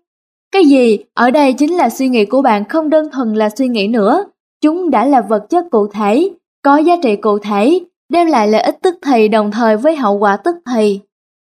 Cái 0.52 0.64
gì? 0.64 0.98
Ở 1.14 1.30
đây 1.30 1.52
chính 1.52 1.74
là 1.74 1.90
suy 1.90 2.08
nghĩ 2.08 2.24
của 2.24 2.42
bạn 2.42 2.68
không 2.68 2.90
đơn 2.90 3.08
thuần 3.12 3.34
là 3.34 3.50
suy 3.56 3.68
nghĩ 3.68 3.88
nữa. 3.88 4.24
Chúng 4.60 4.90
đã 4.90 5.04
là 5.04 5.20
vật 5.20 5.46
chất 5.50 5.64
cụ 5.70 5.86
thể, 5.86 6.30
có 6.64 6.76
giá 6.76 6.94
trị 7.02 7.16
cụ 7.16 7.38
thể, 7.38 7.80
đem 8.08 8.26
lại 8.26 8.48
lợi 8.48 8.60
ích 8.60 8.78
tức 8.82 8.94
thì 9.06 9.28
đồng 9.28 9.50
thời 9.50 9.76
với 9.76 9.96
hậu 9.96 10.18
quả 10.18 10.36
tức 10.36 10.56
thì. 10.74 11.00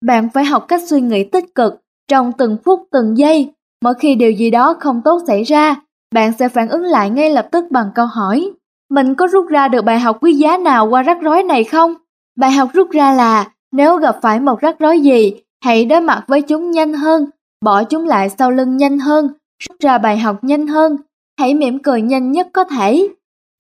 Bạn 0.05 0.29
phải 0.35 0.45
học 0.45 0.65
cách 0.69 0.83
suy 0.87 1.01
nghĩ 1.01 1.25
tích 1.25 1.55
cực 1.55 1.83
trong 2.09 2.33
từng 2.39 2.57
phút 2.65 2.81
từng 2.93 3.19
giây. 3.19 3.53
Mỗi 3.85 3.95
khi 3.95 4.15
điều 4.15 4.31
gì 4.31 4.51
đó 4.51 4.77
không 4.81 5.01
tốt 5.05 5.23
xảy 5.27 5.43
ra, 5.43 5.77
bạn 6.15 6.33
sẽ 6.39 6.49
phản 6.49 6.69
ứng 6.69 6.83
lại 6.83 7.11
ngay 7.11 7.31
lập 7.31 7.49
tức 7.53 7.65
bằng 7.71 7.91
câu 7.95 8.07
hỏi. 8.07 8.51
Mình 8.91 9.15
có 9.15 9.27
rút 9.27 9.49
ra 9.49 9.69
được 9.69 9.85
bài 9.85 10.01
học 10.01 10.19
quý 10.21 10.33
giá 10.33 10.57
nào 10.57 10.89
qua 10.89 11.03
rắc 11.03 11.19
rối 11.23 11.43
này 11.43 11.65
không? 11.65 11.95
Bài 12.39 12.51
học 12.51 12.69
rút 12.73 12.91
ra 12.91 13.13
là 13.13 13.51
nếu 13.73 13.97
gặp 13.97 14.19
phải 14.23 14.41
một 14.41 14.61
rắc 14.61 14.79
rối 14.79 15.01
gì, 15.01 15.33
hãy 15.65 15.85
đối 15.85 16.01
mặt 16.01 16.25
với 16.27 16.43
chúng 16.43 16.71
nhanh 16.71 16.93
hơn, 16.93 17.31
bỏ 17.65 17.85
chúng 17.85 18.05
lại 18.05 18.29
sau 18.29 18.51
lưng 18.51 18.77
nhanh 18.77 18.99
hơn, 18.99 19.29
rút 19.69 19.81
ra 19.81 19.99
bài 19.99 20.19
học 20.19 20.45
nhanh 20.45 20.67
hơn, 20.67 20.97
hãy 21.39 21.55
mỉm 21.55 21.79
cười 21.83 22.03
nhanh 22.03 22.33
nhất 22.33 22.49
có 22.53 22.65
thể. 22.65 23.09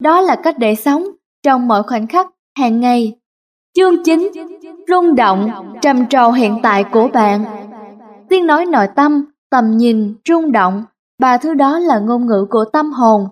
Đó 0.02 0.20
là 0.20 0.36
cách 0.36 0.58
để 0.58 0.74
sống 0.74 1.06
trong 1.46 1.68
mọi 1.68 1.82
khoảnh 1.82 2.06
khắc 2.06 2.26
hàng 2.58 2.80
ngày. 2.80 3.12
Chương 3.76 4.04
9 4.04 4.30
Rung 4.88 5.14
động, 5.14 5.50
trầm 5.82 6.06
trồ 6.06 6.30
hiện 6.30 6.58
tại 6.62 6.84
của 6.84 7.08
bạn 7.08 7.44
Tiếng 8.28 8.46
nói 8.46 8.66
nội 8.66 8.86
tâm, 8.96 9.24
tầm 9.50 9.76
nhìn, 9.76 10.14
rung 10.28 10.52
động, 10.52 10.84
ba 11.18 11.38
thứ 11.38 11.54
đó 11.54 11.78
là 11.78 11.98
ngôn 11.98 12.26
ngữ 12.26 12.46
của 12.50 12.64
tâm 12.72 12.92
hồn. 12.92 13.28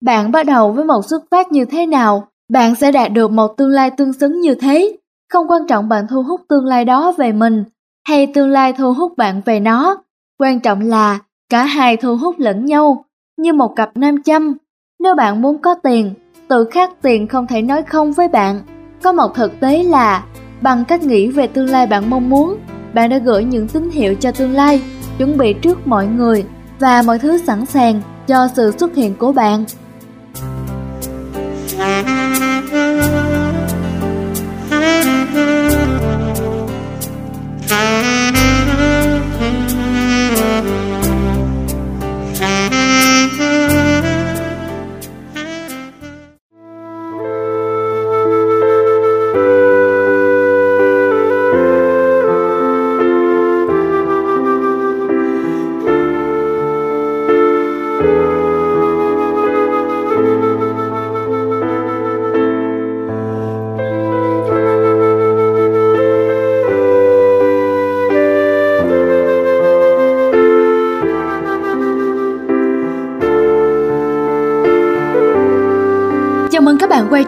Bạn 0.00 0.32
bắt 0.32 0.46
đầu 0.46 0.72
với 0.72 0.84
một 0.84 1.04
xuất 1.04 1.24
phát 1.30 1.52
như 1.52 1.64
thế 1.64 1.86
nào, 1.86 2.28
bạn 2.52 2.74
sẽ 2.74 2.92
đạt 2.92 3.12
được 3.12 3.30
một 3.30 3.56
tương 3.56 3.70
lai 3.70 3.90
tương 3.90 4.12
xứng 4.12 4.40
như 4.40 4.54
thế. 4.54 4.96
Không 5.32 5.50
quan 5.50 5.66
trọng 5.66 5.88
bạn 5.88 6.06
thu 6.10 6.22
hút 6.22 6.40
tương 6.48 6.64
lai 6.64 6.84
đó 6.84 7.12
về 7.12 7.32
mình, 7.32 7.64
hay 8.08 8.26
tương 8.34 8.50
lai 8.50 8.72
thu 8.72 8.92
hút 8.92 9.16
bạn 9.16 9.40
về 9.44 9.60
nó. 9.60 10.02
Quan 10.38 10.60
trọng 10.60 10.80
là 10.80 11.18
cả 11.48 11.64
hai 11.64 11.96
thu 11.96 12.16
hút 12.16 12.34
lẫn 12.38 12.64
nhau, 12.64 13.04
như 13.36 13.52
một 13.52 13.76
cặp 13.76 13.96
nam 13.96 14.22
châm. 14.22 14.54
Nếu 15.00 15.14
bạn 15.14 15.42
muốn 15.42 15.58
có 15.58 15.74
tiền, 15.74 16.14
tự 16.52 16.64
khắc 16.70 16.90
tiền 17.02 17.28
không 17.28 17.46
thể 17.46 17.62
nói 17.62 17.82
không 17.82 18.12
với 18.12 18.28
bạn. 18.28 18.60
Có 19.02 19.12
một 19.12 19.34
thực 19.34 19.60
tế 19.60 19.82
là, 19.82 20.24
bằng 20.60 20.84
cách 20.84 21.02
nghĩ 21.02 21.28
về 21.28 21.46
tương 21.46 21.68
lai 21.68 21.86
bạn 21.86 22.10
mong 22.10 22.30
muốn, 22.30 22.58
bạn 22.94 23.10
đã 23.10 23.18
gửi 23.18 23.44
những 23.44 23.68
tín 23.68 23.90
hiệu 23.90 24.14
cho 24.14 24.32
tương 24.32 24.52
lai, 24.52 24.82
chuẩn 25.18 25.38
bị 25.38 25.52
trước 25.52 25.86
mọi 25.86 26.06
người 26.06 26.44
và 26.78 27.02
mọi 27.02 27.18
thứ 27.18 27.38
sẵn 27.38 27.66
sàng 27.66 28.00
cho 28.26 28.48
sự 28.56 28.72
xuất 28.78 28.94
hiện 28.94 29.14
của 29.14 29.32
bạn. 29.32 29.64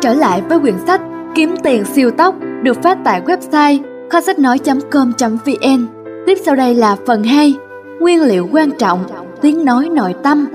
Trở 0.05 0.15
lại 0.15 0.43
với 0.49 0.61
quyển 0.61 0.75
sách 0.87 1.01
Kiếm 1.35 1.55
tiền 1.63 1.85
siêu 1.85 2.11
tốc 2.11 2.35
được 2.63 2.83
phát 2.83 2.99
tại 3.05 3.23
website 3.23 3.79
kho 4.11 4.21
sách 4.21 4.39
nói.com.vn. 4.39 5.87
Tiếp 6.27 6.39
sau 6.45 6.57
đây 6.57 6.75
là 6.75 6.97
phần 7.07 7.25
2, 7.25 7.55
nguyên 8.01 8.23
liệu 8.23 8.49
quan 8.53 8.71
trọng, 8.79 9.05
tiếng 9.41 9.65
nói 9.65 9.89
nội 9.89 10.15
tâm. 10.23 10.47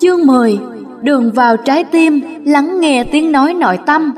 Chương 0.00 0.26
10, 0.26 0.58
đường 1.02 1.32
vào 1.32 1.56
trái 1.56 1.84
tim, 1.84 2.20
lắng 2.44 2.80
nghe 2.80 3.04
tiếng 3.12 3.32
nói 3.32 3.54
nội 3.54 3.78
tâm. 3.86 4.14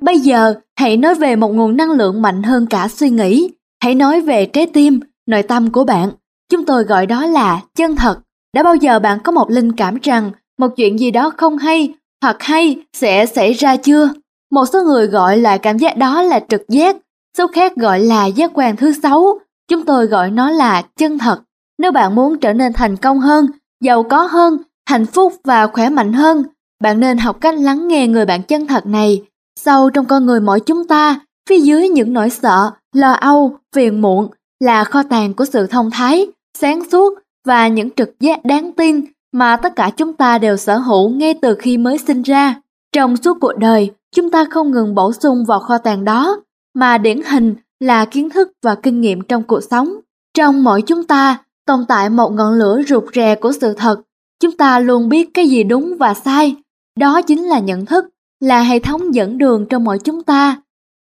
Bây 0.00 0.18
giờ, 0.18 0.54
hãy 0.76 0.96
nói 0.96 1.14
về 1.14 1.36
một 1.36 1.54
nguồn 1.54 1.76
năng 1.76 1.90
lượng 1.90 2.22
mạnh 2.22 2.42
hơn 2.42 2.66
cả 2.66 2.88
suy 2.88 3.10
nghĩ. 3.10 3.50
Hãy 3.82 3.94
nói 3.94 4.20
về 4.20 4.46
trái 4.46 4.66
tim, 4.66 5.00
nội 5.26 5.42
tâm 5.42 5.70
của 5.70 5.84
bạn. 5.84 6.10
Chúng 6.50 6.64
tôi 6.64 6.84
gọi 6.84 7.06
đó 7.06 7.26
là 7.26 7.60
chân 7.74 7.96
thật. 7.96 8.18
Đã 8.54 8.62
bao 8.62 8.74
giờ 8.74 8.98
bạn 8.98 9.18
có 9.24 9.32
một 9.32 9.50
linh 9.50 9.72
cảm 9.72 9.98
rằng 10.02 10.30
một 10.58 10.68
chuyện 10.76 10.98
gì 10.98 11.10
đó 11.10 11.30
không 11.36 11.58
hay 11.58 11.94
hoặc 12.22 12.36
hay 12.40 12.76
sẽ 12.92 13.26
xảy 13.26 13.52
ra 13.52 13.76
chưa? 13.76 14.10
Một 14.50 14.64
số 14.72 14.82
người 14.82 15.06
gọi 15.06 15.36
là 15.38 15.58
cảm 15.58 15.78
giác 15.78 15.96
đó 15.96 16.22
là 16.22 16.40
trực 16.48 16.68
giác, 16.68 16.96
số 17.38 17.46
khác 17.46 17.76
gọi 17.76 18.00
là 18.00 18.26
giác 18.26 18.50
quan 18.54 18.76
thứ 18.76 18.92
sáu. 19.02 19.38
Chúng 19.68 19.84
tôi 19.84 20.06
gọi 20.06 20.30
nó 20.30 20.50
là 20.50 20.82
chân 20.96 21.18
thật. 21.18 21.42
Nếu 21.78 21.92
bạn 21.92 22.14
muốn 22.14 22.38
trở 22.38 22.52
nên 22.52 22.72
thành 22.72 22.96
công 22.96 23.20
hơn, 23.20 23.46
giàu 23.84 24.02
có 24.02 24.22
hơn, 24.22 24.58
hạnh 24.88 25.06
phúc 25.06 25.32
và 25.44 25.66
khỏe 25.66 25.88
mạnh 25.88 26.12
hơn, 26.12 26.44
bạn 26.82 27.00
nên 27.00 27.18
học 27.18 27.40
cách 27.40 27.54
lắng 27.58 27.88
nghe 27.88 28.06
người 28.06 28.26
bạn 28.26 28.42
chân 28.42 28.66
thật 28.66 28.86
này. 28.86 29.22
Sâu 29.60 29.90
trong 29.90 30.06
con 30.06 30.26
người 30.26 30.40
mỗi 30.40 30.60
chúng 30.60 30.86
ta, 30.86 31.20
phía 31.48 31.58
dưới 31.58 31.88
những 31.88 32.12
nỗi 32.12 32.30
sợ, 32.30 32.70
lo 32.94 33.12
âu, 33.12 33.58
phiền 33.74 34.02
muộn 34.02 34.28
là 34.60 34.84
kho 34.84 35.02
tàng 35.02 35.34
của 35.34 35.44
sự 35.44 35.66
thông 35.66 35.90
thái, 35.90 36.26
sáng 36.58 36.90
suốt 36.90 37.14
và 37.46 37.68
những 37.68 37.90
trực 37.90 38.20
giác 38.20 38.44
đáng 38.44 38.72
tin 38.72 39.04
mà 39.36 39.56
tất 39.56 39.76
cả 39.76 39.90
chúng 39.96 40.12
ta 40.12 40.38
đều 40.38 40.56
sở 40.56 40.78
hữu 40.78 41.08
ngay 41.10 41.34
từ 41.42 41.54
khi 41.54 41.78
mới 41.78 41.98
sinh 41.98 42.22
ra. 42.22 42.54
Trong 42.92 43.16
suốt 43.16 43.38
cuộc 43.40 43.56
đời, 43.58 43.90
chúng 44.14 44.30
ta 44.30 44.44
không 44.50 44.70
ngừng 44.70 44.94
bổ 44.94 45.12
sung 45.12 45.44
vào 45.44 45.60
kho 45.60 45.78
tàng 45.78 46.04
đó, 46.04 46.40
mà 46.74 46.98
điển 46.98 47.22
hình 47.22 47.54
là 47.80 48.04
kiến 48.04 48.30
thức 48.30 48.52
và 48.62 48.74
kinh 48.74 49.00
nghiệm 49.00 49.20
trong 49.20 49.42
cuộc 49.42 49.60
sống. 49.70 49.88
Trong 50.34 50.64
mỗi 50.64 50.82
chúng 50.82 51.04
ta 51.04 51.38
tồn 51.66 51.84
tại 51.88 52.10
một 52.10 52.32
ngọn 52.32 52.52
lửa 52.52 52.82
rụt 52.88 53.04
rè 53.14 53.34
của 53.34 53.52
sự 53.52 53.72
thật. 53.72 54.00
Chúng 54.40 54.56
ta 54.56 54.78
luôn 54.78 55.08
biết 55.08 55.30
cái 55.34 55.48
gì 55.48 55.64
đúng 55.64 55.96
và 55.98 56.14
sai. 56.14 56.56
Đó 56.98 57.22
chính 57.22 57.44
là 57.44 57.58
nhận 57.58 57.86
thức, 57.86 58.04
là 58.40 58.62
hệ 58.62 58.78
thống 58.78 59.14
dẫn 59.14 59.38
đường 59.38 59.66
trong 59.66 59.84
mỗi 59.84 59.98
chúng 59.98 60.22
ta. 60.22 60.56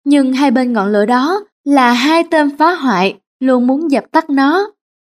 Nhưng 0.04 0.32
hai 0.32 0.50
bên 0.50 0.72
ngọn 0.72 0.92
lửa 0.92 1.06
đó 1.06 1.40
là 1.64 1.92
hai 1.92 2.24
tên 2.30 2.56
phá 2.56 2.74
hoại 2.74 3.18
luôn 3.40 3.66
muốn 3.66 3.90
dập 3.90 4.04
tắt 4.10 4.30
nó. 4.30 4.70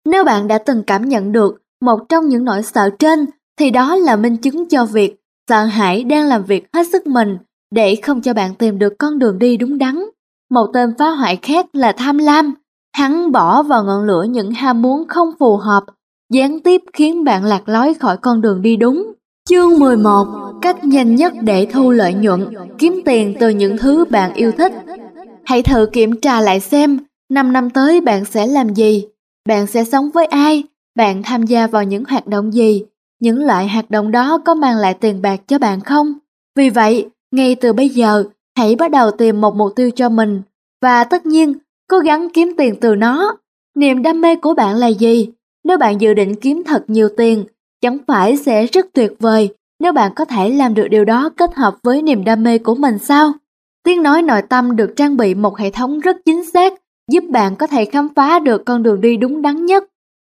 Nếu 0.05 0.24
bạn 0.24 0.47
đã 0.47 0.57
từng 0.57 0.84
cảm 0.84 1.09
nhận 1.09 1.32
được 1.32 1.61
một 1.82 2.00
trong 2.10 2.30
những 2.30 2.46
nỗi 2.46 2.64
sợ 2.64 2.90
trên 3.00 3.26
thì 3.60 3.70
đó 3.70 3.96
là 3.96 4.16
minh 4.16 4.38
chứng 4.38 4.70
cho 4.70 4.86
việc 4.86 5.16
sợ 5.50 5.64
hãi 5.64 6.04
đang 6.04 6.28
làm 6.28 6.44
việc 6.44 6.68
hết 6.74 6.88
sức 6.92 7.08
mình 7.08 7.38
để 7.72 7.96
không 7.96 8.22
cho 8.22 8.34
bạn 8.34 8.56
tìm 8.56 8.80
được 8.80 8.94
con 9.00 9.20
đường 9.20 9.40
đi 9.40 9.58
đúng 9.58 9.78
đắn. 9.78 10.04
Một 10.50 10.68
tên 10.74 10.94
phá 11.00 11.10
hoại 11.10 11.40
khác 11.42 11.66
là 11.74 11.92
tham 11.92 12.18
lam, 12.18 12.54
hắn 12.96 13.32
bỏ 13.32 13.64
vào 13.64 13.84
ngọn 13.84 14.06
lửa 14.06 14.26
những 14.30 14.52
ham 14.52 14.82
muốn 14.82 15.08
không 15.08 15.30
phù 15.40 15.58
hợp, 15.58 15.84
gián 16.34 16.60
tiếp 16.60 16.82
khiến 16.94 17.24
bạn 17.24 17.44
lạc 17.44 17.70
lối 17.70 17.94
khỏi 17.94 18.18
con 18.18 18.42
đường 18.42 18.62
đi 18.62 18.76
đúng. 18.76 19.14
Chương 19.50 19.80
11 19.80 20.28
Cách 20.62 20.86
nhanh 20.86 21.16
nhất 21.16 21.34
để 21.42 21.68
thu 21.74 21.92
lợi 21.92 22.14
nhuận, 22.14 22.50
kiếm 22.78 23.02
tiền 23.06 23.36
từ 23.40 23.50
những 23.50 23.78
thứ 23.78 24.06
bạn 24.10 24.34
yêu 24.34 24.52
thích. 24.52 24.74
Hãy 25.44 25.64
thử 25.64 25.86
kiểm 25.94 26.22
tra 26.22 26.42
lại 26.42 26.60
xem, 26.60 27.00
5 27.30 27.54
năm 27.54 27.70
tới 27.70 28.02
bạn 28.02 28.26
sẽ 28.26 28.48
làm 28.48 28.74
gì? 28.74 29.06
Bạn 29.48 29.68
sẽ 29.68 29.84
sống 29.84 30.10
với 30.14 30.26
ai? 30.26 30.64
Bạn 30.98 31.24
tham 31.24 31.43
gia 31.43 31.68
vào 31.68 31.84
những 31.84 32.04
hoạt 32.06 32.28
động 32.28 32.54
gì? 32.54 32.84
Những 33.20 33.45
loại 33.45 33.68
hoạt 33.68 33.91
động 33.91 34.12
đó 34.12 34.38
có 34.45 34.56
mang 34.56 34.78
lại 34.78 34.93
tiền 34.93 35.22
bạc 35.22 35.41
cho 35.48 35.60
bạn 35.60 35.80
không? 35.80 36.14
Vì 36.56 36.70
vậy, 36.70 37.10
ngay 37.32 37.56
từ 37.56 37.74
bây 37.74 37.89
giờ, 37.89 38.24
hãy 38.58 38.76
bắt 38.76 38.91
đầu 38.91 39.12
tìm 39.12 39.41
một 39.41 39.56
mục 39.56 39.72
tiêu 39.76 39.91
cho 39.91 40.10
mình 40.10 40.41
và 40.82 41.04
tất 41.04 41.26
nhiên, 41.26 41.54
cố 41.89 42.00
gắng 42.00 42.28
kiếm 42.34 42.54
tiền 42.58 42.76
từ 42.82 42.95
nó. 42.95 43.38
Niềm 43.76 44.02
đam 44.02 44.22
mê 44.22 44.36
của 44.36 44.54
bạn 44.54 44.76
là 44.76 44.88
gì? 44.88 45.30
Nếu 45.64 45.78
bạn 45.78 46.02
dự 46.02 46.14
định 46.14 46.36
kiếm 46.36 46.64
thật 46.66 46.84
nhiều 46.88 47.10
tiền, 47.18 47.45
chẳng 47.82 47.98
phải 48.08 48.38
sẽ 48.38 48.66
rất 48.66 48.86
tuyệt 48.93 49.14
vời 49.20 49.50
nếu 49.80 49.93
bạn 49.93 50.12
có 50.16 50.26
thể 50.26 50.50
làm 50.50 50.74
được 50.74 50.88
điều 50.88 51.06
đó 51.06 51.30
kết 51.38 51.56
hợp 51.56 51.76
với 51.84 52.02
niềm 52.02 52.24
đam 52.24 52.43
mê 52.43 52.58
của 52.58 52.76
mình 52.76 52.98
sao? 52.98 53.32
Tiếng 53.84 54.04
nói 54.04 54.22
nội 54.22 54.41
tâm 54.41 54.76
được 54.76 54.93
trang 54.95 55.18
bị 55.18 55.36
một 55.36 55.58
hệ 55.58 55.70
thống 55.70 56.00
rất 56.00 56.18
chính 56.26 56.45
xác, 56.45 56.74
giúp 57.12 57.24
bạn 57.30 57.56
có 57.56 57.68
thể 57.68 57.86
khám 57.86 58.10
phá 58.16 58.39
được 58.39 58.66
con 58.66 58.84
đường 58.84 59.02
đi 59.02 59.18
đúng 59.18 59.41
đắn 59.41 59.66
nhất. 59.66 59.84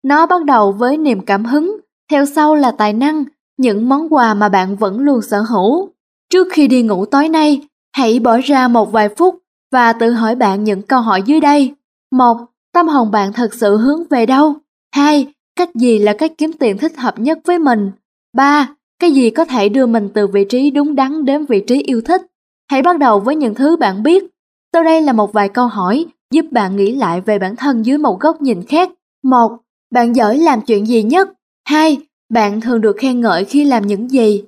Nó 0.07 0.27
bắt 0.27 0.45
đầu 0.45 0.73
với 0.73 0.97
niềm 0.97 1.21
cảm 1.21 1.45
hứng, 1.45 1.81
theo 2.11 2.27
sau 2.27 2.55
là 2.55 2.71
tài 2.71 2.93
năng, 2.93 3.25
những 3.59 3.89
món 3.89 4.15
quà 4.15 4.35
mà 4.35 4.49
bạn 4.49 4.77
vẫn 4.77 5.01
luôn 5.01 5.23
sở 5.23 5.41
hữu. 5.41 5.89
Trước 6.31 6.49
khi 6.53 6.69
đi 6.69 6.83
ngủ 6.83 7.05
tối 7.07 7.29
nay, 7.29 7.61
hãy 7.97 8.19
bỏ 8.19 8.39
ra 8.45 8.69
một 8.69 8.93
vài 8.93 9.09
phút 9.09 9.39
và 9.73 9.93
tự 9.93 10.11
hỏi 10.11 10.35
bạn 10.35 10.65
những 10.65 10.83
câu 10.83 11.01
hỏi 11.01 11.23
dưới 11.23 11.41
đây. 11.41 11.75
một 12.13 12.37
Tâm 12.75 12.89
hồn 12.89 13.11
bạn 13.11 13.33
thật 13.33 13.55
sự 13.55 13.77
hướng 13.77 14.03
về 14.11 14.27
đâu? 14.27 14.55
2. 14.95 15.27
Cách 15.57 15.75
gì 15.75 15.99
là 15.99 16.13
cách 16.13 16.33
kiếm 16.39 16.53
tiền 16.53 16.79
thích 16.79 16.97
hợp 16.97 17.19
nhất 17.19 17.39
với 17.45 17.59
mình? 17.59 17.91
3. 18.37 18.69
Cái 18.99 19.13
gì 19.13 19.31
có 19.31 19.45
thể 19.45 19.69
đưa 19.69 19.87
mình 19.87 20.09
từ 20.15 20.27
vị 20.27 20.45
trí 20.49 20.71
đúng 20.71 20.95
đắn 20.95 21.25
đến 21.25 21.47
vị 21.47 21.65
trí 21.67 21.83
yêu 21.83 22.01
thích? 22.01 22.23
Hãy 22.71 22.83
bắt 22.83 22.99
đầu 22.99 23.21
với 23.21 23.37
những 23.37 23.55
thứ 23.55 23.77
bạn 23.77 24.03
biết. 24.03 24.25
Sau 24.73 24.83
đây 24.83 25.03
là 25.03 25.13
một 25.13 25.33
vài 25.33 25.49
câu 25.49 25.67
hỏi 25.67 26.07
giúp 26.33 26.45
bạn 26.51 26.77
nghĩ 26.77 26.95
lại 26.95 27.21
về 27.21 27.39
bản 27.39 27.57
thân 27.57 27.87
dưới 27.87 27.99
một 27.99 28.21
góc 28.21 28.43
nhìn 28.43 28.63
khác. 28.69 28.91
1. 29.23 29.57
Bạn 29.91 30.17
giỏi 30.17 30.39
làm 30.39 30.61
chuyện 30.61 30.87
gì 30.87 31.03
nhất? 31.03 31.29
2. 31.69 31.99
Bạn 32.29 32.61
thường 32.61 32.81
được 32.81 32.97
khen 32.99 33.21
ngợi 33.21 33.45
khi 33.45 33.65
làm 33.65 33.87
những 33.87 34.09
gì? 34.09 34.43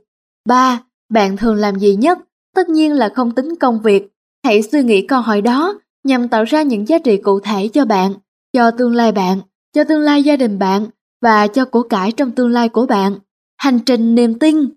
3. 0.48 0.82
Bạn 1.12 1.36
thường 1.36 1.54
làm 1.54 1.78
gì 1.78 1.96
nhất? 1.96 2.18
Tất 2.54 2.68
nhiên 2.68 2.92
là 2.92 3.08
không 3.08 3.34
tính 3.34 3.56
công 3.60 3.82
việc. 3.82 4.08
Hãy 4.44 4.62
suy 4.62 4.82
nghĩ 4.82 5.06
câu 5.06 5.20
hỏi 5.20 5.40
đó 5.40 5.80
nhằm 6.04 6.28
tạo 6.28 6.44
ra 6.44 6.62
những 6.62 6.88
giá 6.88 6.98
trị 6.98 7.16
cụ 7.16 7.40
thể 7.40 7.68
cho 7.68 7.84
bạn, 7.84 8.14
cho 8.52 8.70
tương 8.70 8.94
lai 8.94 9.12
bạn, 9.12 9.40
cho 9.74 9.84
tương 9.84 10.00
lai 10.00 10.22
gia 10.22 10.36
đình 10.36 10.58
bạn 10.58 10.86
và 11.22 11.46
cho 11.46 11.64
của 11.64 11.82
cải 11.82 12.12
trong 12.12 12.30
tương 12.30 12.50
lai 12.50 12.68
của 12.68 12.86
bạn. 12.86 13.14
Hành 13.56 13.78
trình 13.78 14.14
niềm 14.14 14.38
tin 14.38 14.68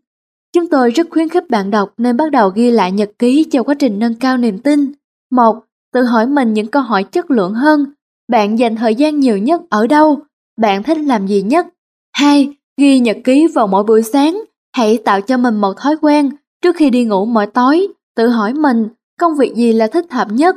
Chúng 0.53 0.69
tôi 0.69 0.91
rất 0.91 1.07
khuyến 1.09 1.29
khích 1.29 1.49
bạn 1.49 1.71
đọc 1.71 1.93
nên 1.97 2.17
bắt 2.17 2.31
đầu 2.31 2.49
ghi 2.49 2.71
lại 2.71 2.91
nhật 2.91 3.09
ký 3.19 3.43
cho 3.51 3.63
quá 3.63 3.75
trình 3.79 3.99
nâng 3.99 4.15
cao 4.15 4.37
niềm 4.37 4.59
tin. 4.59 4.91
Một, 5.31 5.55
Tự 5.93 6.03
hỏi 6.03 6.27
mình 6.27 6.53
những 6.53 6.67
câu 6.67 6.81
hỏi 6.81 7.03
chất 7.03 7.31
lượng 7.31 7.53
hơn. 7.53 7.85
Bạn 8.27 8.59
dành 8.59 8.75
thời 8.75 8.95
gian 8.95 9.19
nhiều 9.19 9.37
nhất 9.37 9.61
ở 9.69 9.87
đâu? 9.87 10.19
Bạn 10.57 10.83
thích 10.83 10.97
làm 10.97 11.27
gì 11.27 11.41
nhất? 11.41 11.67
2. 12.13 12.53
Ghi 12.77 12.99
nhật 12.99 13.17
ký 13.23 13.47
vào 13.47 13.67
mỗi 13.67 13.83
buổi 13.83 14.01
sáng. 14.01 14.43
Hãy 14.75 14.99
tạo 15.05 15.21
cho 15.21 15.37
mình 15.37 15.55
một 15.55 15.73
thói 15.77 15.95
quen 16.01 16.29
trước 16.61 16.75
khi 16.75 16.89
đi 16.89 17.05
ngủ 17.05 17.25
mỗi 17.25 17.47
tối. 17.47 17.87
Tự 18.15 18.27
hỏi 18.27 18.53
mình 18.53 18.87
công 19.19 19.37
việc 19.37 19.53
gì 19.55 19.73
là 19.73 19.87
thích 19.87 20.11
hợp 20.11 20.27
nhất. 20.31 20.55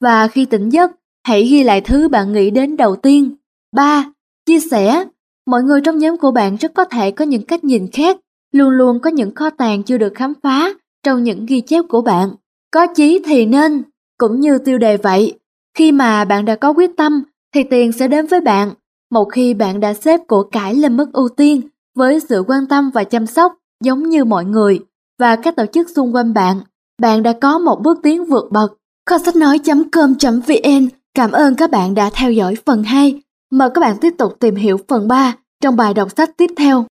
Và 0.00 0.28
khi 0.28 0.44
tỉnh 0.44 0.68
giấc, 0.68 0.90
hãy 1.26 1.44
ghi 1.44 1.62
lại 1.62 1.80
thứ 1.80 2.08
bạn 2.08 2.32
nghĩ 2.32 2.50
đến 2.50 2.76
đầu 2.76 2.96
tiên. 2.96 3.36
3. 3.72 4.04
Chia 4.46 4.60
sẻ. 4.60 5.04
Mọi 5.46 5.62
người 5.62 5.80
trong 5.80 5.98
nhóm 5.98 6.16
của 6.16 6.30
bạn 6.30 6.56
rất 6.56 6.74
có 6.74 6.84
thể 6.84 7.10
có 7.10 7.24
những 7.24 7.42
cách 7.42 7.64
nhìn 7.64 7.88
khác, 7.92 8.16
luôn 8.52 8.70
luôn 8.70 9.00
có 9.00 9.10
những 9.10 9.34
kho 9.34 9.50
tàng 9.50 9.82
chưa 9.82 9.98
được 9.98 10.12
khám 10.14 10.32
phá 10.42 10.74
trong 11.02 11.22
những 11.22 11.46
ghi 11.46 11.60
chép 11.60 11.84
của 11.88 12.02
bạn. 12.02 12.30
Có 12.70 12.86
chí 12.94 13.22
thì 13.24 13.46
nên, 13.46 13.82
cũng 14.18 14.40
như 14.40 14.58
tiêu 14.58 14.78
đề 14.78 14.96
vậy. 14.96 15.38
Khi 15.74 15.92
mà 15.92 16.24
bạn 16.24 16.44
đã 16.44 16.56
có 16.56 16.72
quyết 16.72 16.90
tâm 16.96 17.22
thì 17.54 17.62
tiền 17.70 17.92
sẽ 17.92 18.08
đến 18.08 18.26
với 18.26 18.40
bạn. 18.40 18.70
Một 19.10 19.24
khi 19.24 19.54
bạn 19.54 19.80
đã 19.80 19.94
xếp 19.94 20.20
của 20.28 20.42
cải 20.42 20.74
lên 20.74 20.96
mức 20.96 21.12
ưu 21.12 21.28
tiên 21.28 21.60
với 21.94 22.20
sự 22.28 22.44
quan 22.48 22.66
tâm 22.66 22.90
và 22.94 23.04
chăm 23.04 23.26
sóc 23.26 23.52
giống 23.84 24.08
như 24.08 24.24
mọi 24.24 24.44
người 24.44 24.80
và 25.18 25.36
các 25.36 25.56
tổ 25.56 25.66
chức 25.66 25.90
xung 25.90 26.14
quanh 26.14 26.34
bạn, 26.34 26.60
bạn 27.02 27.22
đã 27.22 27.32
có 27.40 27.58
một 27.58 27.80
bước 27.82 27.98
tiến 28.02 28.24
vượt 28.24 28.50
bậc. 28.50 28.72
Kho 29.10 29.18
sách 29.18 29.36
nói.com.vn 29.36 30.88
Cảm 31.14 31.32
ơn 31.32 31.54
các 31.54 31.70
bạn 31.70 31.94
đã 31.94 32.10
theo 32.14 32.32
dõi 32.32 32.54
phần 32.66 32.82
2. 32.82 33.22
Mời 33.50 33.70
các 33.74 33.80
bạn 33.80 33.96
tiếp 34.00 34.14
tục 34.18 34.36
tìm 34.40 34.54
hiểu 34.54 34.76
phần 34.88 35.08
3 35.08 35.34
trong 35.62 35.76
bài 35.76 35.94
đọc 35.94 36.08
sách 36.16 36.30
tiếp 36.36 36.50
theo. 36.56 36.84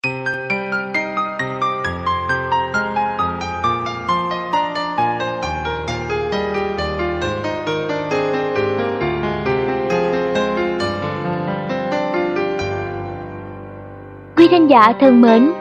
Thính 14.55 14.70
giả 14.70 14.92
thân 15.00 15.20
mến, 15.20 15.52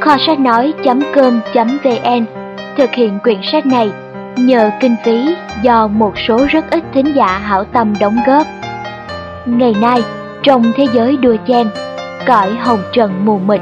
kho 0.00 0.16
sách 0.26 0.40
nói.com.vn 0.40 2.24
thực 2.76 2.90
hiện 2.90 3.18
quyển 3.18 3.40
sách 3.52 3.66
này 3.66 3.90
nhờ 4.36 4.70
kinh 4.80 4.96
phí 5.04 5.34
do 5.62 5.86
một 5.86 6.12
số 6.28 6.46
rất 6.48 6.70
ít 6.70 6.84
thính 6.94 7.16
giả 7.16 7.38
hảo 7.38 7.64
tâm 7.64 7.92
đóng 8.00 8.18
góp. 8.26 8.46
Ngày 9.46 9.74
nay, 9.80 10.02
trong 10.42 10.72
thế 10.76 10.86
giới 10.92 11.16
đua 11.16 11.36
chen, 11.48 11.68
cõi 12.26 12.50
hồng 12.60 12.82
trần 12.92 13.24
mù 13.24 13.38
mịt, 13.38 13.60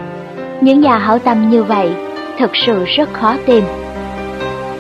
những 0.61 0.81
nhà 0.81 0.99
hảo 0.99 1.19
tâm 1.19 1.51
như 1.51 1.63
vậy 1.63 1.95
thật 2.39 2.51
sự 2.67 2.85
rất 2.85 3.13
khó 3.13 3.37
tìm. 3.47 3.65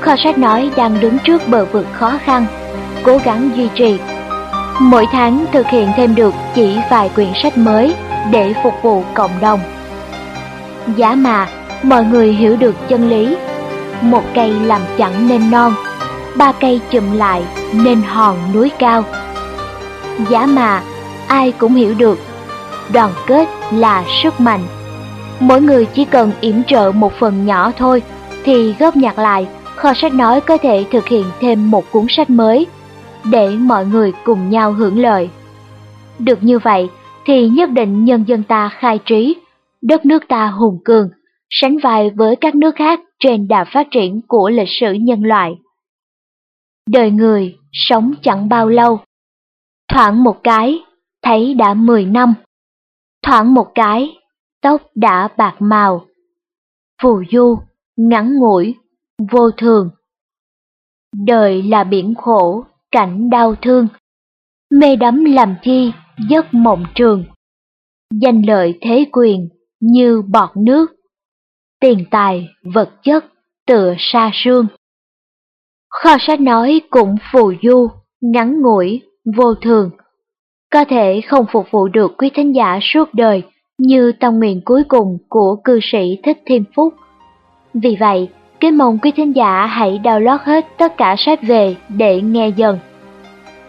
Kho 0.00 0.16
sách 0.16 0.38
nói 0.38 0.70
đang 0.76 1.00
đứng 1.00 1.18
trước 1.18 1.42
bờ 1.48 1.64
vực 1.64 1.86
khó 1.92 2.18
khăn, 2.24 2.46
cố 3.04 3.18
gắng 3.24 3.50
duy 3.54 3.68
trì. 3.74 3.98
Mỗi 4.80 5.06
tháng 5.12 5.44
thực 5.52 5.66
hiện 5.66 5.88
thêm 5.96 6.14
được 6.14 6.34
chỉ 6.54 6.78
vài 6.90 7.10
quyển 7.14 7.30
sách 7.34 7.58
mới 7.58 7.94
để 8.32 8.54
phục 8.62 8.74
vụ 8.82 9.02
cộng 9.14 9.30
đồng. 9.40 9.60
Giá 10.96 11.14
mà 11.14 11.48
mọi 11.82 12.04
người 12.04 12.32
hiểu 12.32 12.56
được 12.56 12.74
chân 12.88 13.08
lý, 13.08 13.36
một 14.00 14.22
cây 14.34 14.50
làm 14.50 14.80
chẳng 14.98 15.28
nên 15.28 15.50
non, 15.50 15.72
ba 16.36 16.52
cây 16.52 16.80
chùm 16.90 17.12
lại 17.12 17.42
nên 17.72 18.02
hòn 18.02 18.36
núi 18.54 18.70
cao. 18.78 19.04
Giá 20.28 20.46
mà 20.46 20.82
ai 21.28 21.52
cũng 21.52 21.74
hiểu 21.74 21.94
được, 21.94 22.18
đoàn 22.92 23.10
kết 23.26 23.48
là 23.72 24.04
sức 24.22 24.40
mạnh. 24.40 24.60
Mỗi 25.40 25.60
người 25.60 25.86
chỉ 25.86 26.04
cần 26.04 26.32
yểm 26.40 26.64
trợ 26.64 26.92
một 26.94 27.12
phần 27.18 27.46
nhỏ 27.46 27.72
thôi 27.78 28.02
thì 28.44 28.74
góp 28.78 28.96
nhặt 28.96 29.18
lại, 29.18 29.46
kho 29.76 29.92
sách 29.94 30.14
nói 30.14 30.40
có 30.40 30.58
thể 30.58 30.84
thực 30.90 31.08
hiện 31.08 31.24
thêm 31.40 31.70
một 31.70 31.92
cuốn 31.92 32.06
sách 32.08 32.30
mới 32.30 32.66
để 33.24 33.48
mọi 33.48 33.86
người 33.86 34.12
cùng 34.24 34.50
nhau 34.50 34.72
hưởng 34.72 34.98
lợi. 34.98 35.28
Được 36.18 36.42
như 36.42 36.58
vậy 36.58 36.88
thì 37.26 37.48
nhất 37.48 37.70
định 37.70 38.04
nhân 38.04 38.24
dân 38.24 38.42
ta 38.42 38.70
khai 38.78 38.98
trí, 39.06 39.36
đất 39.86 40.06
nước 40.06 40.22
ta 40.28 40.46
hùng 40.46 40.78
cường, 40.84 41.10
sánh 41.50 41.76
vai 41.82 42.10
với 42.10 42.36
các 42.36 42.54
nước 42.54 42.74
khác 42.76 43.00
trên 43.18 43.48
đà 43.48 43.64
phát 43.64 43.86
triển 43.90 44.20
của 44.28 44.50
lịch 44.50 44.68
sử 44.80 44.92
nhân 44.92 45.24
loại. 45.24 45.54
Đời 46.90 47.10
người 47.10 47.56
sống 47.72 48.14
chẳng 48.22 48.48
bao 48.48 48.68
lâu. 48.68 49.00
Thoảng 49.92 50.24
một 50.24 50.40
cái, 50.44 50.78
thấy 51.22 51.54
đã 51.54 51.74
mười 51.74 52.04
năm. 52.04 52.34
Thoảng 53.22 53.54
một 53.54 53.72
cái, 53.74 54.16
tóc 54.62 54.82
đã 54.94 55.28
bạc 55.36 55.56
màu. 55.58 56.06
Phù 57.02 57.22
du, 57.32 57.58
ngắn 57.96 58.38
ngủi, 58.38 58.74
vô 59.32 59.50
thường. 59.50 59.90
Đời 61.26 61.62
là 61.62 61.84
biển 61.84 62.14
khổ, 62.14 62.64
cảnh 62.90 63.30
đau 63.30 63.54
thương. 63.54 63.88
Mê 64.70 64.96
đắm 64.96 65.24
làm 65.24 65.54
chi, 65.62 65.92
giấc 66.30 66.54
mộng 66.54 66.84
trường. 66.94 67.24
Danh 68.20 68.42
lợi 68.46 68.78
thế 68.80 69.06
quyền, 69.12 69.48
như 69.80 70.22
bọt 70.22 70.50
nước. 70.56 70.86
Tiền 71.80 72.04
tài, 72.10 72.48
vật 72.74 72.90
chất, 73.02 73.24
tựa 73.66 73.94
sa 73.98 74.30
sương. 74.34 74.66
Kho 75.90 76.16
sách 76.20 76.40
nói 76.40 76.80
cũng 76.90 77.16
phù 77.32 77.52
du, 77.62 77.88
ngắn 78.20 78.62
ngủi, 78.62 79.02
vô 79.36 79.54
thường. 79.54 79.90
Có 80.72 80.84
thể 80.84 81.20
không 81.20 81.46
phục 81.52 81.66
vụ 81.70 81.88
được 81.88 82.12
quý 82.18 82.30
thính 82.34 82.54
giả 82.54 82.78
suốt 82.82 83.14
đời 83.14 83.42
như 83.78 84.12
tâm 84.20 84.38
nguyện 84.38 84.60
cuối 84.64 84.84
cùng 84.88 85.18
của 85.28 85.56
cư 85.64 85.80
sĩ 85.82 86.18
Thích 86.22 86.38
Thiên 86.46 86.64
Phúc. 86.76 86.94
Vì 87.74 87.96
vậy, 88.00 88.28
kính 88.60 88.78
mong 88.78 88.98
quý 88.98 89.10
thính 89.16 89.36
giả 89.36 89.66
hãy 89.66 90.00
download 90.04 90.38
hết 90.42 90.66
tất 90.78 90.96
cả 90.96 91.14
sách 91.18 91.42
về 91.42 91.76
để 91.88 92.20
nghe 92.20 92.48
dần. 92.48 92.78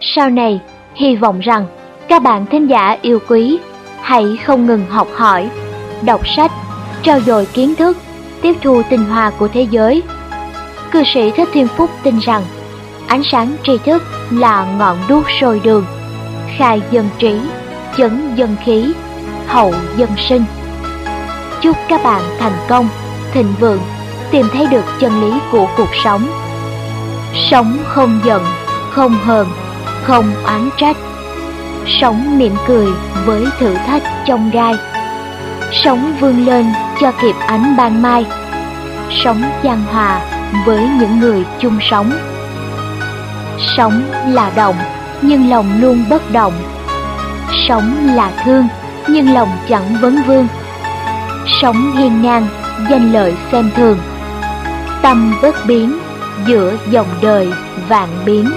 Sau 0.00 0.30
này, 0.30 0.60
hy 0.94 1.16
vọng 1.16 1.40
rằng 1.40 1.66
các 2.08 2.22
bạn 2.22 2.46
thính 2.46 2.66
giả 2.66 2.98
yêu 3.02 3.18
quý 3.28 3.58
hãy 4.00 4.36
không 4.44 4.66
ngừng 4.66 4.86
học 4.88 5.08
hỏi, 5.14 5.50
đọc 6.02 6.20
sách, 6.36 6.52
trao 7.02 7.20
dồi 7.20 7.46
kiến 7.46 7.74
thức 7.74 7.96
tiếp 8.42 8.56
thu 8.62 8.82
tinh 8.90 9.04
hoa 9.04 9.30
của 9.30 9.48
thế 9.48 9.66
giới. 9.70 10.02
Cư 10.90 11.02
sĩ 11.14 11.30
Thích 11.30 11.48
Thiên 11.52 11.68
Phúc 11.76 11.90
tin 12.02 12.18
rằng 12.18 12.42
ánh 13.06 13.22
sáng 13.32 13.56
tri 13.64 13.78
thức 13.78 14.02
là 14.30 14.66
ngọn 14.78 14.96
đuốc 15.08 15.24
sôi 15.40 15.60
đường, 15.64 15.84
khai 16.58 16.82
dân 16.90 17.08
trí, 17.18 17.40
chấn 17.96 18.34
dân 18.34 18.56
khí, 18.64 18.92
hậu 19.46 19.74
dân 19.96 20.10
sinh. 20.28 20.44
Chúc 21.60 21.76
các 21.88 22.04
bạn 22.04 22.22
thành 22.38 22.56
công, 22.68 22.88
thịnh 23.32 23.54
vượng, 23.60 23.80
tìm 24.30 24.46
thấy 24.52 24.66
được 24.66 24.84
chân 25.00 25.20
lý 25.20 25.38
của 25.52 25.68
cuộc 25.76 25.90
sống. 26.04 26.26
Sống 27.50 27.78
không 27.84 28.20
giận, 28.24 28.44
không 28.90 29.12
hờn, 29.24 29.48
không 30.04 30.30
oán 30.44 30.68
trách. 30.76 30.96
Sống 31.86 32.38
mỉm 32.38 32.52
cười 32.66 32.86
với 33.24 33.44
thử 33.58 33.74
thách 33.74 34.02
trong 34.26 34.50
gai. 34.50 34.74
Sống 35.72 36.12
vươn 36.20 36.46
lên 36.46 36.66
cho 37.00 37.12
kịp 37.12 37.34
ánh 37.46 37.76
ban 37.76 38.02
mai. 38.02 38.26
Sống 39.10 39.42
giang 39.64 39.82
hòa 39.92 40.20
với 40.66 40.88
những 41.00 41.20
người 41.20 41.44
chung 41.60 41.78
sống. 41.90 42.12
Sống 43.76 44.02
là 44.26 44.50
động, 44.56 44.76
nhưng 45.22 45.50
lòng 45.50 45.80
luôn 45.80 46.04
bất 46.10 46.32
động. 46.32 46.52
Sống 47.68 47.96
là 48.14 48.30
thương, 48.44 48.68
nhưng 49.08 49.34
lòng 49.34 49.48
chẳng 49.68 49.96
vấn 50.00 50.22
vương. 50.26 50.48
Sống 51.62 51.96
hiên 51.96 52.22
ngang, 52.22 52.46
danh 52.90 53.12
lợi 53.12 53.34
xem 53.52 53.70
thường. 53.76 53.98
Tâm 55.02 55.34
bất 55.42 55.66
biến, 55.66 55.98
giữa 56.46 56.76
dòng 56.90 57.08
đời 57.22 57.52
vạn 57.88 58.08
biến. 58.24 58.50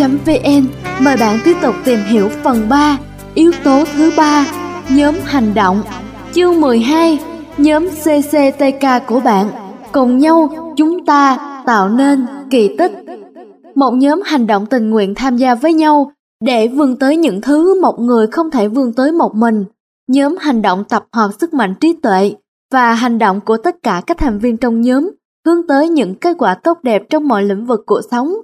Vn 0.00 0.66
mời 1.00 1.16
bạn 1.20 1.38
tiếp 1.44 1.56
tục 1.62 1.74
tìm 1.84 1.98
hiểu 2.06 2.28
phần 2.28 2.68
3, 2.68 2.98
yếu 3.34 3.52
tố 3.64 3.84
thứ 3.96 4.12
ba, 4.16 4.46
nhóm 4.90 5.14
hành 5.24 5.54
động. 5.54 5.82
Chương 6.32 6.60
12, 6.60 7.18
nhóm 7.58 7.88
CCTK 7.88 9.06
của 9.06 9.20
bạn. 9.20 9.50
Cùng 9.92 10.18
nhau 10.18 10.50
chúng 10.76 11.06
ta 11.06 11.38
tạo 11.66 11.88
nên 11.88 12.26
kỳ 12.50 12.76
tích. 12.78 12.92
Một 13.74 13.90
nhóm 13.90 14.22
hành 14.24 14.46
động 14.46 14.66
tình 14.66 14.90
nguyện 14.90 15.14
tham 15.14 15.36
gia 15.36 15.54
với 15.54 15.74
nhau 15.74 16.12
để 16.44 16.68
vươn 16.68 16.96
tới 16.96 17.16
những 17.16 17.40
thứ 17.40 17.80
một 17.82 18.00
người 18.00 18.26
không 18.26 18.50
thể 18.50 18.68
vươn 18.68 18.92
tới 18.92 19.12
một 19.12 19.34
mình. 19.34 19.64
Nhóm 20.08 20.36
hành 20.40 20.62
động 20.62 20.84
tập 20.88 21.04
hợp 21.12 21.30
sức 21.40 21.54
mạnh 21.54 21.74
trí 21.80 21.92
tuệ 22.02 22.34
và 22.72 22.94
hành 22.94 23.18
động 23.18 23.40
của 23.40 23.56
tất 23.56 23.76
cả 23.82 24.02
các 24.06 24.18
thành 24.18 24.38
viên 24.38 24.56
trong 24.56 24.80
nhóm 24.80 25.10
hướng 25.46 25.66
tới 25.66 25.88
những 25.88 26.14
kết 26.14 26.36
quả 26.38 26.54
tốt 26.54 26.78
đẹp 26.82 27.02
trong 27.10 27.28
mọi 27.28 27.42
lĩnh 27.42 27.66
vực 27.66 27.82
cuộc 27.86 28.00
sống 28.10 28.34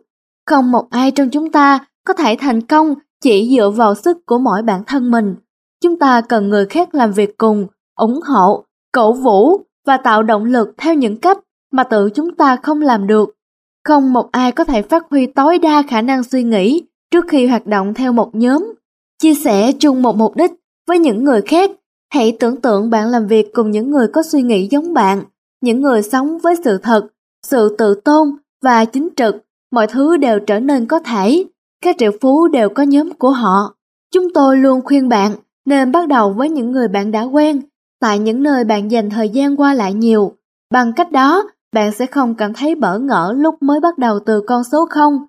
không 0.49 0.73
một 0.73 0.91
ai 0.91 1.11
trong 1.11 1.31
chúng 1.31 1.53
ta 1.53 1.79
có 2.07 2.15
thể 2.15 2.37
thành 2.39 2.61
công 2.63 2.95
chỉ 3.23 3.57
dựa 3.57 3.71
vào 3.71 3.95
sức 3.95 4.27
của 4.27 4.39
mỗi 4.39 4.63
bản 4.63 4.83
thân 4.87 5.11
mình. 5.11 5.35
Chúng 5.83 5.99
ta 5.99 6.21
cần 6.21 6.49
người 6.49 6.67
khác 6.67 6.95
làm 6.95 7.13
việc 7.13 7.39
cùng, 7.39 7.67
ủng 7.97 8.21
hộ, 8.29 8.65
cổ 8.93 9.13
vũ 9.13 9.61
và 9.87 9.97
tạo 9.97 10.23
động 10.23 10.45
lực 10.45 10.69
theo 10.79 10.95
những 10.95 11.17
cách 11.17 11.39
mà 11.73 11.85
tự 11.85 12.11
chúng 12.15 12.35
ta 12.35 12.57
không 12.57 12.81
làm 12.81 13.07
được. 13.07 13.35
Không 13.85 14.13
một 14.13 14.29
ai 14.33 14.53
có 14.53 14.65
thể 14.65 14.83
phát 14.83 15.07
huy 15.11 15.27
tối 15.27 15.59
đa 15.59 15.83
khả 15.89 16.03
năng 16.03 16.25
suy 16.25 16.43
nghĩ 16.43 16.83
trước 17.11 17.25
khi 17.29 17.47
hoạt 17.47 17.67
động 17.67 17.95
theo 17.95 18.13
một 18.13 18.35
nhóm. 18.35 18.75
Chia 19.23 19.35
sẻ 19.35 19.73
chung 19.79 20.03
một 20.03 20.17
mục 20.17 20.37
đích 20.37 20.53
với 20.87 20.99
những 20.99 21.25
người 21.25 21.43
khác, 21.43 21.71
hãy 22.13 22.37
tưởng 22.41 22.61
tượng 22.61 22.91
bạn 22.91 23.09
làm 23.09 23.27
việc 23.27 23.47
cùng 23.55 23.71
những 23.71 23.91
người 23.91 24.07
có 24.13 24.23
suy 24.23 24.43
nghĩ 24.43 24.69
giống 24.71 24.95
bạn, 24.95 25.23
những 25.61 25.81
người 25.81 26.03
sống 26.03 26.39
với 26.39 26.55
sự 26.65 26.79
thật, 26.79 27.07
sự 27.47 27.77
tự 27.79 28.01
tôn 28.05 28.29
và 28.63 28.85
chính 28.85 29.09
trực 29.17 29.37
mọi 29.71 29.87
thứ 29.87 30.17
đều 30.17 30.39
trở 30.41 30.61
nên 30.61 30.87
có 30.87 30.99
thể, 30.99 31.45
các 31.85 31.97
triệu 31.99 32.11
phú 32.21 32.49
đều 32.49 32.69
có 32.69 32.83
nhóm 32.83 33.13
của 33.13 33.31
họ. 33.31 33.75
Chúng 34.15 34.33
tôi 34.35 34.57
luôn 34.57 34.81
khuyên 34.85 35.09
bạn 35.09 35.33
nên 35.67 35.93
bắt 35.93 36.09
đầu 36.09 36.33
với 36.33 36.51
những 36.51 36.73
người 36.73 36.89
bạn 36.89 37.11
đã 37.11 37.23
quen, 37.23 37.61
tại 38.01 38.19
những 38.19 38.43
nơi 38.43 38.65
bạn 38.65 38.91
dành 38.91 39.11
thời 39.11 39.29
gian 39.29 39.57
qua 39.57 39.75
lại 39.75 39.95
nhiều. 39.95 40.33
Bằng 40.73 40.93
cách 40.93 41.13
đó, 41.13 41.45
bạn 41.73 41.93
sẽ 41.93 42.07
không 42.07 42.35
cảm 42.35 42.53
thấy 42.55 42.75
bỡ 42.75 42.99
ngỡ 42.99 43.35
lúc 43.37 43.63
mới 43.63 43.81
bắt 43.81 43.99
đầu 43.99 44.19
từ 44.27 44.41
con 44.47 44.65
số 44.65 44.87
0. 44.91 45.27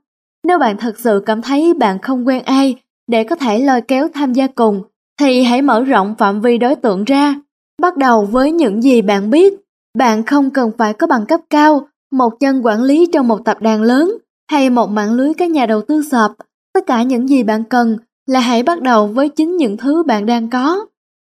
Nếu 0.47 0.59
bạn 0.59 0.77
thật 0.77 0.99
sự 0.99 1.23
cảm 1.25 1.41
thấy 1.41 1.73
bạn 1.73 1.99
không 1.99 2.27
quen 2.27 2.43
ai 2.43 2.75
để 3.07 3.23
có 3.23 3.35
thể 3.35 3.59
lôi 3.59 3.81
kéo 3.81 4.07
tham 4.13 4.33
gia 4.33 4.47
cùng, 4.47 4.83
thì 5.19 5.43
hãy 5.43 5.61
mở 5.61 5.83
rộng 5.83 6.15
phạm 6.17 6.41
vi 6.41 6.57
đối 6.57 6.75
tượng 6.75 7.03
ra. 7.03 7.35
Bắt 7.81 7.97
đầu 7.97 8.25
với 8.25 8.51
những 8.51 8.81
gì 8.81 9.01
bạn 9.01 9.29
biết. 9.29 9.53
Bạn 9.97 10.23
không 10.23 10.49
cần 10.49 10.71
phải 10.77 10.93
có 10.93 11.07
bằng 11.07 11.25
cấp 11.25 11.39
cao, 11.49 11.87
một 12.11 12.39
chân 12.39 12.65
quản 12.65 12.83
lý 12.83 13.09
trong 13.13 13.27
một 13.27 13.45
tập 13.45 13.57
đoàn 13.61 13.81
lớn 13.81 14.17
hay 14.49 14.69
một 14.69 14.89
mạng 14.89 15.13
lưới 15.13 15.33
các 15.33 15.49
nhà 15.49 15.65
đầu 15.65 15.81
tư 15.81 16.01
sập, 16.11 16.31
tất 16.73 16.85
cả 16.87 17.03
những 17.03 17.29
gì 17.29 17.43
bạn 17.43 17.63
cần 17.63 17.97
là 18.25 18.39
hãy 18.39 18.63
bắt 18.63 18.81
đầu 18.81 19.07
với 19.07 19.29
chính 19.29 19.57
những 19.57 19.77
thứ 19.77 20.03
bạn 20.03 20.25
đang 20.25 20.49
có. 20.49 20.85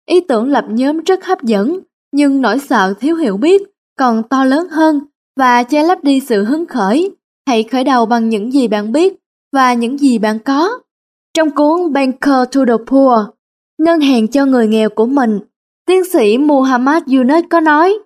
Ý 0.10 0.22
tưởng 0.28 0.50
lập 0.50 0.66
nhóm 0.70 1.00
rất 1.00 1.26
hấp 1.26 1.44
dẫn, 1.44 1.80
nhưng 2.12 2.42
nỗi 2.42 2.60
sợ 2.60 2.94
thiếu 3.00 3.16
hiểu 3.16 3.38
biết 3.38 3.62
còn 3.98 4.24
to 4.24 4.44
lớn 4.44 4.68
hơn 4.70 5.00
và 5.40 5.64
che 5.64 5.84
lấp 5.84 6.04
đi 6.04 6.20
sự 6.20 6.44
hứng 6.44 6.66
khởi. 6.66 7.12
Hãy 7.48 7.64
khởi 7.64 7.84
đầu 7.84 8.06
bằng 8.06 8.30
những 8.30 8.54
gì 8.54 8.68
bạn 8.68 8.92
biết 8.92 9.14
và 9.54 9.74
những 9.74 9.98
gì 9.98 10.18
bạn 10.18 10.40
có. 10.40 10.80
Trong 11.34 11.52
cuốn 11.52 11.94
Banker 11.94 12.48
to 12.52 12.66
the 12.68 12.74
Poor, 12.88 13.20
ngân 13.78 14.00
hàng 14.00 14.28
cho 14.28 14.46
người 14.46 14.68
nghèo 14.68 14.90
của 14.90 15.06
mình, 15.06 15.40
tiến 15.86 16.04
sĩ 16.14 16.38
Muhammad 16.38 17.04
Yunus 17.06 17.44
có 17.50 17.60
nói, 17.60 17.98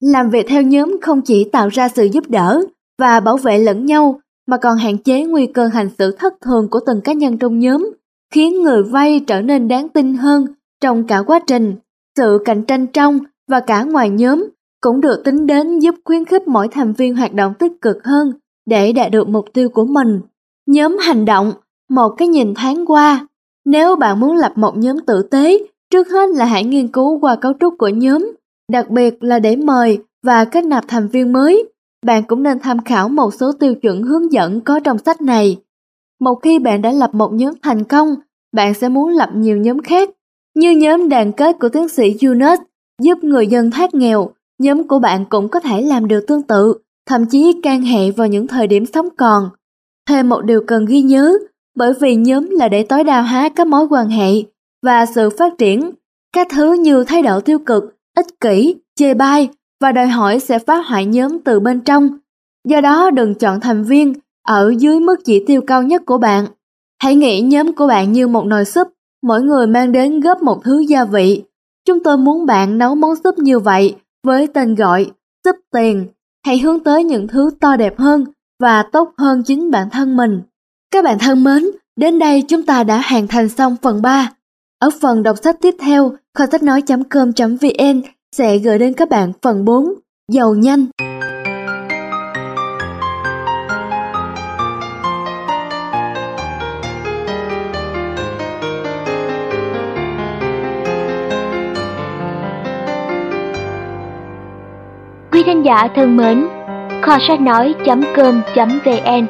làm 0.00 0.30
việc 0.30 0.46
theo 0.48 0.62
nhóm 0.62 0.96
không 1.02 1.22
chỉ 1.22 1.44
tạo 1.44 1.68
ra 1.68 1.88
sự 1.88 2.04
giúp 2.04 2.30
đỡ 2.30 2.60
và 2.98 3.20
bảo 3.20 3.36
vệ 3.36 3.58
lẫn 3.58 3.86
nhau 3.86 4.20
mà 4.46 4.56
còn 4.56 4.76
hạn 4.76 4.98
chế 4.98 5.24
nguy 5.24 5.46
cơ 5.46 5.66
hành 5.66 5.88
xử 5.98 6.10
thất 6.18 6.34
thường 6.40 6.68
của 6.70 6.80
từng 6.86 7.00
cá 7.00 7.12
nhân 7.12 7.38
trong 7.38 7.58
nhóm, 7.58 7.94
khiến 8.34 8.62
người 8.62 8.82
vay 8.82 9.20
trở 9.20 9.40
nên 9.40 9.68
đáng 9.68 9.88
tin 9.88 10.14
hơn 10.14 10.46
trong 10.80 11.06
cả 11.06 11.22
quá 11.22 11.40
trình. 11.46 11.74
Sự 12.16 12.38
cạnh 12.44 12.62
tranh 12.62 12.86
trong 12.86 13.18
và 13.48 13.60
cả 13.60 13.82
ngoài 13.82 14.10
nhóm 14.10 14.48
cũng 14.80 15.00
được 15.00 15.22
tính 15.24 15.46
đến 15.46 15.78
giúp 15.78 15.94
khuyến 16.04 16.24
khích 16.24 16.48
mỗi 16.48 16.68
thành 16.68 16.92
viên 16.92 17.16
hoạt 17.16 17.34
động 17.34 17.54
tích 17.58 17.72
cực 17.80 18.04
hơn 18.04 18.32
để 18.66 18.92
đạt 18.92 19.10
được 19.10 19.28
mục 19.28 19.44
tiêu 19.52 19.68
của 19.68 19.84
mình. 19.84 20.20
Nhóm 20.66 20.96
hành 21.00 21.24
động, 21.24 21.52
một 21.90 22.08
cái 22.08 22.28
nhìn 22.28 22.54
thoáng 22.54 22.86
qua. 22.86 23.26
Nếu 23.64 23.96
bạn 23.96 24.20
muốn 24.20 24.36
lập 24.36 24.52
một 24.56 24.76
nhóm 24.76 24.96
tử 25.06 25.22
tế, 25.30 25.58
trước 25.90 26.08
hết 26.08 26.30
là 26.30 26.44
hãy 26.44 26.64
nghiên 26.64 26.88
cứu 26.88 27.18
qua 27.20 27.36
cấu 27.36 27.52
trúc 27.60 27.74
của 27.78 27.88
nhóm, 27.88 28.32
đặc 28.72 28.90
biệt 28.90 29.24
là 29.24 29.38
để 29.38 29.56
mời 29.56 29.98
và 30.22 30.44
kết 30.44 30.64
nạp 30.64 30.84
thành 30.88 31.08
viên 31.08 31.32
mới 31.32 31.68
bạn 32.04 32.22
cũng 32.22 32.42
nên 32.42 32.58
tham 32.58 32.84
khảo 32.84 33.08
một 33.08 33.34
số 33.34 33.52
tiêu 33.52 33.74
chuẩn 33.74 34.02
hướng 34.02 34.32
dẫn 34.32 34.60
có 34.60 34.80
trong 34.80 34.98
sách 34.98 35.20
này. 35.20 35.56
Một 36.20 36.34
khi 36.34 36.58
bạn 36.58 36.82
đã 36.82 36.92
lập 36.92 37.14
một 37.14 37.32
nhóm 37.32 37.54
thành 37.62 37.84
công, 37.84 38.14
bạn 38.52 38.74
sẽ 38.74 38.88
muốn 38.88 39.08
lập 39.08 39.30
nhiều 39.34 39.56
nhóm 39.56 39.82
khác. 39.82 40.10
Như 40.54 40.70
nhóm 40.70 41.08
đoàn 41.08 41.32
kết 41.32 41.56
của 41.60 41.68
tiến 41.68 41.88
sĩ 41.88 42.16
Yunus 42.22 42.58
giúp 43.02 43.24
người 43.24 43.46
dân 43.46 43.70
thoát 43.70 43.94
nghèo, 43.94 44.30
nhóm 44.58 44.88
của 44.88 44.98
bạn 44.98 45.24
cũng 45.24 45.48
có 45.48 45.60
thể 45.60 45.82
làm 45.82 46.08
điều 46.08 46.20
tương 46.26 46.42
tự, 46.42 46.74
thậm 47.06 47.26
chí 47.26 47.60
can 47.62 47.82
hệ 47.82 48.10
vào 48.10 48.26
những 48.26 48.46
thời 48.46 48.66
điểm 48.66 48.86
sống 48.86 49.08
còn. 49.16 49.50
Thêm 50.08 50.28
một 50.28 50.40
điều 50.44 50.64
cần 50.66 50.84
ghi 50.84 51.02
nhớ, 51.02 51.32
bởi 51.76 51.92
vì 52.00 52.16
nhóm 52.16 52.50
là 52.50 52.68
để 52.68 52.82
tối 52.82 53.04
đa 53.04 53.22
hóa 53.22 53.48
các 53.48 53.66
mối 53.66 53.86
quan 53.90 54.08
hệ 54.08 54.30
và 54.82 55.06
sự 55.06 55.30
phát 55.38 55.58
triển. 55.58 55.90
Các 56.32 56.46
thứ 56.50 56.72
như 56.72 57.04
thái 57.04 57.22
độ 57.22 57.40
tiêu 57.40 57.58
cực, 57.58 57.84
ích 58.16 58.40
kỷ, 58.40 58.76
chê 58.94 59.14
bai 59.14 59.48
và 59.84 59.92
đòi 59.92 60.08
hỏi 60.08 60.40
sẽ 60.40 60.58
phá 60.58 60.76
hoại 60.76 61.06
nhóm 61.06 61.38
từ 61.38 61.60
bên 61.60 61.80
trong. 61.80 62.08
Do 62.68 62.80
đó 62.80 63.10
đừng 63.10 63.34
chọn 63.34 63.60
thành 63.60 63.84
viên 63.84 64.14
ở 64.46 64.74
dưới 64.78 65.00
mức 65.00 65.16
chỉ 65.24 65.44
tiêu 65.46 65.60
cao 65.66 65.82
nhất 65.82 66.02
của 66.06 66.18
bạn. 66.18 66.46
Hãy 67.02 67.14
nghĩ 67.14 67.40
nhóm 67.40 67.72
của 67.72 67.86
bạn 67.86 68.12
như 68.12 68.28
một 68.28 68.46
nồi 68.46 68.64
súp, 68.64 68.88
mỗi 69.22 69.42
người 69.42 69.66
mang 69.66 69.92
đến 69.92 70.20
góp 70.20 70.42
một 70.42 70.64
thứ 70.64 70.78
gia 70.78 71.04
vị. 71.04 71.42
Chúng 71.86 72.02
tôi 72.04 72.18
muốn 72.18 72.46
bạn 72.46 72.78
nấu 72.78 72.94
món 72.94 73.14
súp 73.24 73.38
như 73.38 73.58
vậy 73.58 73.96
với 74.26 74.46
tên 74.46 74.74
gọi 74.74 75.10
súp 75.44 75.56
tiền. 75.72 76.06
Hãy 76.46 76.58
hướng 76.58 76.80
tới 76.80 77.04
những 77.04 77.28
thứ 77.28 77.50
to 77.60 77.76
đẹp 77.76 77.98
hơn 77.98 78.24
và 78.60 78.82
tốt 78.82 79.12
hơn 79.18 79.42
chính 79.46 79.70
bản 79.70 79.90
thân 79.90 80.16
mình. 80.16 80.40
Các 80.90 81.04
bạn 81.04 81.18
thân 81.18 81.44
mến, 81.44 81.64
đến 81.96 82.18
đây 82.18 82.42
chúng 82.48 82.62
ta 82.62 82.84
đã 82.84 83.02
hoàn 83.10 83.26
thành 83.26 83.48
xong 83.48 83.76
phần 83.82 84.02
3. 84.02 84.32
Ở 84.78 84.90
phần 85.00 85.22
đọc 85.22 85.36
sách 85.42 85.56
tiếp 85.60 85.74
theo, 85.80 86.12
kho 86.34 86.46
sách 86.52 86.62
nói.com.vn 86.62 88.02
sẽ 88.36 88.58
gửi 88.58 88.78
đến 88.78 88.92
các 88.94 89.08
bạn 89.08 89.32
phần 89.42 89.64
4 89.64 89.84
Giàu 90.32 90.54
nhanh. 90.54 90.86
Quý 105.32 105.42
thính 105.46 105.64
giả 105.64 105.88
thân 105.96 106.16
mến, 106.16 106.46
kho 107.02 107.18
sách 107.28 107.40
nói.com.vn 107.40 109.26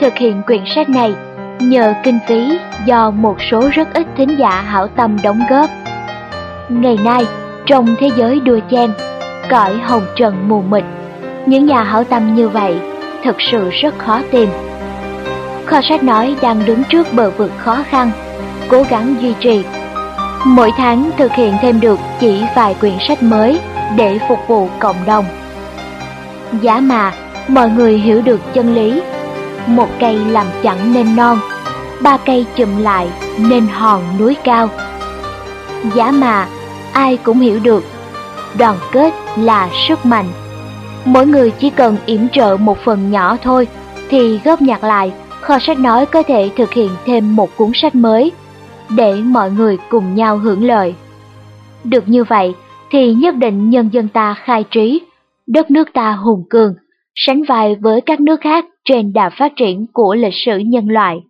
thực 0.00 0.14
hiện 0.14 0.42
quyển 0.46 0.62
sách 0.74 0.88
này 0.88 1.14
nhờ 1.60 1.94
kinh 2.04 2.18
phí 2.28 2.58
do 2.86 3.10
một 3.10 3.36
số 3.50 3.68
rất 3.72 3.88
ít 3.94 4.06
thính 4.16 4.38
giả 4.38 4.60
hảo 4.60 4.88
tâm 4.88 5.16
đóng 5.22 5.40
góp. 5.50 5.70
Ngày 6.68 6.96
nay, 7.04 7.24
trong 7.66 7.96
thế 7.98 8.10
giới 8.16 8.40
đua 8.40 8.58
chen, 8.70 8.92
cõi 9.50 9.78
hồng 9.78 10.06
trần 10.16 10.48
mù 10.48 10.62
mịt, 10.62 10.84
những 11.46 11.66
nhà 11.66 11.82
hảo 11.82 12.04
tâm 12.04 12.34
như 12.34 12.48
vậy 12.48 12.76
thật 13.24 13.36
sự 13.38 13.70
rất 13.70 13.98
khó 13.98 14.20
tìm. 14.30 14.48
Kho 15.66 15.80
sách 15.88 16.02
nói 16.02 16.36
đang 16.42 16.66
đứng 16.66 16.82
trước 16.84 17.12
bờ 17.12 17.30
vực 17.30 17.52
khó 17.58 17.84
khăn, 17.88 18.10
cố 18.68 18.84
gắng 18.90 19.14
duy 19.20 19.34
trì. 19.40 19.64
Mỗi 20.44 20.72
tháng 20.76 21.10
thực 21.16 21.32
hiện 21.32 21.54
thêm 21.62 21.80
được 21.80 21.98
chỉ 22.20 22.44
vài 22.56 22.74
quyển 22.80 22.96
sách 23.08 23.22
mới 23.22 23.60
để 23.96 24.18
phục 24.28 24.38
vụ 24.48 24.68
cộng 24.78 24.96
đồng. 25.06 25.24
Giá 26.60 26.80
mà 26.80 27.12
mọi 27.48 27.70
người 27.70 27.98
hiểu 27.98 28.22
được 28.22 28.40
chân 28.54 28.74
lý, 28.74 29.02
một 29.66 29.88
cây 30.00 30.18
làm 30.18 30.46
chẳng 30.62 30.94
nên 30.94 31.16
non, 31.16 31.38
ba 32.00 32.16
cây 32.16 32.46
chùm 32.56 32.76
lại 32.82 33.08
nên 33.38 33.66
hòn 33.66 34.02
núi 34.18 34.36
cao. 34.44 34.68
Giá 35.94 36.10
mà 36.10 36.46
ai 36.96 37.18
cũng 37.24 37.38
hiểu 37.38 37.60
được, 37.62 37.84
đoàn 38.58 38.76
kết 38.92 39.14
là 39.38 39.70
sức 39.88 40.06
mạnh. 40.06 40.26
Mỗi 41.04 41.26
người 41.26 41.50
chỉ 41.58 41.70
cần 41.70 41.96
yểm 42.06 42.28
trợ 42.28 42.56
một 42.60 42.78
phần 42.78 43.10
nhỏ 43.10 43.36
thôi 43.42 43.68
thì 44.08 44.38
góp 44.44 44.62
nhặt 44.62 44.84
lại, 44.84 45.12
kho 45.40 45.58
sách 45.58 45.78
nói 45.78 46.06
có 46.06 46.22
thể 46.22 46.50
thực 46.56 46.72
hiện 46.72 46.90
thêm 47.04 47.36
một 47.36 47.56
cuốn 47.56 47.70
sách 47.74 47.94
mới 47.94 48.32
để 48.96 49.14
mọi 49.14 49.50
người 49.50 49.78
cùng 49.90 50.14
nhau 50.14 50.38
hưởng 50.38 50.64
lợi. 50.64 50.94
Được 51.84 52.08
như 52.08 52.24
vậy 52.24 52.54
thì 52.90 53.14
nhất 53.14 53.34
định 53.34 53.70
nhân 53.70 53.88
dân 53.92 54.08
ta 54.08 54.34
khai 54.34 54.64
trí, 54.70 55.00
đất 55.46 55.70
nước 55.70 55.88
ta 55.92 56.12
hùng 56.12 56.44
cường, 56.50 56.74
sánh 57.14 57.42
vai 57.48 57.76
với 57.80 58.00
các 58.00 58.20
nước 58.20 58.40
khác 58.40 58.64
trên 58.84 59.12
đà 59.12 59.30
phát 59.38 59.52
triển 59.56 59.86
của 59.92 60.14
lịch 60.14 60.34
sử 60.46 60.58
nhân 60.58 60.88
loại. 60.88 61.20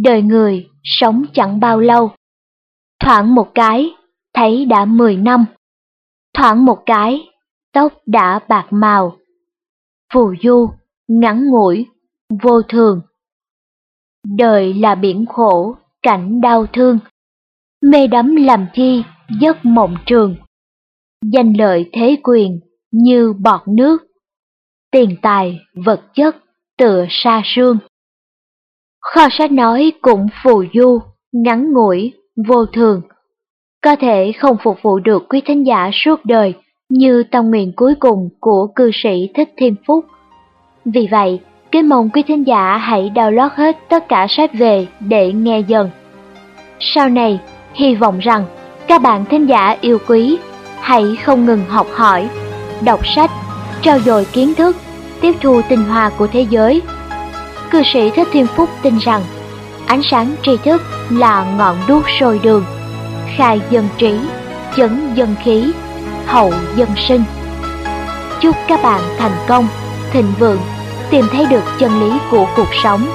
Đời 0.00 0.22
người 0.22 0.66
sống 0.84 1.24
chẳng 1.34 1.60
bao 1.60 1.80
lâu, 1.80 2.10
thoảng 3.00 3.34
một 3.34 3.54
cái 3.54 3.92
thấy 4.34 4.64
đã 4.64 4.84
10 4.84 5.16
năm, 5.16 5.44
thoảng 6.34 6.64
một 6.64 6.82
cái 6.86 7.20
tóc 7.72 7.92
đã 8.06 8.40
bạc 8.48 8.66
màu. 8.70 9.16
Phù 10.12 10.34
du, 10.42 10.70
ngắn 11.08 11.50
ngủi, 11.50 11.86
vô 12.42 12.62
thường. 12.62 13.00
Đời 14.36 14.74
là 14.74 14.94
biển 14.94 15.26
khổ, 15.26 15.76
cảnh 16.02 16.40
đau 16.40 16.66
thương. 16.72 16.98
Mê 17.82 18.06
đắm 18.06 18.36
làm 18.36 18.66
chi, 18.74 19.02
giấc 19.40 19.64
mộng 19.64 19.96
trường. 20.06 20.36
Danh 21.32 21.52
lợi 21.52 21.90
thế 21.92 22.16
quyền 22.22 22.60
như 22.90 23.32
bọt 23.32 23.60
nước. 23.68 24.02
Tiền 24.90 25.16
tài, 25.22 25.60
vật 25.84 26.02
chất 26.14 26.36
tựa 26.78 27.06
sa 27.10 27.42
sương. 27.44 27.78
Kho 29.00 29.28
sách 29.30 29.52
nói 29.52 29.92
cũng 30.02 30.26
phù 30.44 30.64
du, 30.74 31.00
ngắn 31.32 31.72
ngủi, 31.72 32.12
vô 32.48 32.66
thường. 32.66 33.02
Có 33.84 33.96
thể 33.96 34.32
không 34.38 34.56
phục 34.64 34.78
vụ 34.82 34.98
được 34.98 35.28
quý 35.28 35.40
thính 35.46 35.66
giả 35.66 35.90
suốt 35.92 36.24
đời 36.24 36.54
như 36.88 37.22
tâm 37.30 37.50
nguyện 37.50 37.72
cuối 37.76 37.94
cùng 38.00 38.28
của 38.40 38.66
cư 38.74 38.90
sĩ 39.02 39.28
Thích 39.34 39.48
Thiên 39.56 39.74
Phúc. 39.86 40.04
Vì 40.84 41.08
vậy, 41.10 41.40
kính 41.72 41.88
mong 41.88 42.10
quý 42.10 42.22
thính 42.22 42.46
giả 42.46 42.76
hãy 42.76 43.10
download 43.14 43.48
hết 43.54 43.78
tất 43.88 44.08
cả 44.08 44.26
sách 44.28 44.50
về 44.54 44.86
để 45.00 45.32
nghe 45.32 45.60
dần. 45.60 45.90
Sau 46.80 47.08
này, 47.08 47.40
hy 47.74 47.94
vọng 47.94 48.18
rằng 48.18 48.44
các 48.86 49.02
bạn 49.02 49.24
thính 49.24 49.48
giả 49.48 49.76
yêu 49.80 49.98
quý 50.08 50.38
hãy 50.80 51.16
không 51.24 51.46
ngừng 51.46 51.64
học 51.68 51.86
hỏi, 51.92 52.28
đọc 52.84 53.06
sách, 53.06 53.30
trao 53.82 53.98
dồi 53.98 54.26
kiến 54.32 54.54
thức, 54.54 54.76
tiếp 55.20 55.32
thu 55.40 55.60
tinh 55.68 55.82
hoa 55.82 56.10
của 56.18 56.26
thế 56.26 56.46
giới. 56.50 56.82
Cư 57.70 57.82
sĩ 57.92 58.10
Thích 58.10 58.28
Thiên 58.32 58.46
Phúc 58.46 58.68
tin 58.82 58.94
rằng 58.98 59.22
ánh 59.86 60.00
sáng 60.10 60.34
tri 60.42 60.56
thức 60.56 60.82
là 61.10 61.54
ngọn 61.58 61.76
đuốc 61.88 62.02
sôi 62.20 62.40
đường, 62.42 62.64
khai 63.36 63.60
dân 63.70 63.88
trí, 63.98 64.18
chấn 64.76 65.14
dân 65.14 65.34
khí, 65.44 65.72
hậu 66.26 66.52
dân 66.76 66.88
sinh. 67.08 67.24
Chúc 68.40 68.56
các 68.68 68.82
bạn 68.82 69.00
thành 69.18 69.36
công, 69.48 69.68
thịnh 70.12 70.32
vượng, 70.38 70.60
tìm 71.10 71.24
thấy 71.32 71.46
được 71.46 71.64
chân 71.78 72.00
lý 72.00 72.18
của 72.30 72.46
cuộc 72.56 72.68
sống. 72.82 73.06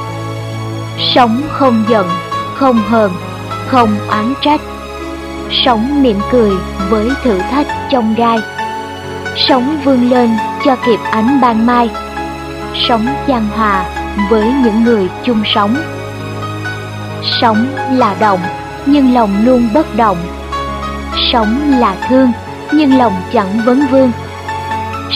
Sống 1.15 1.41
không 1.49 1.83
giận, 1.89 2.07
không 2.55 2.77
hờn, 2.77 3.11
không 3.67 3.95
oán 4.09 4.33
trách. 4.41 4.61
Sống 5.65 6.03
mỉm 6.03 6.19
cười 6.31 6.51
với 6.89 7.09
thử 7.23 7.39
thách 7.39 7.67
trong 7.89 8.15
gai. 8.15 8.39
Sống 9.35 9.77
vươn 9.83 10.09
lên 10.09 10.29
cho 10.65 10.75
kịp 10.85 10.99
ánh 11.11 11.41
ban 11.41 11.65
mai. 11.65 11.89
Sống 12.87 13.07
gian 13.27 13.47
hòa 13.47 13.85
với 14.29 14.53
những 14.63 14.83
người 14.83 15.09
chung 15.23 15.41
sống. 15.45 15.75
Sống 17.41 17.67
là 17.91 18.15
động, 18.19 18.39
nhưng 18.87 19.13
lòng 19.13 19.45
luôn 19.45 19.69
bất 19.73 19.95
động. 19.95 20.17
Sống 21.31 21.79
là 21.79 21.95
thương, 22.09 22.31
nhưng 22.71 22.97
lòng 22.97 23.13
chẳng 23.33 23.61
vấn 23.65 23.87
vương. 23.91 24.11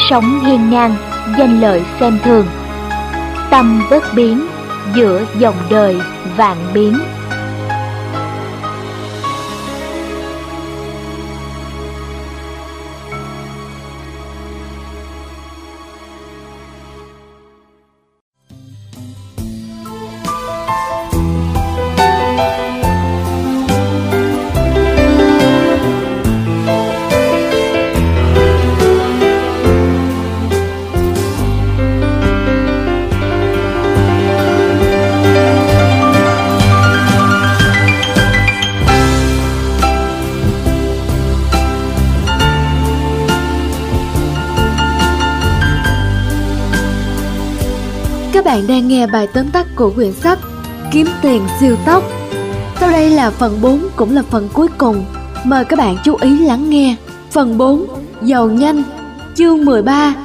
Sống 0.10 0.40
hiên 0.46 0.70
ngang, 0.70 0.96
danh 1.38 1.62
lợi 1.62 1.82
xem 2.00 2.20
thường. 2.24 2.48
Tâm 3.50 3.84
bất 3.90 4.04
biến, 4.16 4.48
giữa 4.96 5.26
dòng 5.40 5.56
đời 5.70 6.02
vạn 6.38 6.58
biến. 6.74 6.98
Bạn 48.52 48.68
đang 48.68 48.88
nghe 48.88 49.08
bài 49.08 49.28
tóm 49.34 49.46
tắt 49.54 49.68
của 49.76 49.92
quyển 49.96 50.12
sách 50.12 50.40
Kiếm 50.92 51.08
tiền 51.22 51.42
siêu 51.60 51.76
tốc. 51.86 52.04
Sau 52.80 52.92
đây 52.92 53.10
là 53.10 53.32
phần 53.32 53.58
4 53.62 53.80
cũng 53.96 54.16
là 54.16 54.22
phần 54.22 54.50
cuối 54.54 54.68
cùng. 54.78 55.04
Mời 55.46 55.66
các 55.66 55.80
bạn 55.80 55.98
chú 56.04 56.16
ý 56.22 56.40
lắng 56.40 56.70
nghe. 56.70 56.96
Phần 57.30 57.58
4 57.58 57.86
Giàu 58.22 58.50
nhanh 58.50 58.84
Chương 59.36 59.66
13 59.66 60.16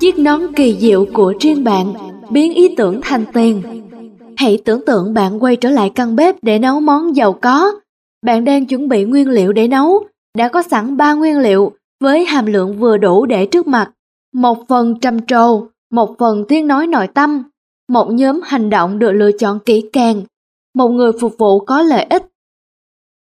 Chiếc 0.00 0.18
nón 0.18 0.54
kỳ 0.54 0.76
diệu 0.80 1.06
của 1.14 1.34
riêng 1.40 1.64
bạn 1.64 1.92
Biến 2.30 2.54
ý 2.54 2.74
tưởng 2.76 3.00
thành 3.02 3.24
tiền 3.32 3.62
Hãy 4.36 4.58
tưởng 4.64 4.86
tượng 4.86 5.14
bạn 5.14 5.42
quay 5.42 5.56
trở 5.56 5.70
lại 5.70 5.90
căn 5.94 6.16
bếp 6.16 6.44
để 6.44 6.58
nấu 6.58 6.80
món 6.80 7.16
giàu 7.16 7.32
có. 7.32 7.72
Bạn 8.26 8.44
đang 8.44 8.66
chuẩn 8.66 8.88
bị 8.88 9.04
nguyên 9.04 9.28
liệu 9.28 9.52
để 9.52 9.68
nấu. 9.68 10.04
Đã 10.38 10.48
có 10.48 10.62
sẵn 10.62 10.96
3 10.96 11.12
nguyên 11.12 11.38
liệu 11.38 11.72
với 12.00 12.24
hàm 12.24 12.46
lượng 12.46 12.78
vừa 12.78 12.96
đủ 12.96 13.26
để 13.26 13.46
trước 13.46 13.66
mặt. 13.66 13.90
Một 14.34 14.68
phần 14.68 15.00
trầm 15.00 15.26
trồ, 15.26 15.66
một 15.92 16.18
phần 16.18 16.44
tiếng 16.48 16.66
nói 16.66 16.86
nội 16.86 17.06
tâm, 17.06 17.42
một 17.88 18.12
nhóm 18.12 18.40
hành 18.44 18.70
động 18.70 18.98
được 18.98 19.12
lựa 19.12 19.32
chọn 19.32 19.58
kỹ 19.58 19.84
càng, 19.92 20.22
một 20.74 20.88
người 20.88 21.12
phục 21.20 21.34
vụ 21.38 21.60
có 21.60 21.82
lợi 21.82 22.02
ích. 22.02 22.26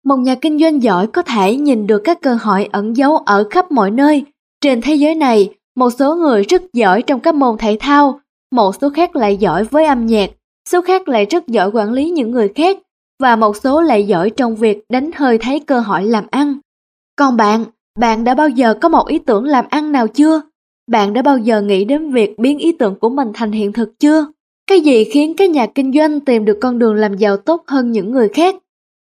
Một 0.05 0.17
nhà 0.17 0.35
kinh 0.35 0.59
doanh 0.59 0.83
giỏi 0.83 1.07
có 1.07 1.21
thể 1.21 1.55
nhìn 1.55 1.87
được 1.87 2.01
các 2.03 2.21
cơ 2.21 2.37
hội 2.41 2.69
ẩn 2.71 2.97
giấu 2.97 3.17
ở 3.17 3.47
khắp 3.49 3.71
mọi 3.71 3.91
nơi. 3.91 4.25
Trên 4.61 4.81
thế 4.81 4.95
giới 4.95 5.15
này, 5.15 5.49
một 5.75 5.89
số 5.89 6.15
người 6.15 6.43
rất 6.43 6.61
giỏi 6.73 7.01
trong 7.01 7.19
các 7.19 7.35
môn 7.35 7.57
thể 7.57 7.77
thao, 7.79 8.19
một 8.51 8.75
số 8.81 8.89
khác 8.89 9.15
lại 9.15 9.37
giỏi 9.37 9.63
với 9.63 9.85
âm 9.85 10.05
nhạc, 10.05 10.29
số 10.69 10.81
khác 10.81 11.07
lại 11.07 11.25
rất 11.25 11.47
giỏi 11.47 11.71
quản 11.73 11.91
lý 11.91 12.09
những 12.09 12.31
người 12.31 12.51
khác, 12.55 12.77
và 13.21 13.35
một 13.35 13.57
số 13.57 13.81
lại 13.81 14.07
giỏi 14.07 14.29
trong 14.29 14.55
việc 14.55 14.83
đánh 14.89 15.11
hơi 15.15 15.37
thấy 15.37 15.59
cơ 15.59 15.79
hội 15.79 16.03
làm 16.03 16.25
ăn. 16.31 16.57
Còn 17.15 17.37
bạn, 17.37 17.65
bạn 17.99 18.23
đã 18.23 18.35
bao 18.35 18.49
giờ 18.49 18.73
có 18.81 18.89
một 18.89 19.07
ý 19.07 19.19
tưởng 19.19 19.45
làm 19.45 19.65
ăn 19.69 19.91
nào 19.91 20.07
chưa? 20.07 20.41
Bạn 20.91 21.13
đã 21.13 21.21
bao 21.21 21.37
giờ 21.37 21.61
nghĩ 21.61 21.85
đến 21.85 22.11
việc 22.11 22.39
biến 22.39 22.57
ý 22.57 22.71
tưởng 22.71 22.95
của 22.99 23.09
mình 23.09 23.31
thành 23.33 23.51
hiện 23.51 23.73
thực 23.73 23.99
chưa? 23.99 24.25
Cái 24.67 24.81
gì 24.81 25.03
khiến 25.03 25.33
các 25.37 25.49
nhà 25.49 25.67
kinh 25.75 25.93
doanh 25.93 26.19
tìm 26.19 26.45
được 26.45 26.57
con 26.61 26.79
đường 26.79 26.95
làm 26.95 27.17
giàu 27.17 27.37
tốt 27.37 27.63
hơn 27.67 27.91
những 27.91 28.11
người 28.11 28.29
khác? 28.29 28.55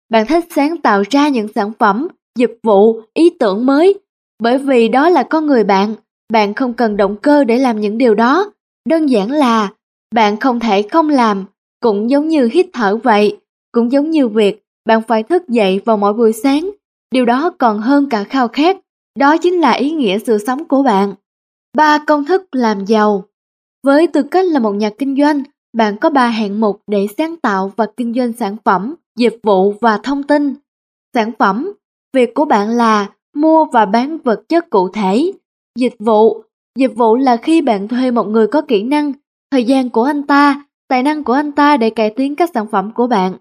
Bạn 0.09 0.25
thích 0.27 0.45
sáng 0.55 0.77
tạo 0.77 1.03
ra 1.09 1.27
những 1.27 1.47
sản 1.55 1.71
phẩm, 1.79 2.07
dịch 2.39 2.59
vụ, 2.63 3.01
ý 3.13 3.29
tưởng 3.39 3.65
mới, 3.65 3.99
bởi 4.39 4.57
vì 4.57 4.87
đó 4.87 5.09
là 5.09 5.23
con 5.23 5.45
người 5.45 5.63
bạn, 5.63 5.95
bạn 6.33 6.53
không 6.53 6.73
cần 6.73 6.97
động 6.97 7.15
cơ 7.21 7.43
để 7.43 7.57
làm 7.57 7.81
những 7.81 7.97
điều 7.97 8.15
đó. 8.15 8.51
Đơn 8.89 9.09
giản 9.09 9.31
là 9.31 9.69
bạn 10.15 10.39
không 10.39 10.59
thể 10.59 10.81
không 10.81 11.09
làm, 11.09 11.45
cũng 11.79 12.09
giống 12.09 12.27
như 12.27 12.49
hít 12.53 12.65
thở 12.73 12.97
vậy, 13.03 13.37
cũng 13.71 13.91
giống 13.91 14.09
như 14.09 14.27
việc 14.27 14.63
bạn 14.85 15.01
phải 15.07 15.23
thức 15.23 15.49
dậy 15.49 15.81
vào 15.85 15.97
mỗi 15.97 16.13
buổi 16.13 16.33
sáng. 16.33 16.69
Điều 17.11 17.25
đó 17.25 17.49
còn 17.57 17.79
hơn 17.79 18.09
cả 18.09 18.23
khao 18.23 18.47
khát, 18.47 18.77
đó 19.19 19.37
chính 19.37 19.61
là 19.61 19.71
ý 19.71 19.91
nghĩa 19.91 20.17
sự 20.25 20.37
sống 20.37 20.65
của 20.65 20.83
bạn. 20.83 21.13
Ba 21.77 21.97
công 21.97 22.25
thức 22.25 22.43
làm 22.51 22.85
giàu 22.85 23.23
với 23.83 24.07
tư 24.07 24.23
cách 24.23 24.45
là 24.45 24.59
một 24.59 24.71
nhà 24.71 24.89
kinh 24.97 25.15
doanh, 25.17 25.43
bạn 25.77 25.97
có 25.97 26.09
ba 26.09 26.27
hạng 26.27 26.59
mục 26.61 26.81
để 26.87 27.07
sáng 27.17 27.35
tạo 27.37 27.71
và 27.75 27.85
kinh 27.97 28.13
doanh 28.13 28.33
sản 28.33 28.55
phẩm, 28.65 28.95
dịch 29.17 29.39
vụ 29.43 29.73
và 29.81 29.97
thông 30.03 30.23
tin. 30.23 30.55
Sản 31.13 31.31
phẩm, 31.39 31.73
việc 32.13 32.33
của 32.33 32.45
bạn 32.45 32.69
là 32.69 33.09
mua 33.35 33.65
và 33.65 33.85
bán 33.85 34.17
vật 34.17 34.41
chất 34.49 34.69
cụ 34.69 34.89
thể. 34.89 35.31
Dịch 35.79 35.95
vụ, 35.99 36.43
dịch 36.79 36.95
vụ 36.95 37.15
là 37.15 37.37
khi 37.37 37.61
bạn 37.61 37.87
thuê 37.87 38.11
một 38.11 38.27
người 38.27 38.47
có 38.47 38.61
kỹ 38.61 38.83
năng, 38.83 39.13
thời 39.51 39.63
gian 39.63 39.89
của 39.89 40.03
anh 40.03 40.23
ta, 40.23 40.65
tài 40.87 41.03
năng 41.03 41.23
của 41.23 41.33
anh 41.33 41.51
ta 41.51 41.77
để 41.77 41.89
cải 41.89 42.09
tiến 42.09 42.35
các 42.35 42.49
sản 42.53 42.67
phẩm 42.67 42.91
của 42.95 43.07
bạn. 43.07 43.33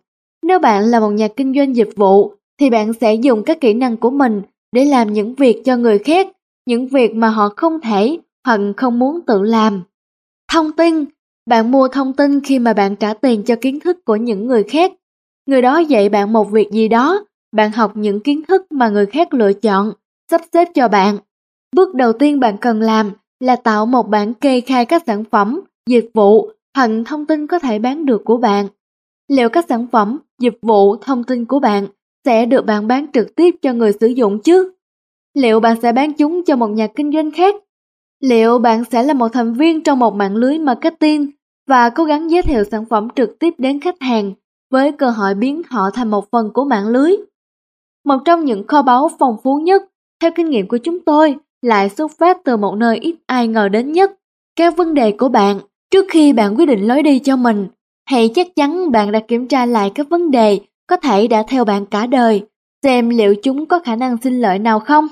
Nếu 0.43 0.59
bạn 0.59 0.85
là 0.85 1.01
một 1.01 1.11
nhà 1.11 1.29
kinh 1.29 1.55
doanh 1.57 1.77
dịch 1.77 1.91
vụ, 1.97 2.33
thì 2.61 2.71
bạn 2.71 2.93
sẽ 2.93 3.15
dùng 3.15 3.43
các 3.43 3.61
kỹ 3.61 3.75
năng 3.75 3.97
của 3.97 4.11
mình 4.11 4.43
để 4.73 4.85
làm 4.85 5.13
những 5.13 5.35
việc 5.35 5.63
cho 5.65 5.77
người 5.77 5.99
khác, 5.99 6.29
những 6.67 6.89
việc 6.89 7.15
mà 7.15 7.29
họ 7.29 7.49
không 7.57 7.81
thể 7.81 8.19
hoặc 8.47 8.61
không 8.77 8.99
muốn 8.99 9.21
tự 9.27 9.43
làm. 9.43 9.83
Thông 10.53 10.73
tin, 10.73 11.05
bạn 11.47 11.71
mua 11.71 11.89
thông 11.89 12.13
tin 12.13 12.41
khi 12.41 12.59
mà 12.59 12.73
bạn 12.73 12.97
trả 12.97 13.15
tiền 13.15 13.43
cho 13.43 13.57
kiến 13.61 13.81
thức 13.81 14.05
của 14.05 14.17
những 14.17 14.47
người 14.47 14.63
khác. 14.63 14.93
Người 15.47 15.63
đó 15.63 15.79
dạy 15.79 16.09
bạn 16.09 16.33
một 16.33 16.51
việc 16.51 16.71
gì 16.71 16.89
đó, 16.89 17.25
bạn 17.57 17.73
học 17.73 17.93
những 17.95 18.21
kiến 18.21 18.43
thức 18.49 18.67
mà 18.71 18.89
người 18.89 19.07
khác 19.07 19.35
lựa 19.35 19.53
chọn, 19.53 19.93
sắp 20.31 20.41
xếp 20.53 20.69
cho 20.75 20.89
bạn. 20.89 21.19
Bước 21.77 21.95
đầu 21.95 22.13
tiên 22.13 22.41
bạn 22.41 22.57
cần 22.59 22.81
làm 22.81 23.11
là 23.41 23.57
tạo 23.57 23.87
một 23.87 24.09
bản 24.09 24.35
kê 24.35 24.61
khai 24.61 24.85
các 24.85 25.03
sản 25.07 25.25
phẩm, 25.25 25.61
dịch 25.89 26.11
vụ 26.15 26.51
hoặc 26.77 26.91
thông 27.07 27.27
tin 27.27 27.47
có 27.47 27.59
thể 27.59 27.79
bán 27.79 28.07
được 28.07 28.23
của 28.25 28.37
bạn. 28.37 28.67
Liệu 29.29 29.49
các 29.49 29.65
sản 29.69 29.87
phẩm, 29.93 30.19
dịch 30.41 30.59
vụ, 30.63 30.97
thông 30.97 31.25
tin 31.25 31.45
của 31.45 31.61
bạn 31.61 31.87
sẽ 32.25 32.47
được 32.47 32.67
bạn 32.67 32.87
bán 32.87 33.07
trực 33.13 33.35
tiếp 33.37 33.55
cho 33.63 33.73
người 33.73 33.93
sử 34.01 34.07
dụng 34.07 34.39
chứ? 34.43 34.73
Liệu 35.35 35.61
bạn 35.61 35.77
sẽ 35.83 35.93
bán 35.93 36.13
chúng 36.13 36.45
cho 36.45 36.57
một 36.57 36.69
nhà 36.69 36.87
kinh 36.87 37.13
doanh 37.13 37.31
khác? 37.31 37.55
Liệu 38.23 38.59
bạn 38.59 38.85
sẽ 38.85 39.03
là 39.03 39.15
một 39.15 39.29
thành 39.29 39.55
viên 39.55 39.83
trong 39.83 39.99
một 39.99 40.15
mạng 40.15 40.37
lưới 40.37 40.59
marketing 40.59 41.31
và 41.69 41.89
cố 41.89 42.05
gắng 42.05 42.31
giới 42.31 42.43
thiệu 42.43 42.65
sản 42.71 42.85
phẩm 42.85 43.09
trực 43.17 43.39
tiếp 43.39 43.55
đến 43.59 43.81
khách 43.81 44.01
hàng 44.01 44.33
với 44.71 44.93
cơ 44.93 45.11
hội 45.11 45.35
biến 45.35 45.63
họ 45.71 45.91
thành 45.91 46.11
một 46.11 46.31
phần 46.31 46.51
của 46.55 46.65
mạng 46.65 46.89
lưới? 46.89 47.13
Một 48.05 48.19
trong 48.25 48.45
những 48.45 48.67
kho 48.67 48.83
báu 48.83 49.11
phong 49.19 49.37
phú 49.43 49.57
nhất, 49.57 49.83
theo 50.23 50.31
kinh 50.35 50.51
nghiệm 50.51 50.69
của 50.69 50.77
chúng 50.77 51.01
tôi, 51.01 51.37
lại 51.63 51.89
xuất 51.89 52.11
phát 52.19 52.39
từ 52.45 52.57
một 52.57 52.75
nơi 52.75 52.99
ít 52.99 53.17
ai 53.27 53.49
ngờ 53.49 53.69
đến 53.69 53.93
nhất. 53.93 54.13
Các 54.57 54.77
vấn 54.77 54.95
đề 54.95 55.13
của 55.13 55.29
bạn, 55.29 55.61
trước 55.91 56.05
khi 56.09 56.33
bạn 56.33 56.55
quyết 56.57 56.67
định 56.67 56.89
lối 56.89 57.03
đi 57.03 57.19
cho 57.19 57.37
mình, 57.37 57.67
hãy 58.05 58.31
chắc 58.35 58.57
chắn 58.57 58.91
bạn 58.91 59.13
đã 59.13 59.21
kiểm 59.29 59.49
tra 59.49 59.67
lại 59.67 59.93
các 59.95 60.07
vấn 60.11 60.31
đề 60.31 60.61
có 60.87 60.97
thể 60.97 61.27
đã 61.27 61.43
theo 61.49 61.65
bạn 61.65 61.87
cả 61.87 62.07
đời, 62.07 62.47
xem 62.83 63.09
liệu 63.09 63.35
chúng 63.43 63.67
có 63.67 63.79
khả 63.79 63.97
năng 63.97 64.17
sinh 64.23 64.41
lợi 64.41 64.59
nào 64.59 64.81
không. 64.81 65.09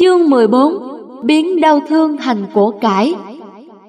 Chương 0.00 0.30
14 0.30 1.03
Biến 1.24 1.60
đau 1.60 1.80
thương 1.88 2.16
thành 2.16 2.46
của 2.54 2.70
cải 2.70 3.14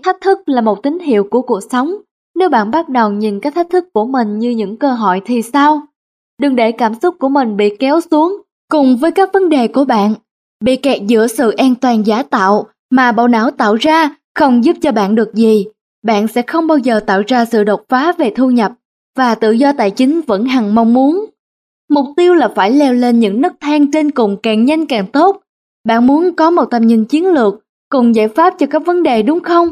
Thách 0.04 0.22
thức 0.22 0.40
là 0.46 0.62
một 0.62 0.84
tín 0.84 1.00
hiệu 1.00 1.24
của 1.24 1.42
cuộc 1.42 1.60
sống. 1.72 1.96
Nếu 2.36 2.50
bạn 2.50 2.72
bắt 2.72 2.90
đầu 2.90 3.12
nhìn 3.12 3.40
các 3.40 3.56
thách 3.56 3.70
thức 3.70 3.86
của 3.94 4.06
mình 4.06 4.40
như 4.40 4.50
những 4.50 4.78
cơ 4.78 4.92
hội 4.92 5.22
thì 5.26 5.42
sao? 5.42 5.82
Đừng 6.42 6.56
để 6.56 6.72
cảm 6.72 6.94
xúc 7.02 7.16
của 7.20 7.30
mình 7.30 7.58
bị 7.58 7.76
kéo 7.80 8.00
xuống 8.12 8.42
cùng 8.72 8.98
với 8.98 9.12
các 9.12 9.30
vấn 9.34 9.50
đề 9.50 9.68
của 9.68 9.86
bạn. 9.86 10.14
Bị 10.64 10.76
kẹt 10.76 11.02
giữa 11.08 11.28
sự 11.28 11.52
an 11.52 11.76
toàn 11.76 12.06
giả 12.06 12.24
tạo 12.24 12.68
mà 12.92 13.12
bộ 13.12 13.28
não 13.28 13.52
tạo 13.52 13.76
ra 13.76 14.16
không 14.36 14.66
giúp 14.66 14.78
cho 14.82 14.92
bạn 14.92 15.16
được 15.16 15.34
gì. 15.34 15.66
Bạn 16.04 16.28
sẽ 16.28 16.42
không 16.42 16.68
bao 16.68 16.78
giờ 16.78 17.00
tạo 17.00 17.22
ra 17.28 17.46
sự 17.46 17.64
đột 17.64 17.82
phá 17.90 18.12
về 18.18 18.32
thu 18.36 18.52
nhập 18.52 18.72
và 19.18 19.36
tự 19.36 19.52
do 19.52 19.72
tài 19.78 19.92
chính 19.92 20.22
vẫn 20.22 20.46
hằng 20.46 20.76
mong 20.76 20.94
muốn. 20.94 21.26
Mục 21.90 22.06
tiêu 22.18 22.34
là 22.34 22.48
phải 22.56 22.72
leo 22.72 22.94
lên 22.94 23.20
những 23.20 23.42
nấc 23.42 23.54
thang 23.62 23.92
trên 23.92 24.12
cùng 24.12 24.38
càng 24.44 24.66
nhanh 24.66 24.86
càng 24.86 25.08
tốt. 25.08 25.42
Bạn 25.86 26.08
muốn 26.08 26.36
có 26.36 26.50
một 26.52 26.66
tầm 26.66 26.88
nhìn 26.88 27.06
chiến 27.06 27.28
lược 27.28 27.54
cùng 27.90 28.16
giải 28.16 28.28
pháp 28.28 28.54
cho 28.60 28.66
các 28.66 28.86
vấn 28.86 29.04
đề 29.04 29.22
đúng 29.22 29.40
không? 29.40 29.70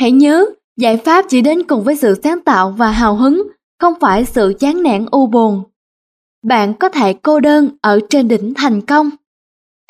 Hãy 0.00 0.10
nhớ, 0.10 0.46
giải 0.76 0.96
pháp 0.96 1.24
chỉ 1.28 1.40
đến 1.40 1.62
cùng 1.62 1.84
với 1.84 1.96
sự 1.96 2.20
sáng 2.22 2.40
tạo 2.40 2.70
và 2.70 2.90
hào 2.90 3.16
hứng, 3.16 3.42
không 3.80 3.94
phải 4.00 4.24
sự 4.24 4.54
chán 4.58 4.82
nản 4.82 5.06
u 5.10 5.26
buồn. 5.26 5.62
Bạn 6.44 6.74
có 6.74 6.88
thể 6.88 7.12
cô 7.12 7.40
đơn 7.40 7.68
ở 7.80 8.00
trên 8.10 8.28
đỉnh 8.28 8.54
thành 8.54 8.80
công. 8.80 9.10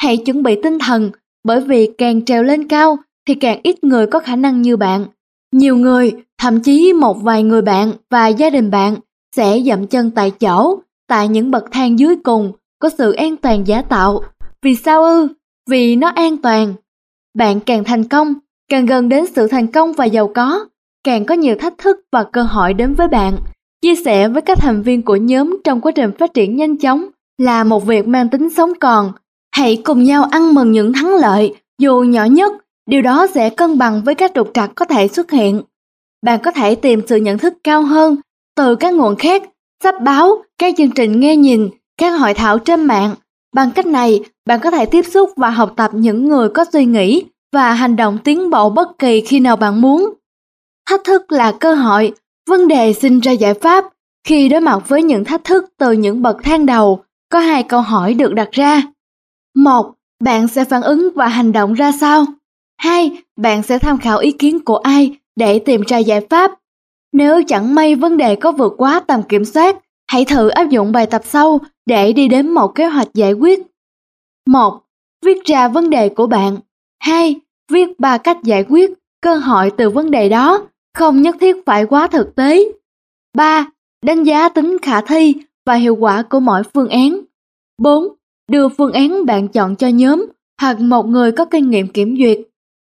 Hãy 0.01 0.17
chuẩn 0.17 0.43
bị 0.43 0.57
tinh 0.63 0.79
thần, 0.79 1.11
bởi 1.45 1.61
vì 1.61 1.91
càng 1.99 2.25
trèo 2.25 2.43
lên 2.43 2.69
cao 2.69 2.97
thì 3.29 3.35
càng 3.35 3.61
ít 3.63 3.85
người 3.85 4.07
có 4.07 4.19
khả 4.19 4.37
năng 4.37 4.63
như 4.63 4.77
bạn. 4.77 5.07
Nhiều 5.53 5.77
người, 5.77 6.13
thậm 6.39 6.61
chí 6.61 6.93
một 6.93 7.23
vài 7.23 7.43
người 7.43 7.63
bạn 7.63 7.93
và 8.11 8.29
gia 8.29 8.51
đình 8.51 8.71
bạn 8.71 8.97
sẽ 9.37 9.61
dậm 9.67 9.87
chân 9.87 10.11
tại 10.11 10.31
chỗ, 10.31 10.79
tại 11.09 11.29
những 11.29 11.51
bậc 11.51 11.65
thang 11.73 11.99
dưới 11.99 12.17
cùng 12.17 12.53
có 12.79 12.91
sự 12.99 13.13
an 13.13 13.37
toàn 13.37 13.67
giả 13.67 13.83
tạo. 13.83 14.21
Vì 14.63 14.75
sao 14.75 15.05
ư? 15.05 15.29
Vì 15.71 15.97
nó 15.97 16.09
an 16.09 16.37
toàn. 16.37 16.75
Bạn 17.35 17.61
càng 17.61 17.85
thành 17.85 18.05
công, 18.05 18.35
càng 18.69 18.87
gần 18.87 19.09
đến 19.09 19.25
sự 19.35 19.47
thành 19.47 19.67
công 19.67 19.93
và 19.93 20.05
giàu 20.05 20.29
có, 20.35 20.67
càng 21.05 21.25
có 21.25 21.35
nhiều 21.35 21.57
thách 21.59 21.79
thức 21.79 22.01
và 22.13 22.25
cơ 22.25 22.43
hội 22.43 22.75
đến 22.75 22.95
với 22.95 23.09
bạn. 23.09 23.37
Chia 23.83 23.95
sẻ 23.97 24.29
với 24.29 24.43
các 24.43 24.59
thành 24.59 24.83
viên 24.83 25.03
của 25.03 25.17
nhóm 25.17 25.61
trong 25.65 25.81
quá 25.81 25.93
trình 25.93 26.11
phát 26.19 26.35
triển 26.35 26.57
nhanh 26.57 26.77
chóng 26.77 27.07
là 27.39 27.65
một 27.65 27.87
việc 27.87 28.07
mang 28.07 28.29
tính 28.29 28.51
sống 28.51 28.73
còn. 28.81 29.13
Hãy 29.55 29.83
cùng 29.85 30.05
nhau 30.05 30.25
ăn 30.25 30.55
mừng 30.55 30.73
những 30.73 30.93
thắng 30.93 31.15
lợi, 31.15 31.55
dù 31.79 32.01
nhỏ 32.01 32.25
nhất, 32.25 32.53
điều 32.87 33.03
đó 33.03 33.27
sẽ 33.35 33.51
cân 33.51 33.79
bằng 33.79 34.03
với 34.05 34.15
các 34.15 34.33
trục 34.35 34.51
trặc 34.55 34.71
có 34.75 34.85
thể 34.85 35.09
xuất 35.09 35.31
hiện. 35.31 35.63
Bạn 36.23 36.41
có 36.43 36.51
thể 36.51 36.75
tìm 36.75 37.01
sự 37.07 37.17
nhận 37.17 37.39
thức 37.39 37.55
cao 37.65 37.83
hơn 37.83 38.17
từ 38.57 38.77
các 38.77 38.95
nguồn 38.95 39.17
khác, 39.17 39.43
sách 39.85 40.03
báo, 40.03 40.43
các 40.59 40.75
chương 40.79 40.91
trình 40.91 41.21
nghe 41.21 41.37
nhìn, 41.37 41.69
các 41.99 42.11
hội 42.11 42.35
thảo 42.35 42.59
trên 42.59 42.85
mạng. 42.85 43.15
Bằng 43.55 43.71
cách 43.71 43.87
này, 43.87 44.21
bạn 44.47 44.61
có 44.63 44.71
thể 44.71 44.87
tiếp 44.87 45.03
xúc 45.03 45.31
và 45.37 45.51
học 45.51 45.73
tập 45.77 45.91
những 45.95 46.29
người 46.29 46.49
có 46.49 46.65
suy 46.73 46.85
nghĩ 46.85 47.25
và 47.53 47.73
hành 47.73 47.97
động 47.97 48.19
tiến 48.25 48.51
bộ 48.51 48.71
bất 48.71 48.99
kỳ 48.99 49.21
khi 49.21 49.41
nào 49.41 49.57
bạn 49.57 49.81
muốn. 49.81 50.15
Thách 50.89 51.05
thức 51.05 51.33
là 51.33 51.53
cơ 51.53 51.75
hội, 51.75 52.13
vấn 52.49 52.69
đề 52.69 52.93
sinh 52.93 53.21
ra 53.21 53.33
giải 53.33 53.55
pháp. 53.55 53.85
Khi 54.27 54.49
đối 54.49 54.61
mặt 54.61 54.79
với 54.89 55.03
những 55.03 55.25
thách 55.25 55.45
thức 55.45 55.65
từ 55.79 55.93
những 55.93 56.23
bậc 56.23 56.37
thang 56.43 56.67
đầu, 56.67 57.05
có 57.29 57.39
hai 57.39 57.63
câu 57.63 57.81
hỏi 57.81 58.15
được 58.15 58.35
đặt 58.35 58.49
ra. 58.53 58.83
Một, 59.57 59.95
bạn 60.25 60.49
sẽ 60.49 60.65
phản 60.65 60.83
ứng 60.83 61.09
và 61.15 61.29
hành 61.29 61.53
động 61.53 61.75
ra 61.75 61.93
sao? 61.93 62.25
Hai, 62.79 63.23
bạn 63.37 63.63
sẽ 63.63 63.79
tham 63.79 63.99
khảo 63.99 64.19
ý 64.19 64.33
kiến 64.33 64.65
của 64.65 64.77
ai 64.77 65.17
để 65.37 65.59
tìm 65.59 65.83
ra 65.87 65.99
giải 65.99 66.21
pháp. 66.31 66.51
Nếu 67.13 67.43
chẳng 67.47 67.75
may 67.75 67.95
vấn 67.95 68.17
đề 68.17 68.37
có 68.37 68.53
vượt 68.53 68.75
quá 68.77 69.01
tầm 69.07 69.23
kiểm 69.23 69.45
soát, 69.45 69.77
hãy 70.13 70.25
thử 70.25 70.49
áp 70.49 70.71
dụng 70.71 70.93
bài 70.93 71.07
tập 71.07 71.23
sau 71.25 71.61
để 71.87 72.13
đi 72.13 72.29
đến 72.29 72.49
một 72.49 72.69
kế 72.75 72.87
hoạch 72.87 73.15
giải 73.15 73.33
quyết. 73.33 73.63
1. 74.47 74.83
Viết 75.25 75.45
ra 75.45 75.69
vấn 75.69 75.91
đề 75.91 76.09
của 76.09 76.27
bạn. 76.27 76.57
2. 77.01 77.41
Viết 77.73 78.01
ba 78.01 78.19
cách 78.19 78.39
giải 78.43 78.65
quyết 78.69 78.91
cơ 79.23 79.37
hội 79.37 79.71
từ 79.77 79.91
vấn 79.91 80.11
đề 80.11 80.29
đó, 80.29 80.67
không 80.95 81.23
nhất 81.23 81.37
thiết 81.41 81.57
phải 81.67 81.87
quá 81.87 82.07
thực 82.07 82.35
tế. 82.35 82.65
3. 83.37 83.67
Đánh 84.03 84.25
giá 84.25 84.49
tính 84.49 84.77
khả 84.83 85.01
thi 85.01 85.35
và 85.67 85.75
hiệu 85.75 85.97
quả 85.97 86.23
của 86.23 86.41
mỗi 86.41 86.63
phương 86.75 86.89
án. 86.89 87.21
4. 87.79 88.09
Đưa 88.51 88.69
phương 88.69 88.93
án 88.93 89.27
bạn 89.27 89.49
chọn 89.49 89.77
cho 89.77 89.89
nhóm 89.89 90.27
hoặc 90.61 90.81
một 90.81 91.07
người 91.07 91.33
có 91.33 91.45
kinh 91.45 91.71
nghiệm 91.71 91.89
kiểm 91.89 92.17
duyệt. 92.17 92.39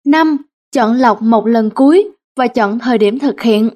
5. 0.07 0.37
Chọn 0.73 0.97
lọc 0.97 1.23
một 1.23 1.47
lần 1.47 1.71
cuối 1.71 2.09
và 2.37 2.47
chọn 2.47 2.79
thời 2.79 2.99
điểm 2.99 3.18
thực 3.18 3.41
hiện. 3.41 3.71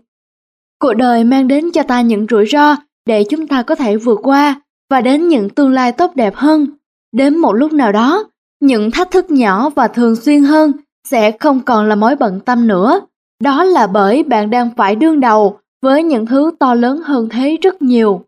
Cuộc 0.78 0.94
đời 0.94 1.24
mang 1.24 1.48
đến 1.48 1.70
cho 1.72 1.82
ta 1.82 2.00
những 2.00 2.26
rủi 2.30 2.46
ro 2.46 2.76
để 3.06 3.24
chúng 3.30 3.46
ta 3.46 3.62
có 3.62 3.74
thể 3.74 3.96
vượt 3.96 4.20
qua 4.22 4.60
và 4.90 5.00
đến 5.00 5.28
những 5.28 5.50
tương 5.50 5.72
lai 5.72 5.92
tốt 5.92 6.12
đẹp 6.14 6.34
hơn. 6.36 6.66
Đến 7.12 7.36
một 7.36 7.52
lúc 7.52 7.72
nào 7.72 7.92
đó, 7.92 8.24
những 8.60 8.90
thách 8.90 9.10
thức 9.10 9.30
nhỏ 9.30 9.70
và 9.70 9.88
thường 9.88 10.16
xuyên 10.16 10.42
hơn 10.42 10.72
sẽ 11.08 11.30
không 11.30 11.60
còn 11.60 11.88
là 11.88 11.94
mối 11.94 12.16
bận 12.16 12.40
tâm 12.40 12.66
nữa. 12.66 13.00
Đó 13.42 13.64
là 13.64 13.86
bởi 13.86 14.22
bạn 14.22 14.50
đang 14.50 14.70
phải 14.76 14.96
đương 14.96 15.20
đầu 15.20 15.58
với 15.82 16.02
những 16.02 16.26
thứ 16.26 16.50
to 16.58 16.74
lớn 16.74 17.00
hơn 17.04 17.28
thế 17.28 17.56
rất 17.62 17.82
nhiều. 17.82 18.24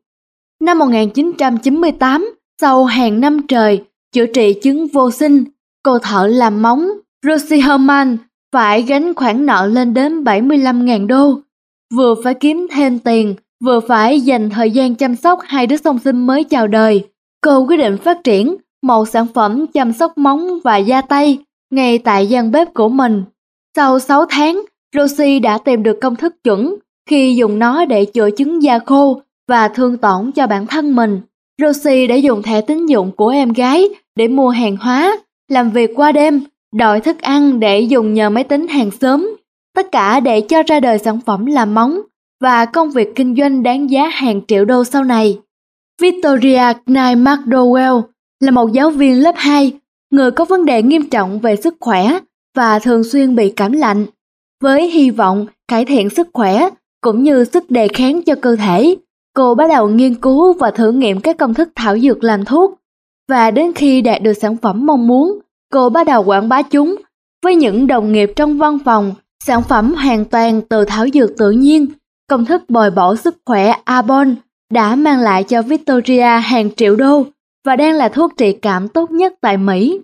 Năm 0.60 0.78
1998, 0.78 2.34
sau 2.60 2.84
hàng 2.84 3.20
năm 3.20 3.46
trời 3.46 3.84
chữa 4.12 4.26
trị 4.26 4.54
chứng 4.62 4.86
vô 4.86 5.10
sinh, 5.10 5.44
cô 5.82 5.98
thợ 5.98 6.26
làm 6.26 6.62
móng 6.62 6.88
Rosie 7.26 7.60
Herman 7.60 8.16
phải 8.52 8.82
gánh 8.82 9.14
khoản 9.14 9.46
nợ 9.46 9.66
lên 9.66 9.94
đến 9.94 10.24
75.000 10.24 11.06
đô. 11.06 11.40
Vừa 11.94 12.14
phải 12.24 12.34
kiếm 12.34 12.66
thêm 12.70 12.98
tiền, 12.98 13.34
vừa 13.64 13.80
phải 13.80 14.20
dành 14.20 14.50
thời 14.50 14.70
gian 14.70 14.94
chăm 14.94 15.16
sóc 15.16 15.38
hai 15.44 15.66
đứa 15.66 15.76
song 15.76 15.98
sinh 15.98 16.26
mới 16.26 16.44
chào 16.44 16.66
đời. 16.66 17.04
Cô 17.40 17.66
quyết 17.66 17.76
định 17.76 17.96
phát 17.96 18.24
triển 18.24 18.56
một 18.82 19.08
sản 19.08 19.26
phẩm 19.34 19.66
chăm 19.66 19.92
sóc 19.92 20.18
móng 20.18 20.58
và 20.64 20.76
da 20.76 21.02
tay 21.02 21.38
ngay 21.70 21.98
tại 21.98 22.26
gian 22.26 22.50
bếp 22.50 22.74
của 22.74 22.88
mình. 22.88 23.24
Sau 23.76 23.98
6 23.98 24.24
tháng, 24.28 24.62
Rosie 24.96 25.38
đã 25.38 25.58
tìm 25.58 25.82
được 25.82 25.98
công 26.00 26.16
thức 26.16 26.34
chuẩn 26.44 26.76
khi 27.08 27.34
dùng 27.36 27.58
nó 27.58 27.84
để 27.84 28.04
chữa 28.04 28.30
chứng 28.30 28.62
da 28.62 28.78
khô 28.78 29.20
và 29.48 29.68
thương 29.68 29.96
tổn 29.96 30.32
cho 30.32 30.46
bản 30.46 30.66
thân 30.66 30.96
mình. 30.96 31.20
Rosie 31.62 32.06
đã 32.06 32.14
dùng 32.14 32.42
thẻ 32.42 32.60
tín 32.60 32.86
dụng 32.86 33.12
của 33.12 33.28
em 33.28 33.52
gái 33.52 33.88
để 34.16 34.28
mua 34.28 34.48
hàng 34.48 34.76
hóa, 34.76 35.18
làm 35.48 35.70
việc 35.70 35.90
qua 35.96 36.12
đêm 36.12 36.40
đòi 36.74 37.00
thức 37.00 37.20
ăn 37.20 37.60
để 37.60 37.80
dùng 37.80 38.14
nhờ 38.14 38.30
máy 38.30 38.44
tính 38.44 38.68
hàng 38.68 38.90
xóm, 38.90 39.36
tất 39.74 39.92
cả 39.92 40.20
để 40.20 40.40
cho 40.40 40.62
ra 40.62 40.80
đời 40.80 40.98
sản 40.98 41.20
phẩm 41.26 41.46
làm 41.46 41.74
móng 41.74 42.00
và 42.46 42.64
công 42.64 42.90
việc 42.90 43.16
kinh 43.16 43.36
doanh 43.36 43.62
đáng 43.62 43.90
giá 43.90 44.08
hàng 44.08 44.40
triệu 44.48 44.64
đô 44.64 44.84
sau 44.84 45.04
này. 45.04 45.38
Victoria 46.00 46.72
Knight 46.86 47.18
McDowell 47.18 48.02
là 48.40 48.50
một 48.50 48.72
giáo 48.72 48.90
viên 48.90 49.22
lớp 49.22 49.34
2, 49.36 49.72
người 50.10 50.30
có 50.30 50.44
vấn 50.44 50.64
đề 50.64 50.82
nghiêm 50.82 51.08
trọng 51.08 51.38
về 51.38 51.56
sức 51.56 51.76
khỏe 51.80 52.18
và 52.56 52.78
thường 52.78 53.04
xuyên 53.04 53.34
bị 53.36 53.52
cảm 53.56 53.72
lạnh, 53.72 54.06
với 54.62 54.90
hy 54.90 55.10
vọng 55.10 55.46
cải 55.68 55.84
thiện 55.84 56.10
sức 56.10 56.28
khỏe 56.32 56.68
cũng 57.00 57.22
như 57.22 57.44
sức 57.44 57.70
đề 57.70 57.88
kháng 57.88 58.22
cho 58.22 58.34
cơ 58.34 58.56
thể. 58.56 58.96
Cô 59.34 59.54
bắt 59.54 59.68
đầu 59.68 59.88
nghiên 59.88 60.14
cứu 60.14 60.52
và 60.52 60.70
thử 60.70 60.92
nghiệm 60.92 61.20
các 61.20 61.38
công 61.38 61.54
thức 61.54 61.68
thảo 61.74 61.98
dược 61.98 62.24
làm 62.24 62.44
thuốc. 62.44 62.74
Và 63.28 63.50
đến 63.50 63.72
khi 63.72 64.00
đạt 64.00 64.22
được 64.22 64.32
sản 64.32 64.56
phẩm 64.56 64.86
mong 64.86 65.06
muốn, 65.06 65.38
cô 65.72 65.88
bắt 65.88 66.06
đầu 66.06 66.24
quảng 66.24 66.48
bá 66.48 66.62
chúng 66.62 66.96
với 67.44 67.54
những 67.54 67.86
đồng 67.86 68.12
nghiệp 68.12 68.32
trong 68.36 68.58
văn 68.58 68.78
phòng, 68.84 69.14
sản 69.44 69.62
phẩm 69.62 69.94
hoàn 69.94 70.24
toàn 70.24 70.62
từ 70.62 70.84
thảo 70.84 71.06
dược 71.14 71.30
tự 71.38 71.50
nhiên. 71.50 71.86
Công 72.30 72.44
thức 72.44 72.62
bồi 72.68 72.90
bổ 72.90 73.16
sức 73.16 73.36
khỏe 73.44 73.74
Arbon 73.84 74.34
đã 74.72 74.94
mang 74.94 75.20
lại 75.20 75.44
cho 75.44 75.62
Victoria 75.62 76.40
hàng 76.42 76.74
triệu 76.74 76.96
đô 76.96 77.24
và 77.64 77.76
đang 77.76 77.94
là 77.94 78.08
thuốc 78.08 78.32
trị 78.36 78.52
cảm 78.52 78.88
tốt 78.88 79.10
nhất 79.10 79.34
tại 79.40 79.56
Mỹ. 79.56 80.00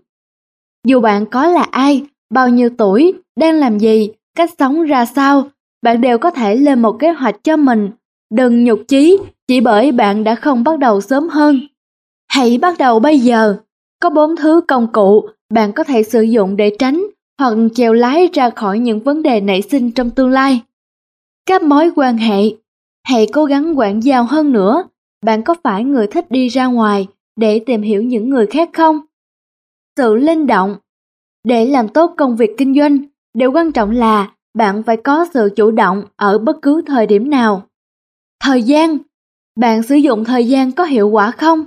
Dù 0.87 1.01
bạn 1.01 1.27
có 1.27 1.47
là 1.47 1.62
ai, 1.62 2.07
bao 2.31 2.49
nhiêu 2.49 2.70
tuổi, 2.79 3.14
đang 3.37 3.55
làm 3.55 3.79
gì, 3.79 4.11
cách 4.37 4.51
sống 4.59 4.83
ra 4.83 5.07
sao, 5.07 5.49
bạn 5.83 6.01
đều 6.01 6.18
có 6.18 6.31
thể 6.31 6.57
lên 6.57 6.83
một 6.83 6.97
kế 6.99 7.11
hoạch 7.11 7.45
cho 7.45 7.57
mình. 7.57 7.91
Đừng 8.35 8.64
nhục 8.64 8.81
chí 8.89 9.18
chỉ 9.49 9.61
bởi 9.61 9.93
bạn 9.93 10.25
đã 10.25 10.35
không 10.35 10.64
bắt 10.64 10.79
đầu 10.79 11.01
sớm 11.01 11.29
hơn. 11.29 11.61
Hãy 12.29 12.59
bắt 12.59 12.79
đầu 12.79 13.01
bây 13.01 13.18
giờ. 13.18 13.57
Có 14.01 14.11
bốn 14.11 14.37
thứ 14.37 14.61
công 14.68 14.93
cụ 14.93 15.29
bạn 15.55 15.73
có 15.73 15.85
thể 15.85 16.03
sử 16.03 16.23
dụng 16.23 16.57
để 16.57 16.77
tránh 16.79 17.07
hoặc 17.39 17.55
chèo 17.75 17.93
lái 17.93 18.29
ra 18.33 18.51
khỏi 18.51 18.79
những 18.79 19.01
vấn 19.01 19.23
đề 19.23 19.41
nảy 19.41 19.62
sinh 19.62 19.91
trong 19.91 20.11
tương 20.11 20.31
lai. 20.31 20.61
Các 21.47 21.62
mối 21.62 21.90
quan 21.97 22.16
hệ 22.16 22.43
Hãy 23.05 23.26
cố 23.32 23.45
gắng 23.45 23.78
quản 23.78 24.03
giao 24.03 24.24
hơn 24.24 24.53
nữa. 24.53 24.84
Bạn 25.26 25.43
có 25.43 25.55
phải 25.64 25.84
người 25.84 26.07
thích 26.07 26.30
đi 26.30 26.49
ra 26.49 26.66
ngoài 26.66 27.07
để 27.36 27.59
tìm 27.66 27.82
hiểu 27.82 28.03
những 28.03 28.30
người 28.30 28.47
khác 28.47 28.70
không? 28.72 29.01
Sự 29.97 30.14
linh 30.14 30.47
động 30.47 30.76
Để 31.45 31.66
làm 31.66 31.88
tốt 31.88 32.14
công 32.16 32.36
việc 32.36 32.51
kinh 32.59 32.74
doanh, 32.74 32.99
điều 33.34 33.53
quan 33.53 33.72
trọng 33.72 33.90
là 33.90 34.32
bạn 34.55 34.82
phải 34.82 34.97
có 34.97 35.26
sự 35.34 35.51
chủ 35.57 35.70
động 35.70 36.05
ở 36.16 36.38
bất 36.38 36.57
cứ 36.62 36.82
thời 36.86 37.07
điểm 37.07 37.30
nào. 37.30 37.62
Thời 38.45 38.62
gian 38.62 38.99
Bạn 39.61 39.82
sử 39.82 39.95
dụng 39.95 40.24
thời 40.24 40.49
gian 40.49 40.72
có 40.72 40.84
hiệu 40.84 41.09
quả 41.09 41.30
không? 41.30 41.64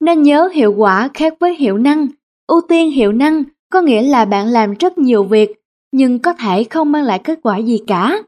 Nên 0.00 0.22
nhớ 0.22 0.48
hiệu 0.54 0.74
quả 0.76 1.10
khác 1.14 1.34
với 1.40 1.54
hiệu 1.54 1.78
năng. 1.78 2.08
Ưu 2.46 2.60
tiên 2.68 2.90
hiệu 2.90 3.12
năng 3.12 3.42
có 3.72 3.80
nghĩa 3.80 4.02
là 4.02 4.24
bạn 4.24 4.48
làm 4.48 4.74
rất 4.74 4.98
nhiều 4.98 5.24
việc 5.24 5.52
nhưng 5.92 6.18
có 6.18 6.32
thể 6.32 6.64
không 6.64 6.92
mang 6.92 7.02
lại 7.02 7.20
kết 7.24 7.38
quả 7.42 7.58
gì 7.58 7.80
cả. 7.86 8.22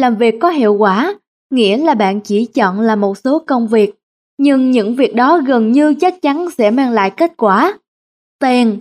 Làm 0.00 0.16
việc 0.16 0.34
có 0.40 0.48
hiệu 0.48 0.74
quả 0.74 1.14
nghĩa 1.50 1.76
là 1.76 1.94
bạn 1.94 2.20
chỉ 2.20 2.44
chọn 2.44 2.80
là 2.80 2.96
một 2.96 3.18
số 3.18 3.38
công 3.46 3.68
việc, 3.68 3.94
nhưng 4.38 4.70
những 4.70 4.94
việc 4.94 5.14
đó 5.14 5.40
gần 5.46 5.72
như 5.72 5.94
chắc 5.94 6.22
chắn 6.22 6.48
sẽ 6.58 6.70
mang 6.70 6.90
lại 6.90 7.10
kết 7.10 7.32
quả. 7.36 7.78
Tiền 8.38 8.78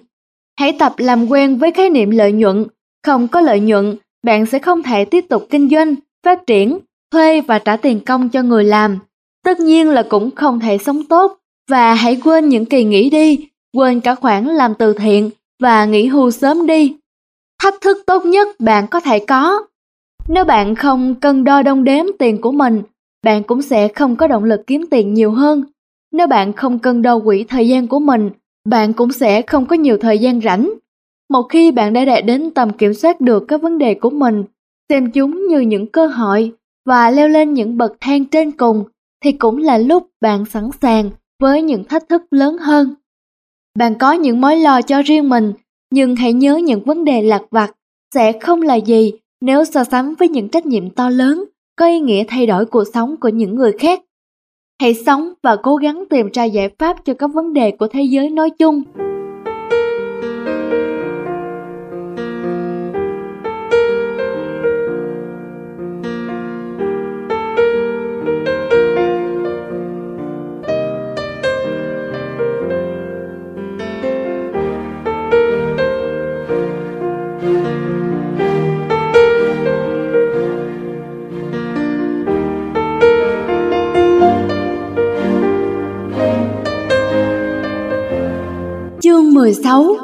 Hãy 0.59 0.75
tập 0.79 0.93
làm 0.97 1.27
quen 1.27 1.57
với 1.57 1.71
khái 1.71 1.89
niệm 1.89 2.09
lợi 2.09 2.31
nhuận. 2.31 2.65
Không 3.05 3.27
có 3.27 3.41
lợi 3.41 3.59
nhuận, 3.59 3.95
bạn 4.23 4.45
sẽ 4.45 4.59
không 4.59 4.83
thể 4.83 5.05
tiếp 5.05 5.25
tục 5.29 5.47
kinh 5.49 5.69
doanh, 5.69 5.95
phát 6.23 6.47
triển, 6.47 6.79
thuê 7.11 7.41
và 7.41 7.59
trả 7.59 7.77
tiền 7.77 7.99
công 8.05 8.29
cho 8.29 8.41
người 8.41 8.63
làm. 8.63 8.99
Tất 9.43 9.59
nhiên 9.59 9.89
là 9.89 10.03
cũng 10.09 10.31
không 10.35 10.59
thể 10.59 10.77
sống 10.77 11.03
tốt 11.03 11.37
và 11.69 11.93
hãy 11.93 12.21
quên 12.23 12.49
những 12.49 12.65
kỳ 12.65 12.83
nghỉ 12.83 13.09
đi, 13.09 13.47
quên 13.77 14.01
cả 14.01 14.15
khoản 14.15 14.45
làm 14.45 14.73
từ 14.79 14.93
thiện 14.93 15.29
và 15.59 15.85
nghỉ 15.85 16.07
hưu 16.07 16.31
sớm 16.31 16.67
đi. 16.67 16.95
Thách 17.63 17.81
thức 17.81 17.97
tốt 18.07 18.25
nhất 18.25 18.47
bạn 18.59 18.87
có 18.87 18.99
thể 18.99 19.19
có 19.19 19.65
nếu 20.27 20.45
bạn 20.45 20.75
không 20.75 21.15
cân 21.15 21.43
đo 21.43 21.61
đong 21.61 21.83
đếm 21.83 22.05
tiền 22.19 22.41
của 22.41 22.51
mình, 22.51 22.81
bạn 23.23 23.43
cũng 23.43 23.61
sẽ 23.61 23.87
không 23.87 24.15
có 24.15 24.27
động 24.27 24.43
lực 24.43 24.61
kiếm 24.67 24.85
tiền 24.91 25.13
nhiều 25.13 25.31
hơn. 25.31 25.63
Nếu 26.11 26.27
bạn 26.27 26.53
không 26.53 26.79
cân 26.79 27.01
đo 27.01 27.19
quỹ 27.19 27.43
thời 27.43 27.67
gian 27.67 27.87
của 27.87 27.99
mình, 27.99 28.29
bạn 28.69 28.93
cũng 28.93 29.11
sẽ 29.11 29.41
không 29.41 29.65
có 29.65 29.75
nhiều 29.75 29.97
thời 29.97 30.19
gian 30.19 30.41
rảnh. 30.41 30.73
Một 31.29 31.43
khi 31.43 31.71
bạn 31.71 31.93
đã 31.93 32.05
đạt 32.05 32.25
đến 32.25 32.51
tầm 32.51 32.71
kiểm 32.73 32.93
soát 32.93 33.21
được 33.21 33.45
các 33.47 33.61
vấn 33.61 33.77
đề 33.77 33.93
của 33.93 34.09
mình, 34.09 34.43
xem 34.89 35.11
chúng 35.11 35.47
như 35.47 35.59
những 35.59 35.87
cơ 35.87 36.07
hội 36.07 36.51
và 36.85 37.11
leo 37.11 37.27
lên 37.27 37.53
những 37.53 37.77
bậc 37.77 37.93
thang 38.01 38.25
trên 38.25 38.51
cùng, 38.51 38.83
thì 39.23 39.31
cũng 39.31 39.57
là 39.57 39.77
lúc 39.77 40.07
bạn 40.21 40.45
sẵn 40.45 40.69
sàng 40.81 41.09
với 41.41 41.61
những 41.61 41.83
thách 41.83 42.09
thức 42.09 42.21
lớn 42.31 42.57
hơn. 42.57 42.95
Bạn 43.77 43.95
có 43.95 44.11
những 44.11 44.41
mối 44.41 44.57
lo 44.57 44.81
cho 44.81 45.01
riêng 45.01 45.29
mình, 45.29 45.53
nhưng 45.91 46.15
hãy 46.15 46.33
nhớ 46.33 46.57
những 46.57 46.83
vấn 46.83 47.05
đề 47.05 47.21
lặt 47.21 47.41
vặt 47.51 47.71
sẽ 48.15 48.31
không 48.39 48.61
là 48.61 48.75
gì 48.75 49.13
nếu 49.41 49.65
so 49.65 49.83
sánh 49.83 50.15
với 50.19 50.29
những 50.29 50.49
trách 50.49 50.65
nhiệm 50.65 50.89
to 50.89 51.09
lớn, 51.09 51.45
có 51.75 51.87
ý 51.87 51.99
nghĩa 51.99 52.23
thay 52.27 52.45
đổi 52.45 52.65
cuộc 52.65 52.83
sống 52.93 53.15
của 53.21 53.29
những 53.29 53.55
người 53.55 53.71
khác. 53.79 54.01
Hãy 54.81 54.93
sống 54.93 55.33
và 55.43 55.55
cố 55.55 55.75
gắng 55.75 56.03
tìm 56.09 56.29
ra 56.33 56.43
giải 56.43 56.69
pháp 56.79 57.05
cho 57.05 57.13
các 57.13 57.27
vấn 57.33 57.53
đề 57.53 57.71
của 57.71 57.87
thế 57.87 58.03
giới 58.03 58.29
nói 58.29 58.49
chung. 58.49 58.83
16 89.49 89.95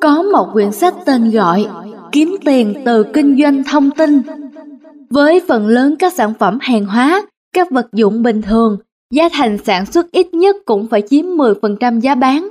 Có 0.00 0.22
một 0.22 0.48
quyển 0.52 0.72
sách 0.72 0.94
tên 1.06 1.30
gọi 1.30 1.66
Kiếm 2.12 2.36
tiền 2.44 2.74
từ 2.84 3.04
kinh 3.14 3.38
doanh 3.42 3.64
thông 3.64 3.90
tin 3.90 4.22
Với 5.10 5.40
phần 5.48 5.66
lớn 5.66 5.96
các 5.98 6.12
sản 6.12 6.34
phẩm 6.38 6.58
hàng 6.60 6.84
hóa, 6.84 7.22
các 7.52 7.70
vật 7.70 7.86
dụng 7.92 8.22
bình 8.22 8.42
thường, 8.42 8.76
giá 9.14 9.28
thành 9.32 9.58
sản 9.64 9.86
xuất 9.86 10.10
ít 10.12 10.34
nhất 10.34 10.56
cũng 10.64 10.86
phải 10.86 11.02
chiếm 11.10 11.24
10% 11.24 12.00
giá 12.00 12.14
bán. 12.14 12.48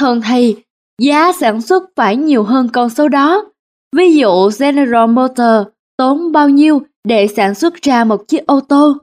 Thường 0.00 0.20
thì, 0.28 0.56
giá 1.02 1.32
sản 1.32 1.62
xuất 1.62 1.82
phải 1.96 2.16
nhiều 2.16 2.42
hơn 2.42 2.68
con 2.72 2.90
số 2.90 3.08
đó. 3.08 3.44
Ví 3.96 4.16
dụ 4.16 4.50
General 4.60 5.10
Motors 5.10 5.68
tốn 5.96 6.32
bao 6.32 6.48
nhiêu 6.48 6.82
để 7.08 7.26
sản 7.26 7.54
xuất 7.54 7.74
ra 7.74 8.04
một 8.04 8.28
chiếc 8.28 8.46
ô 8.46 8.60
tô. 8.60 8.96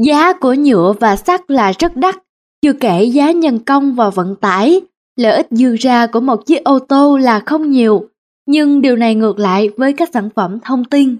Giá 0.00 0.32
của 0.32 0.54
nhựa 0.54 0.94
và 1.00 1.16
sắt 1.16 1.50
là 1.50 1.72
rất 1.78 1.96
đắt, 1.96 2.16
chưa 2.62 2.72
kể 2.72 3.04
giá 3.04 3.30
nhân 3.30 3.58
công 3.58 3.94
và 3.94 4.10
vận 4.10 4.36
tải, 4.36 4.80
Lợi 5.16 5.36
ích 5.36 5.46
dư 5.50 5.76
ra 5.76 6.06
của 6.06 6.20
một 6.20 6.46
chiếc 6.46 6.64
ô 6.64 6.78
tô 6.78 7.16
là 7.16 7.40
không 7.40 7.70
nhiều, 7.70 8.08
nhưng 8.46 8.80
điều 8.80 8.96
này 8.96 9.14
ngược 9.14 9.38
lại 9.38 9.70
với 9.76 9.92
các 9.92 10.08
sản 10.12 10.28
phẩm 10.34 10.58
thông 10.60 10.84
tin. 10.84 11.16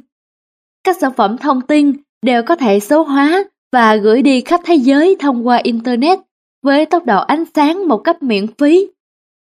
Các 0.85 0.97
sản 1.01 1.13
phẩm 1.17 1.39
thông 1.39 1.61
tin 1.61 1.93
đều 2.23 2.43
có 2.43 2.57
thể 2.57 2.81
số 2.81 3.03
hóa 3.03 3.45
và 3.73 3.97
gửi 3.97 4.23
đi 4.23 4.41
khắp 4.41 4.61
thế 4.65 4.75
giới 4.75 5.17
thông 5.21 5.47
qua 5.47 5.57
Internet 5.57 6.19
với 6.63 6.87
tốc 6.87 7.07
độ 7.07 7.21
ánh 7.21 7.45
sáng 7.55 7.89
một 7.89 7.99
cách 7.99 8.23
miễn 8.23 8.47
phí. 8.59 8.87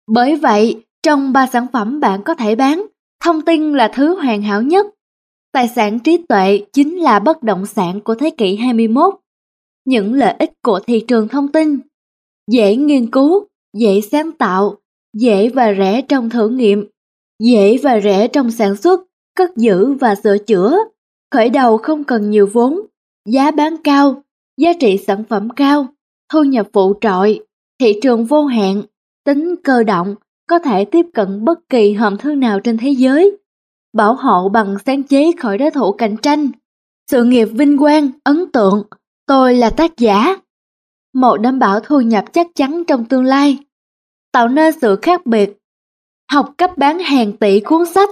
Bởi 0.07 0.35
vậy, 0.35 0.83
trong 1.03 1.33
ba 1.33 1.47
sản 1.47 1.67
phẩm 1.73 1.99
bạn 1.99 2.23
có 2.23 2.33
thể 2.33 2.55
bán, 2.55 2.85
thông 3.23 3.41
tin 3.41 3.73
là 3.73 3.87
thứ 3.87 4.15
hoàn 4.15 4.41
hảo 4.41 4.61
nhất. 4.61 4.85
Tài 5.51 5.67
sản 5.67 5.99
trí 5.99 6.17
tuệ 6.29 6.61
chính 6.73 6.97
là 6.97 7.19
bất 7.19 7.43
động 7.43 7.65
sản 7.65 8.01
của 8.01 8.15
thế 8.15 8.29
kỷ 8.29 8.55
21. 8.55 9.15
Những 9.85 10.13
lợi 10.13 10.35
ích 10.39 10.51
của 10.61 10.79
thị 10.79 11.05
trường 11.07 11.27
thông 11.27 11.47
tin 11.47 11.79
dễ 12.51 12.75
nghiên 12.75 13.11
cứu, 13.11 13.47
dễ 13.77 14.01
sáng 14.11 14.31
tạo, 14.31 14.75
dễ 15.17 15.49
và 15.49 15.73
rẻ 15.77 16.01
trong 16.01 16.29
thử 16.29 16.49
nghiệm, 16.49 16.87
dễ 17.43 17.77
và 17.83 17.99
rẻ 17.99 18.27
trong 18.27 18.51
sản 18.51 18.75
xuất, 18.75 19.01
cất 19.35 19.57
giữ 19.57 19.93
và 19.93 20.15
sửa 20.15 20.37
chữa. 20.37 20.77
Khởi 21.31 21.49
đầu 21.49 21.77
không 21.77 22.03
cần 22.03 22.29
nhiều 22.29 22.49
vốn, 22.53 22.79
giá 23.29 23.51
bán 23.51 23.75
cao, 23.83 24.23
giá 24.57 24.73
trị 24.79 24.97
sản 25.07 25.23
phẩm 25.29 25.49
cao, 25.49 25.87
thu 26.33 26.43
nhập 26.43 26.67
phụ 26.73 26.93
trội, 27.01 27.39
thị 27.79 27.99
trường 28.01 28.25
vô 28.25 28.45
hạn, 28.45 28.81
tính 29.25 29.55
cơ 29.63 29.83
động, 29.83 30.15
có 30.49 30.59
thể 30.59 30.85
tiếp 30.85 31.05
cận 31.13 31.45
bất 31.45 31.69
kỳ 31.69 31.93
hòm 31.93 32.17
thư 32.17 32.35
nào 32.35 32.59
trên 32.59 32.77
thế 32.77 32.89
giới, 32.89 33.37
bảo 33.93 34.15
hộ 34.15 34.49
bằng 34.49 34.75
sáng 34.85 35.03
chế 35.03 35.31
khỏi 35.39 35.57
đối 35.57 35.71
thủ 35.71 35.91
cạnh 35.91 36.17
tranh. 36.17 36.49
Sự 37.11 37.23
nghiệp 37.23 37.45
vinh 37.45 37.77
quang, 37.77 38.09
ấn 38.23 38.51
tượng, 38.51 38.83
tôi 39.25 39.55
là 39.55 39.69
tác 39.69 39.97
giả, 39.97 40.35
một 41.13 41.37
đảm 41.37 41.59
bảo 41.59 41.79
thu 41.79 42.01
nhập 42.01 42.25
chắc 42.33 42.47
chắn 42.55 42.83
trong 42.87 43.05
tương 43.05 43.23
lai, 43.23 43.57
tạo 44.31 44.47
nên 44.47 44.73
sự 44.81 44.95
khác 45.01 45.25
biệt. 45.25 45.57
Học 46.31 46.53
cách 46.57 46.77
bán 46.77 46.99
hàng 46.99 47.37
tỷ 47.37 47.59
cuốn 47.59 47.85
sách, 47.85 48.09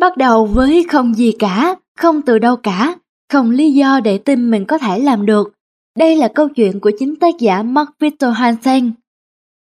bắt 0.00 0.16
đầu 0.16 0.46
với 0.46 0.86
không 0.88 1.14
gì 1.14 1.32
cả, 1.38 1.74
không 1.98 2.22
từ 2.22 2.38
đâu 2.38 2.56
cả, 2.56 2.96
không 3.32 3.50
lý 3.50 3.72
do 3.72 4.00
để 4.00 4.18
tin 4.18 4.50
mình 4.50 4.64
có 4.64 4.78
thể 4.78 4.98
làm 4.98 5.26
được. 5.26 5.52
Đây 5.98 6.16
là 6.16 6.28
câu 6.28 6.48
chuyện 6.48 6.80
của 6.80 6.90
chính 6.98 7.16
tác 7.16 7.34
giả 7.38 7.62
Mark 7.62 7.90
Victor 8.00 8.34
Hansen. 8.34 8.92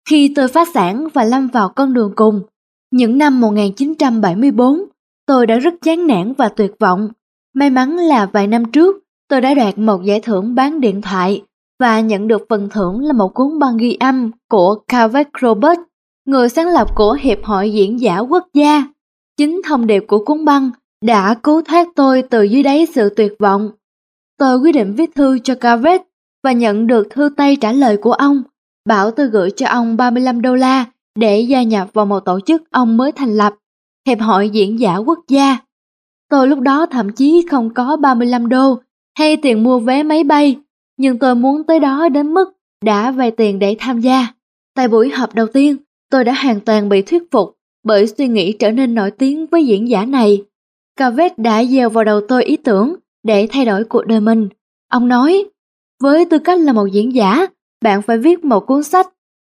Khi 0.08 0.32
tôi 0.36 0.48
phá 0.48 0.64
sản 0.74 1.08
và 1.14 1.24
lâm 1.24 1.48
vào 1.48 1.68
con 1.68 1.94
đường 1.94 2.12
cùng, 2.16 2.42
những 2.90 3.18
năm 3.18 3.40
1974, 3.40 4.84
tôi 5.26 5.46
đã 5.46 5.58
rất 5.58 5.74
chán 5.82 6.06
nản 6.06 6.32
và 6.32 6.48
tuyệt 6.48 6.72
vọng. 6.78 7.08
May 7.54 7.70
mắn 7.70 7.96
là 7.96 8.26
vài 8.26 8.46
năm 8.46 8.72
trước, 8.72 8.96
tôi 9.28 9.40
đã 9.40 9.54
đoạt 9.54 9.78
một 9.78 10.02
giải 10.04 10.20
thưởng 10.20 10.54
bán 10.54 10.80
điện 10.80 11.02
thoại 11.02 11.42
và 11.80 12.00
nhận 12.00 12.28
được 12.28 12.46
phần 12.48 12.68
thưởng 12.68 13.00
là 13.00 13.12
một 13.12 13.34
cuốn 13.34 13.58
băng 13.58 13.76
ghi 13.76 13.96
âm 14.00 14.30
của 14.50 14.74
Kavek 14.88 15.28
Robert, 15.42 15.80
người 16.26 16.48
sáng 16.48 16.68
lập 16.68 16.88
của 16.94 17.12
Hiệp 17.12 17.44
hội 17.44 17.72
Diễn 17.72 18.00
giả 18.00 18.18
Quốc 18.18 18.46
gia. 18.54 18.84
Chính 19.36 19.60
thông 19.64 19.86
điệp 19.86 20.04
của 20.06 20.24
cuốn 20.24 20.44
băng 20.44 20.70
đã 21.04 21.34
cứu 21.34 21.62
thoát 21.62 21.88
tôi 21.96 22.22
từ 22.22 22.42
dưới 22.42 22.62
đáy 22.62 22.86
sự 22.94 23.08
tuyệt 23.16 23.32
vọng. 23.38 23.70
Tôi 24.38 24.58
quyết 24.58 24.72
định 24.72 24.94
viết 24.96 25.14
thư 25.14 25.38
cho 25.38 25.54
Carvet 25.54 26.02
và 26.44 26.52
nhận 26.52 26.86
được 26.86 27.06
thư 27.10 27.30
tay 27.36 27.56
trả 27.56 27.72
lời 27.72 27.96
của 27.96 28.12
ông, 28.12 28.42
bảo 28.88 29.10
tôi 29.10 29.26
gửi 29.26 29.50
cho 29.50 29.66
ông 29.68 29.96
35 29.96 30.42
đô 30.42 30.54
la 30.54 30.84
để 31.18 31.40
gia 31.40 31.62
nhập 31.62 31.88
vào 31.92 32.06
một 32.06 32.20
tổ 32.20 32.40
chức 32.40 32.62
ông 32.70 32.96
mới 32.96 33.12
thành 33.12 33.36
lập, 33.36 33.54
Hiệp 34.06 34.20
hội 34.20 34.50
Diễn 34.50 34.80
giả 34.80 34.96
Quốc 34.96 35.18
gia. 35.28 35.58
Tôi 36.30 36.48
lúc 36.48 36.60
đó 36.60 36.86
thậm 36.86 37.12
chí 37.12 37.46
không 37.50 37.74
có 37.74 37.96
35 37.96 38.48
đô 38.48 38.78
hay 39.18 39.36
tiền 39.36 39.62
mua 39.62 39.78
vé 39.78 40.02
máy 40.02 40.24
bay, 40.24 40.56
nhưng 41.02 41.18
tôi 41.18 41.34
muốn 41.34 41.64
tới 41.64 41.80
đó 41.80 42.08
đến 42.08 42.34
mức 42.34 42.52
đã 42.84 43.10
vay 43.10 43.30
tiền 43.30 43.58
để 43.58 43.76
tham 43.78 44.00
gia. 44.00 44.26
Tại 44.74 44.88
buổi 44.88 45.10
họp 45.10 45.34
đầu 45.34 45.46
tiên, 45.46 45.76
tôi 46.10 46.24
đã 46.24 46.32
hoàn 46.32 46.60
toàn 46.60 46.88
bị 46.88 47.02
thuyết 47.02 47.22
phục 47.30 47.56
bởi 47.84 48.06
suy 48.06 48.28
nghĩ 48.28 48.52
trở 48.52 48.70
nên 48.70 48.94
nổi 48.94 49.10
tiếng 49.10 49.46
với 49.46 49.66
diễn 49.66 49.88
giả 49.88 50.04
này. 50.04 50.42
Cavett 50.96 51.38
đã 51.38 51.64
gieo 51.64 51.90
vào 51.90 52.04
đầu 52.04 52.20
tôi 52.28 52.44
ý 52.44 52.56
tưởng 52.56 52.96
để 53.22 53.48
thay 53.50 53.64
đổi 53.64 53.84
cuộc 53.84 54.06
đời 54.06 54.20
mình. 54.20 54.48
Ông 54.90 55.08
nói, 55.08 55.44
với 56.02 56.24
tư 56.24 56.38
cách 56.38 56.58
là 56.58 56.72
một 56.72 56.86
diễn 56.92 57.14
giả, 57.14 57.46
bạn 57.80 58.02
phải 58.02 58.18
viết 58.18 58.44
một 58.44 58.66
cuốn 58.66 58.82
sách. 58.82 59.08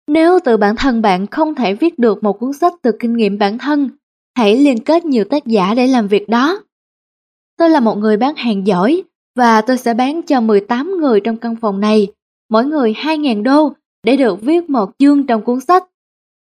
Nếu 0.09 0.39
tự 0.45 0.57
bản 0.57 0.77
thân 0.77 1.03
bạn 1.03 1.27
không 1.27 1.55
thể 1.55 1.75
viết 1.75 1.99
được 1.99 2.23
một 2.23 2.33
cuốn 2.33 2.53
sách 2.53 2.75
từ 2.83 2.93
kinh 3.01 3.17
nghiệm 3.17 3.39
bản 3.39 3.59
thân, 3.59 3.91
hãy 4.37 4.57
liên 4.57 4.79
kết 4.79 5.05
nhiều 5.05 5.25
tác 5.25 5.47
giả 5.47 5.75
để 5.75 5.87
làm 5.87 6.09
việc 6.09 6.29
đó. 6.29 6.63
Tôi 7.59 7.71
là 7.71 7.81
một 7.81 7.99
người 7.99 8.17
bán 8.17 8.35
hàng 8.37 8.67
giỏi 8.67 9.03
và 9.37 9.61
tôi 9.61 9.79
sẽ 9.79 9.95
bán 9.95 10.23
cho 10.23 10.41
18 10.41 10.97
người 11.01 11.21
trong 11.21 11.37
căn 11.37 11.57
phòng 11.57 11.81
này, 11.81 12.09
mỗi 12.51 12.65
người 12.65 12.93
2.000 12.93 13.43
đô 13.43 13.73
để 14.05 14.17
được 14.17 14.43
viết 14.43 14.71
một 14.71 14.91
chương 14.99 15.27
trong 15.27 15.43
cuốn 15.43 15.61
sách. 15.61 15.85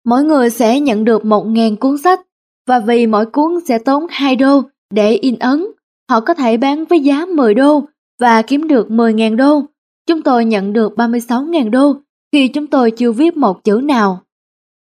Mỗi 0.05 0.23
người 0.23 0.49
sẽ 0.49 0.79
nhận 0.79 1.05
được 1.05 1.23
1.000 1.23 1.75
cuốn 1.75 1.97
sách 1.97 2.21
và 2.67 2.79
vì 2.79 3.07
mỗi 3.07 3.25
cuốn 3.25 3.59
sẽ 3.67 3.77
tốn 3.77 4.05
2 4.09 4.35
đô 4.35 4.61
để 4.93 5.11
in 5.11 5.39
ấn, 5.39 5.65
họ 6.09 6.19
có 6.19 6.33
thể 6.33 6.57
bán 6.57 6.85
với 6.85 6.99
giá 6.99 7.25
10 7.25 7.53
đô 7.53 7.83
và 8.19 8.41
kiếm 8.41 8.67
được 8.67 8.87
10.000 8.87 9.35
đô. 9.35 9.63
Chúng 10.07 10.21
tôi 10.21 10.45
nhận 10.45 10.73
được 10.73 10.93
36.000 10.95 11.69
đô 11.69 11.95
khi 12.31 12.47
chúng 12.47 12.67
tôi 12.67 12.91
chưa 12.91 13.11
viết 13.11 13.37
một 13.37 13.63
chữ 13.63 13.81
nào. 13.83 14.23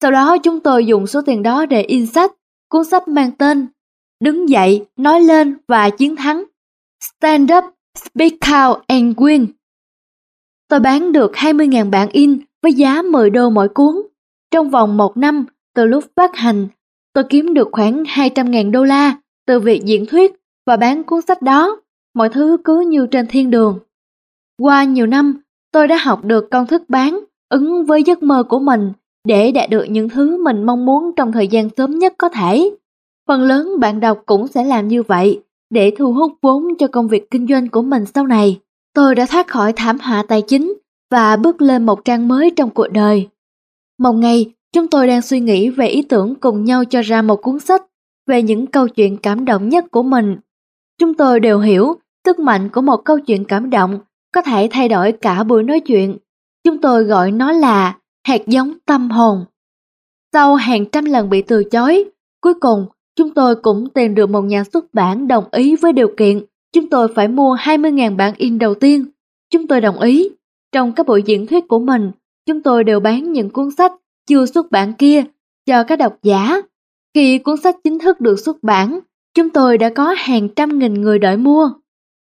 Sau 0.02 0.12
đó 0.12 0.38
chúng 0.38 0.60
tôi 0.60 0.86
dùng 0.86 1.08
số 1.08 1.22
tiền 1.22 1.44
đó 1.44 1.66
để 1.66 1.82
in 1.82 2.06
sách, 2.06 2.32
cuốn 2.70 2.84
sách 2.84 3.08
mang 3.08 3.32
tên 3.32 3.68
Đứng 4.20 4.50
dậy, 4.50 4.86
nói 4.96 5.22
lên 5.22 5.58
và 5.68 5.90
chiến 5.90 6.16
thắng. 6.16 6.44
Stand 7.04 7.52
up, 7.58 7.64
speak 7.98 8.34
out 8.34 8.84
and 8.88 9.16
win. 9.16 9.46
Tôi 10.70 10.80
bán 10.80 11.12
được 11.12 11.32
20.000 11.32 11.90
bản 11.90 12.10
in 12.12 12.40
với 12.64 12.74
giá 12.74 13.02
10 13.02 13.30
đô 13.30 13.50
mỗi 13.50 13.70
cuốn. 13.70 13.96
Trong 14.52 14.70
vòng 14.70 14.98
một 14.98 15.18
năm, 15.18 15.46
từ 15.76 15.86
lúc 15.86 16.04
phát 16.16 16.36
hành, 16.36 16.68
tôi 17.14 17.24
kiếm 17.30 17.54
được 17.54 17.68
khoảng 17.72 18.04
200.000 18.04 18.72
đô 18.72 18.84
la 18.84 19.16
từ 19.48 19.60
việc 19.60 19.84
diễn 19.86 20.06
thuyết 20.06 20.36
và 20.66 20.78
bán 20.78 21.04
cuốn 21.04 21.22
sách 21.22 21.42
đó. 21.42 21.82
Mọi 22.14 22.30
thứ 22.30 22.58
cứ 22.64 22.80
như 22.80 23.08
trên 23.12 23.28
thiên 23.28 23.52
đường. 23.52 23.80
Qua 24.62 24.84
nhiều 24.84 25.06
năm, 25.06 25.42
tôi 25.72 25.88
đã 25.88 25.98
học 25.98 26.24
được 26.24 26.50
công 26.52 26.68
thức 26.68 26.82
bán, 26.88 27.20
ứng 27.50 27.86
với 27.86 28.04
giấc 28.04 28.24
mơ 28.24 28.44
của 28.44 28.60
mình 28.60 28.92
để 29.28 29.52
đạt 29.52 29.70
được 29.70 29.86
những 29.90 30.10
thứ 30.10 30.44
mình 30.44 30.64
mong 30.64 30.86
muốn 30.86 31.12
trong 31.16 31.32
thời 31.32 31.48
gian 31.48 31.70
sớm 31.78 32.00
nhất 32.00 32.14
có 32.18 32.30
thể. 32.30 32.70
Phần 33.28 33.42
lớn 33.42 33.80
bạn 33.80 34.00
đọc 34.00 34.24
cũng 34.26 34.48
sẽ 34.48 34.64
làm 34.64 34.88
như 34.88 35.04
vậy 35.04 35.42
để 35.70 35.92
thu 35.98 36.14
hút 36.14 36.34
vốn 36.42 36.64
cho 36.80 36.88
công 36.88 37.08
việc 37.08 37.32
kinh 37.32 37.48
doanh 37.48 37.70
của 37.70 37.82
mình 37.82 38.06
sau 38.06 38.28
này. 38.28 38.60
Tôi 38.94 39.16
đã 39.16 39.26
thoát 39.26 39.48
khỏi 39.48 39.74
thảm 39.74 39.98
họa 40.00 40.24
tài 40.28 40.42
chính 40.42 40.74
và 41.12 41.36
bước 41.36 41.62
lên 41.62 41.86
một 41.86 42.06
trang 42.06 42.28
mới 42.28 42.52
trong 42.56 42.70
cuộc 42.70 42.88
đời. 42.88 43.30
Một 44.00 44.14
ngày, 44.14 44.54
chúng 44.74 44.88
tôi 44.88 45.08
đang 45.08 45.22
suy 45.22 45.40
nghĩ 45.40 45.70
về 45.70 45.88
ý 45.88 46.02
tưởng 46.02 46.36
cùng 46.36 46.64
nhau 46.64 46.86
cho 46.86 47.02
ra 47.02 47.22
một 47.22 47.42
cuốn 47.42 47.60
sách 47.60 47.82
về 48.28 48.42
những 48.42 48.68
câu 48.68 48.88
chuyện 48.88 49.18
cảm 49.18 49.46
động 49.46 49.70
nhất 49.70 49.86
của 49.92 50.04
mình. 50.04 50.38
Chúng 51.00 51.14
tôi 51.14 51.40
đều 51.40 51.60
hiểu 51.60 51.96
sức 52.26 52.40
mạnh 52.40 52.70
của 52.70 52.82
một 52.82 52.98
câu 53.06 53.20
chuyện 53.20 53.46
cảm 53.46 53.70
động 53.70 54.00
có 54.34 54.42
thể 54.42 54.68
thay 54.72 54.90
đổi 54.90 55.12
cả 55.12 55.44
buổi 55.44 55.64
nói 55.64 55.80
chuyện. 55.80 56.18
Chúng 56.64 56.82
tôi 56.82 57.04
gọi 57.04 57.32
nó 57.32 57.52
là 57.52 57.98
hạt 58.28 58.42
giống 58.48 58.74
tâm 58.86 59.10
hồn. 59.10 59.46
Sau 60.34 60.56
hàng 60.56 60.86
trăm 60.86 61.06
lần 61.06 61.30
bị 61.30 61.42
từ 61.42 61.64
chối, 61.64 62.06
cuối 62.42 62.54
cùng 62.54 62.86
chúng 63.18 63.34
tôi 63.34 63.56
cũng 63.56 63.90
tìm 63.90 64.16
được 64.16 64.30
một 64.30 64.42
nhà 64.42 64.64
xuất 64.74 64.94
bản 64.94 65.28
đồng 65.28 65.44
ý 65.52 65.76
với 65.76 65.94
điều 65.94 66.14
kiện 66.18 66.46
chúng 66.74 66.90
tôi 66.90 67.08
phải 67.16 67.28
mua 67.28 67.56
20.000 67.56 68.16
bản 68.16 68.34
in 68.38 68.60
đầu 68.60 68.74
tiên. 68.74 69.06
Chúng 69.50 69.68
tôi 69.68 69.82
đồng 69.82 70.00
ý. 70.00 70.30
Trong 70.72 70.94
các 70.94 71.06
buổi 71.06 71.24
diễn 71.24 71.48
thuyết 71.48 71.68
của 71.68 71.80
mình, 71.80 72.12
chúng 72.46 72.62
tôi 72.62 72.84
đều 72.84 73.00
bán 73.00 73.32
những 73.32 73.50
cuốn 73.50 73.72
sách 73.72 73.92
chưa 74.28 74.46
xuất 74.46 74.72
bản 74.72 74.94
kia 74.94 75.24
cho 75.66 75.84
các 75.84 75.96
độc 75.96 76.18
giả. 76.24 76.62
Khi 77.14 77.38
cuốn 77.38 77.58
sách 77.58 77.76
chính 77.84 78.00
thức 78.00 78.22
được 78.22 78.40
xuất 78.40 78.64
bản, 78.64 79.00
chúng 79.34 79.50
tôi 79.50 79.78
đã 79.78 79.90
có 79.90 80.16
hàng 80.18 80.50
trăm 80.56 80.80
nghìn 80.80 80.94
người 80.94 81.20
đợi 81.20 81.38
mua. 81.38 81.72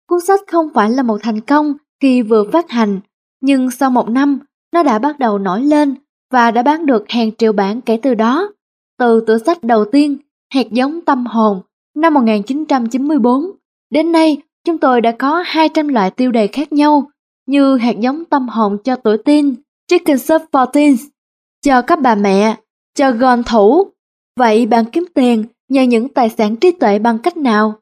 Cuốn 0.07 0.21
sách 0.21 0.39
không 0.47 0.69
phải 0.73 0.89
là 0.89 1.03
một 1.03 1.17
thành 1.23 1.41
công 1.41 1.73
khi 2.01 2.21
vừa 2.21 2.43
phát 2.51 2.69
hành, 2.69 2.99
nhưng 3.41 3.71
sau 3.71 3.89
một 3.89 4.09
năm, 4.09 4.39
nó 4.73 4.83
đã 4.83 4.99
bắt 4.99 5.19
đầu 5.19 5.37
nổi 5.37 5.61
lên 5.61 5.95
và 6.31 6.51
đã 6.51 6.63
bán 6.63 6.85
được 6.85 7.09
hàng 7.09 7.31
triệu 7.37 7.53
bản 7.53 7.81
kể 7.81 7.99
từ 8.01 8.13
đó. 8.13 8.51
Từ 8.97 9.23
tựa 9.27 9.37
sách 9.37 9.63
đầu 9.63 9.85
tiên, 9.91 10.17
Hạt 10.53 10.71
giống 10.71 11.01
tâm 11.01 11.25
hồn, 11.25 11.61
năm 11.95 12.13
1994, 12.13 13.51
đến 13.89 14.11
nay 14.11 14.37
chúng 14.65 14.77
tôi 14.77 15.01
đã 15.01 15.11
có 15.11 15.43
200 15.45 15.87
loại 15.87 16.11
tiêu 16.11 16.31
đề 16.31 16.47
khác 16.47 16.73
nhau, 16.73 17.09
như 17.45 17.77
hạt 17.77 17.99
giống 17.99 18.25
tâm 18.25 18.47
hồn 18.47 18.77
cho 18.83 18.95
tuổi 18.95 19.17
teen, 19.17 19.55
Chicken 19.87 20.17
Soup 20.17 20.41
for 20.51 20.65
Teens, 20.65 21.05
cho 21.65 21.81
các 21.81 22.01
bà 22.01 22.15
mẹ, 22.15 22.55
cho 22.95 23.11
gòn 23.11 23.43
thủ. 23.43 23.87
Vậy 24.39 24.65
bạn 24.65 24.85
kiếm 24.85 25.05
tiền 25.13 25.45
nhờ 25.69 25.81
những 25.81 26.09
tài 26.09 26.29
sản 26.29 26.55
trí 26.55 26.71
tuệ 26.71 26.99
bằng 26.99 27.19
cách 27.19 27.37
nào? 27.37 27.73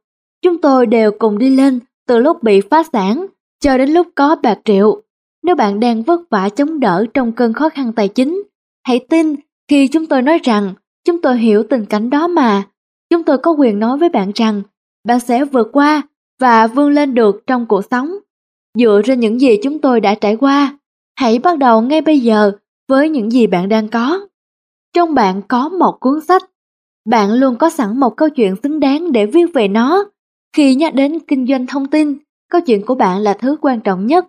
Chúng 0.41 0.61
tôi 0.61 0.85
đều 0.85 1.11
cùng 1.19 1.37
đi 1.37 1.49
lên 1.49 1.79
từ 2.07 2.17
lúc 2.17 2.43
bị 2.43 2.61
phá 2.61 2.83
sản 2.93 3.25
cho 3.59 3.77
đến 3.77 3.89
lúc 3.89 4.07
có 4.15 4.35
bạc 4.35 4.59
triệu. 4.65 5.01
Nếu 5.43 5.55
bạn 5.55 5.79
đang 5.79 6.03
vất 6.03 6.21
vả 6.29 6.49
chống 6.49 6.79
đỡ 6.79 7.05
trong 7.13 7.31
cơn 7.31 7.53
khó 7.53 7.69
khăn 7.69 7.93
tài 7.93 8.07
chính, 8.07 8.43
hãy 8.83 9.05
tin 9.09 9.35
khi 9.67 9.87
chúng 9.87 10.05
tôi 10.05 10.21
nói 10.21 10.39
rằng 10.43 10.73
chúng 11.05 11.21
tôi 11.21 11.37
hiểu 11.37 11.63
tình 11.69 11.85
cảnh 11.85 12.09
đó 12.09 12.27
mà. 12.27 12.63
Chúng 13.09 13.23
tôi 13.23 13.37
có 13.37 13.51
quyền 13.51 13.79
nói 13.79 13.97
với 13.97 14.09
bạn 14.09 14.31
rằng 14.35 14.61
bạn 15.07 15.19
sẽ 15.19 15.45
vượt 15.45 15.69
qua 15.73 16.01
và 16.39 16.67
vươn 16.67 16.89
lên 16.89 17.13
được 17.13 17.43
trong 17.47 17.65
cuộc 17.65 17.81
sống. 17.91 18.15
Dựa 18.77 19.01
trên 19.05 19.19
những 19.19 19.41
gì 19.41 19.57
chúng 19.63 19.79
tôi 19.79 20.01
đã 20.01 20.15
trải 20.15 20.35
qua, 20.35 20.77
hãy 21.15 21.39
bắt 21.39 21.57
đầu 21.57 21.81
ngay 21.81 22.01
bây 22.01 22.19
giờ 22.19 22.51
với 22.89 23.09
những 23.09 23.31
gì 23.31 23.47
bạn 23.47 23.69
đang 23.69 23.87
có. 23.87 24.27
Trong 24.93 25.13
bạn 25.13 25.41
có 25.47 25.69
một 25.69 25.97
cuốn 25.99 26.21
sách, 26.27 26.43
bạn 27.09 27.33
luôn 27.33 27.55
có 27.55 27.69
sẵn 27.69 27.99
một 27.99 28.17
câu 28.17 28.29
chuyện 28.29 28.55
xứng 28.63 28.79
đáng 28.79 29.11
để 29.11 29.25
viết 29.25 29.45
về 29.53 29.67
nó. 29.67 30.03
Khi 30.55 30.75
nhắc 30.75 30.95
đến 30.95 31.19
kinh 31.19 31.47
doanh 31.47 31.67
thông 31.67 31.87
tin, 31.87 32.17
câu 32.49 32.61
chuyện 32.61 32.85
của 32.85 32.95
bạn 32.95 33.19
là 33.19 33.33
thứ 33.33 33.55
quan 33.61 33.81
trọng 33.81 34.07
nhất. 34.07 34.25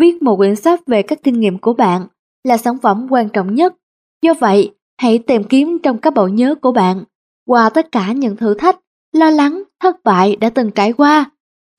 Viết 0.00 0.22
một 0.22 0.36
quyển 0.36 0.56
sách 0.56 0.80
về 0.86 1.02
các 1.02 1.18
kinh 1.22 1.40
nghiệm 1.40 1.58
của 1.58 1.72
bạn 1.72 2.06
là 2.44 2.56
sản 2.56 2.78
phẩm 2.78 3.06
quan 3.10 3.28
trọng 3.28 3.54
nhất. 3.54 3.74
Do 4.22 4.34
vậy, 4.40 4.74
hãy 5.02 5.18
tìm 5.18 5.44
kiếm 5.44 5.78
trong 5.82 5.98
các 5.98 6.14
bộ 6.14 6.26
nhớ 6.26 6.54
của 6.54 6.72
bạn, 6.72 7.04
qua 7.46 7.70
tất 7.70 7.92
cả 7.92 8.12
những 8.12 8.36
thử 8.36 8.54
thách, 8.54 8.78
lo 9.12 9.30
lắng, 9.30 9.62
thất 9.80 9.96
bại 10.04 10.36
đã 10.36 10.50
từng 10.50 10.70
trải 10.70 10.92
qua, 10.92 11.30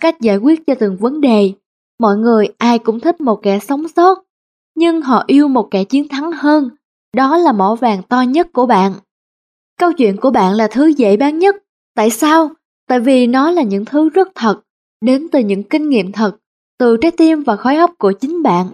cách 0.02 0.22
giải 0.22 0.38
quyết 0.38 0.66
cho 0.68 0.76
từng 0.80 0.98
vấn 0.98 1.22
đề. 1.22 1.54
Mọi 2.00 2.18
người 2.18 2.48
ai 2.58 2.80
cũng 2.80 3.00
thích 3.00 3.22
một 3.22 3.40
kẻ 3.44 3.60
sống 3.60 3.88
sót, 3.88 4.24
nhưng 4.76 5.02
họ 5.02 5.24
yêu 5.28 5.48
một 5.48 5.68
kẻ 5.72 5.84
chiến 5.84 6.08
thắng 6.08 6.32
hơn. 6.32 6.70
Đó 7.16 7.38
là 7.38 7.52
mỏ 7.52 7.76
vàng 7.76 8.04
to 8.04 8.22
nhất 8.22 8.48
của 8.54 8.66
bạn. 8.66 8.94
Câu 9.80 9.94
chuyện 9.94 10.18
của 10.18 10.32
bạn 10.32 10.54
là 10.54 10.68
thứ 10.72 10.88
dễ 10.88 11.18
bán 11.18 11.40
nhất. 11.40 11.56
Tại 11.96 12.10
sao? 12.10 12.50
Tại 12.88 13.00
vì 13.00 13.28
nó 13.28 13.52
là 13.52 13.64
những 13.64 13.86
thứ 13.86 14.10
rất 14.10 14.28
thật, 14.36 14.62
đến 15.06 15.28
từ 15.32 15.40
những 15.40 15.64
kinh 15.64 15.90
nghiệm 15.90 16.12
thật, 16.12 16.38
từ 16.80 16.98
trái 16.98 17.12
tim 17.12 17.44
và 17.44 17.56
khói 17.56 17.76
óc 17.76 17.92
của 17.98 18.12
chính 18.12 18.44
bạn. 18.44 18.68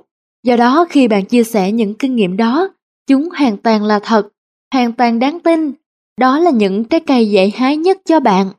Do 0.43 0.56
đó 0.56 0.86
khi 0.89 1.08
bạn 1.08 1.26
chia 1.26 1.43
sẻ 1.43 1.72
những 1.72 1.93
kinh 1.93 2.16
nghiệm 2.16 2.38
đó, 2.38 2.70
chúng 3.08 3.30
hoàn 3.30 3.58
toàn 3.58 3.84
là 3.84 4.00
thật, 4.04 4.30
hoàn 4.74 4.94
toàn 4.94 5.20
đáng 5.20 5.40
tin. 5.40 5.74
Đó 6.20 6.40
là 6.40 6.52
những 6.52 6.84
trái 6.84 7.00
cây 7.00 7.30
dễ 7.30 7.50
hái 7.56 7.78
nhất 7.78 7.98
cho 8.06 8.20
bạn. 8.20 8.50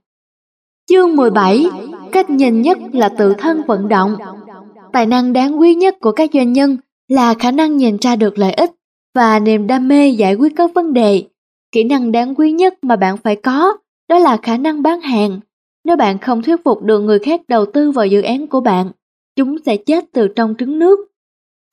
Chương 0.91 1.17
17 1.17 1.67
Cách 2.13 2.31
nhìn 2.31 2.63
nhất 2.63 2.79
là 2.93 3.09
tự 3.09 3.35
thân 3.39 3.63
vận 3.67 3.89
động 3.89 4.17
Tài 4.93 5.07
năng 5.07 5.33
đáng 5.33 5.61
quý 5.61 5.75
nhất 5.75 5.97
của 6.01 6.13
các 6.13 6.31
doanh 6.33 6.53
nhân 6.53 6.77
là 7.09 7.35
khả 7.35 7.51
năng 7.51 7.77
nhìn 7.77 7.97
ra 8.01 8.17
được 8.17 8.39
lợi 8.39 8.53
ích 8.53 8.71
và 9.15 9.39
niềm 9.39 9.67
đam 9.67 9.89
mê 9.89 10.09
giải 10.09 10.35
quyết 10.35 10.53
các 10.57 10.71
vấn 10.75 10.93
đề. 10.93 11.25
Kỹ 11.73 11.85
năng 11.85 12.13
đáng 12.13 12.35
quý 12.35 12.53
nhất 12.53 12.75
mà 12.83 12.97
bạn 12.97 13.17
phải 13.17 13.37
có 13.37 13.77
đó 14.09 14.19
là 14.19 14.37
khả 14.37 14.57
năng 14.57 14.83
bán 14.83 15.01
hàng. 15.01 15.41
Nếu 15.85 15.97
bạn 15.97 16.19
không 16.19 16.43
thuyết 16.43 16.65
phục 16.65 16.83
được 16.83 17.01
người 17.01 17.19
khác 17.19 17.41
đầu 17.49 17.67
tư 17.67 17.91
vào 17.91 18.07
dự 18.07 18.23
án 18.23 18.47
của 18.47 18.61
bạn, 18.61 18.91
chúng 19.37 19.57
sẽ 19.67 19.77
chết 19.77 20.05
từ 20.13 20.29
trong 20.29 20.55
trứng 20.59 20.79
nước. 20.79 20.99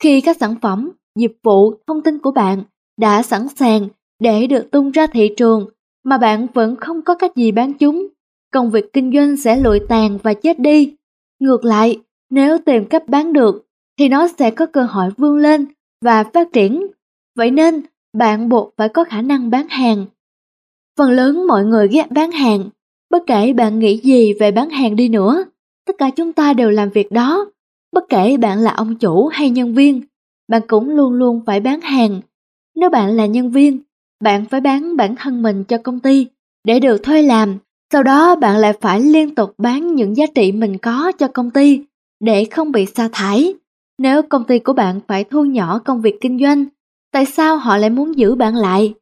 Khi 0.03 0.21
các 0.21 0.37
sản 0.39 0.55
phẩm, 0.61 0.91
dịch 1.19 1.37
vụ, 1.43 1.73
thông 1.87 2.01
tin 2.01 2.19
của 2.19 2.31
bạn 2.31 2.63
đã 2.97 3.21
sẵn 3.21 3.47
sàng 3.55 3.87
để 4.19 4.47
được 4.47 4.71
tung 4.71 4.91
ra 4.91 5.07
thị 5.07 5.29
trường 5.37 5.69
mà 6.03 6.17
bạn 6.17 6.47
vẫn 6.53 6.75
không 6.75 7.01
có 7.01 7.15
cách 7.15 7.35
gì 7.35 7.51
bán 7.51 7.73
chúng, 7.73 8.07
công 8.51 8.71
việc 8.71 8.93
kinh 8.93 9.11
doanh 9.13 9.37
sẽ 9.37 9.57
lụi 9.57 9.79
tàn 9.89 10.17
và 10.23 10.33
chết 10.33 10.59
đi. 10.59 10.95
Ngược 11.39 11.65
lại, 11.65 11.99
nếu 12.29 12.57
tìm 12.57 12.85
cách 12.85 13.03
bán 13.07 13.33
được 13.33 13.65
thì 13.99 14.09
nó 14.09 14.27
sẽ 14.27 14.51
có 14.51 14.65
cơ 14.65 14.83
hội 14.83 15.09
vươn 15.17 15.37
lên 15.37 15.65
và 16.01 16.23
phát 16.23 16.47
triển. 16.53 16.87
Vậy 17.35 17.51
nên, 17.51 17.81
bạn 18.17 18.49
buộc 18.49 18.73
phải 18.77 18.89
có 18.89 19.03
khả 19.03 19.21
năng 19.21 19.49
bán 19.49 19.67
hàng. 19.69 20.05
Phần 20.97 21.11
lớn 21.11 21.47
mọi 21.47 21.65
người 21.65 21.87
ghét 21.87 22.11
bán 22.11 22.31
hàng, 22.31 22.69
bất 23.09 23.23
kể 23.27 23.53
bạn 23.53 23.79
nghĩ 23.79 23.97
gì 23.97 24.33
về 24.33 24.51
bán 24.51 24.69
hàng 24.69 24.95
đi 24.95 25.09
nữa, 25.09 25.45
tất 25.85 25.95
cả 25.97 26.09
chúng 26.15 26.33
ta 26.33 26.53
đều 26.53 26.69
làm 26.69 26.89
việc 26.89 27.11
đó. 27.11 27.45
Bất 27.91 28.03
kể 28.09 28.37
bạn 28.37 28.59
là 28.59 28.71
ông 28.71 28.95
chủ 28.95 29.27
hay 29.27 29.49
nhân 29.49 29.73
viên, 29.73 30.01
bạn 30.47 30.61
cũng 30.67 30.89
luôn 30.89 31.13
luôn 31.13 31.41
phải 31.45 31.59
bán 31.59 31.81
hàng. 31.81 32.21
Nếu 32.75 32.89
bạn 32.89 33.09
là 33.09 33.25
nhân 33.25 33.51
viên, 33.51 33.79
bạn 34.23 34.45
phải 34.45 34.61
bán 34.61 34.97
bản 34.97 35.15
thân 35.15 35.41
mình 35.41 35.63
cho 35.63 35.77
công 35.77 35.99
ty 35.99 36.27
để 36.63 36.79
được 36.79 37.03
thuê 37.03 37.21
làm. 37.21 37.57
Sau 37.93 38.03
đó 38.03 38.35
bạn 38.35 38.57
lại 38.57 38.73
phải 38.81 39.01
liên 39.01 39.35
tục 39.35 39.53
bán 39.57 39.95
những 39.95 40.17
giá 40.17 40.25
trị 40.35 40.51
mình 40.51 40.77
có 40.77 41.11
cho 41.11 41.27
công 41.27 41.51
ty 41.51 41.81
để 42.19 42.45
không 42.45 42.71
bị 42.71 42.85
sa 42.85 43.09
thải. 43.11 43.53
Nếu 43.97 44.21
công 44.21 44.43
ty 44.43 44.59
của 44.59 44.73
bạn 44.73 44.99
phải 45.07 45.23
thu 45.23 45.45
nhỏ 45.45 45.79
công 45.79 46.01
việc 46.01 46.15
kinh 46.21 46.39
doanh, 46.39 46.65
tại 47.11 47.25
sao 47.25 47.57
họ 47.57 47.77
lại 47.77 47.89
muốn 47.89 48.17
giữ 48.17 48.35
bạn 48.35 48.55
lại? 48.55 48.93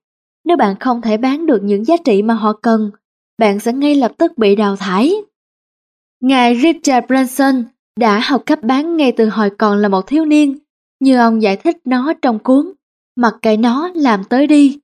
Nếu 0.46 0.58
bạn 0.58 0.76
không 0.80 1.02
thể 1.02 1.18
bán 1.18 1.46
được 1.46 1.64
những 1.64 1.86
giá 1.86 1.96
trị 2.06 2.22
mà 2.22 2.34
họ 2.34 2.54
cần, 2.54 2.92
bạn 3.38 3.60
sẽ 3.60 3.74
ngay 3.74 3.96
lập 3.96 4.12
tức 4.18 4.38
bị 4.38 4.56
đào 4.56 4.76
thải. 4.76 5.14
Ngài 6.22 6.60
Richard 6.62 7.08
Branson 7.08 7.64
đã 8.00 8.20
học 8.20 8.44
cách 8.46 8.64
bán 8.64 8.98
ngay 8.98 9.12
từ 9.12 9.30
hồi 9.30 9.50
còn 9.50 9.78
là 9.78 9.90
một 9.90 10.08
thiếu 10.08 10.26
niên, 10.26 10.58
như 11.00 11.18
ông 11.18 11.42
giải 11.42 11.58
thích 11.58 11.78
nó 11.86 12.14
trong 12.22 12.40
cuốn 12.40 12.72
Mặc 13.18 13.34
kệ 13.42 13.58
nó 13.58 13.90
làm 13.96 14.24
tới 14.24 14.48
đi. 14.48 14.80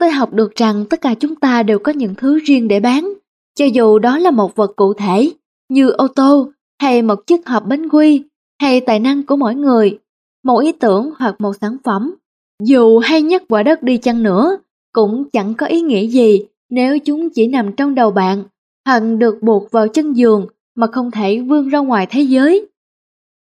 Tôi 0.00 0.10
học 0.10 0.32
được 0.32 0.54
rằng 0.54 0.84
tất 0.90 1.00
cả 1.00 1.14
chúng 1.14 1.36
ta 1.36 1.62
đều 1.62 1.78
có 1.78 1.92
những 1.92 2.14
thứ 2.14 2.38
riêng 2.38 2.68
để 2.68 2.80
bán, 2.80 3.12
cho 3.54 3.64
dù 3.64 3.98
đó 3.98 4.18
là 4.18 4.30
một 4.30 4.56
vật 4.56 4.72
cụ 4.76 4.94
thể 4.94 5.30
như 5.68 5.90
ô 5.90 6.08
tô 6.08 6.50
hay 6.82 7.02
một 7.02 7.26
chiếc 7.26 7.46
hộp 7.46 7.66
bánh 7.66 7.88
quy 7.88 8.22
hay 8.60 8.80
tài 8.80 9.00
năng 9.00 9.26
của 9.26 9.36
mỗi 9.36 9.54
người, 9.54 9.98
một 10.44 10.58
ý 10.58 10.72
tưởng 10.72 11.10
hoặc 11.18 11.40
một 11.40 11.52
sản 11.60 11.76
phẩm. 11.84 12.14
Dù 12.62 12.98
hay 12.98 13.22
nhất 13.22 13.42
quả 13.48 13.62
đất 13.62 13.82
đi 13.82 13.96
chăng 13.96 14.22
nữa, 14.22 14.58
cũng 14.92 15.30
chẳng 15.30 15.54
có 15.54 15.66
ý 15.66 15.80
nghĩa 15.80 16.06
gì 16.06 16.42
nếu 16.70 16.98
chúng 16.98 17.28
chỉ 17.30 17.46
nằm 17.46 17.72
trong 17.72 17.94
đầu 17.94 18.10
bạn 18.10 18.44
hoặc 18.86 19.00
được 19.00 19.42
buộc 19.42 19.70
vào 19.70 19.88
chân 19.88 20.12
giường 20.12 20.46
mà 20.76 20.86
không 20.86 21.10
thể 21.10 21.40
vươn 21.40 21.68
ra 21.68 21.78
ngoài 21.78 22.06
thế 22.10 22.20
giới. 22.20 22.68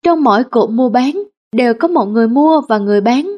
Trong 0.06 0.24
mỗi 0.24 0.44
cuộc 0.44 0.70
mua 0.70 0.90
bán 0.90 1.24
đều 1.56 1.74
có 1.74 1.88
một 1.88 2.06
người 2.06 2.28
mua 2.28 2.62
và 2.70 2.78
người 2.78 3.02
bán. 3.02 3.38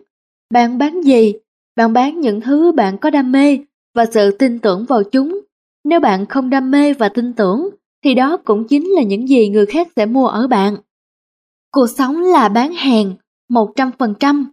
Bạn 0.54 0.78
bán 0.78 1.02
gì? 1.02 1.34
Bạn 1.76 1.94
bán 1.94 2.20
những 2.20 2.42
thứ 2.42 2.72
bạn 2.72 2.98
có 2.98 3.10
đam 3.10 3.32
mê 3.32 3.60
và 3.96 4.06
sự 4.06 4.32
tin 4.32 4.60
tưởng 4.60 4.86
vào 4.86 5.04
chúng. 5.04 5.40
Nếu 5.84 6.00
bạn 6.00 6.26
không 6.26 6.50
đam 6.50 6.72
mê 6.72 6.94
và 6.94 7.10
tin 7.10 7.34
tưởng, 7.34 7.70
thì 8.04 8.14
đó 8.14 8.38
cũng 8.38 8.68
chính 8.68 8.88
là 8.88 9.04
những 9.04 9.28
gì 9.28 9.50
người 9.50 9.66
khác 9.66 9.88
sẽ 9.96 10.06
mua 10.06 10.28
ở 10.28 10.48
bạn. 10.48 10.76
Cuộc 11.72 11.88
sống 11.88 12.22
là 12.22 12.50
bán 12.50 12.74
hàng 12.74 13.14
100%. 13.50 14.46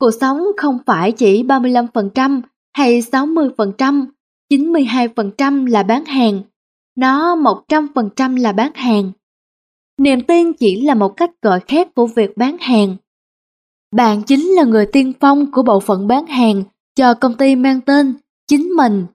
Cuộc 0.00 0.10
sống 0.20 0.42
không 0.56 0.78
phải 0.86 1.12
chỉ 1.12 1.42
35% 1.42 2.40
hay 2.76 3.00
60%, 3.00 4.06
92% 4.50 5.66
là 5.66 5.82
bán 5.82 6.04
hàng. 6.04 6.42
Nó 6.96 7.36
100% 7.36 8.36
là 8.36 8.52
bán 8.52 8.72
hàng. 8.74 9.12
Niềm 9.98 10.20
tin 10.20 10.52
chỉ 10.52 10.80
là 10.80 10.94
một 10.94 11.08
cách 11.08 11.30
gọi 11.42 11.60
khác 11.60 11.94
của 11.94 12.06
việc 12.06 12.36
bán 12.36 12.56
hàng. 12.60 12.96
Bạn 13.96 14.22
chính 14.22 14.48
là 14.48 14.64
người 14.64 14.86
tiên 14.86 15.12
phong 15.20 15.50
của 15.50 15.62
bộ 15.62 15.80
phận 15.80 16.06
bán 16.06 16.26
hàng 16.26 16.62
cho 16.96 17.14
công 17.14 17.34
ty 17.34 17.56
mang 17.56 17.80
tên 17.80 18.14
chính 18.48 18.62
mình. 18.62 19.06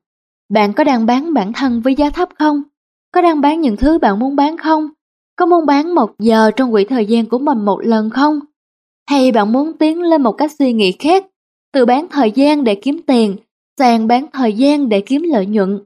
Bạn 0.50 0.74
có 0.74 0.84
đang 0.84 1.06
bán 1.06 1.34
bản 1.34 1.54
thân 1.54 1.82
với 1.82 1.96
giá 1.96 2.10
thấp 2.10 2.30
không? 2.40 2.64
Có 3.12 3.22
đang 3.22 3.42
bán 3.42 3.62
những 3.62 3.78
thứ 3.78 4.00
bạn 4.00 4.20
muốn 4.20 4.36
bán 4.36 4.58
không? 4.58 4.90
Có 5.36 5.46
muốn 5.46 5.66
bán 5.66 5.96
một 5.96 6.12
giờ 6.20 6.52
trong 6.56 6.72
quỹ 6.72 6.84
thời 6.84 7.06
gian 7.06 7.26
của 7.26 7.40
mình 7.40 7.66
một 7.66 7.80
lần 7.84 8.10
không? 8.10 8.40
Hay 9.10 9.32
bạn 9.32 9.52
muốn 9.52 9.74
tiến 9.78 10.02
lên 10.02 10.24
một 10.24 10.32
cách 10.32 10.52
suy 10.60 10.74
nghĩ 10.74 10.92
khác, 10.92 11.26
từ 11.74 11.86
bán 11.86 12.08
thời 12.12 12.32
gian 12.32 12.64
để 12.64 12.76
kiếm 12.76 13.02
tiền 13.08 13.36
sang 13.80 14.08
bán 14.08 14.26
thời 14.34 14.54
gian 14.54 14.90
để 14.90 15.02
kiếm 15.02 15.22
lợi 15.22 15.46
nhuận? 15.46 15.80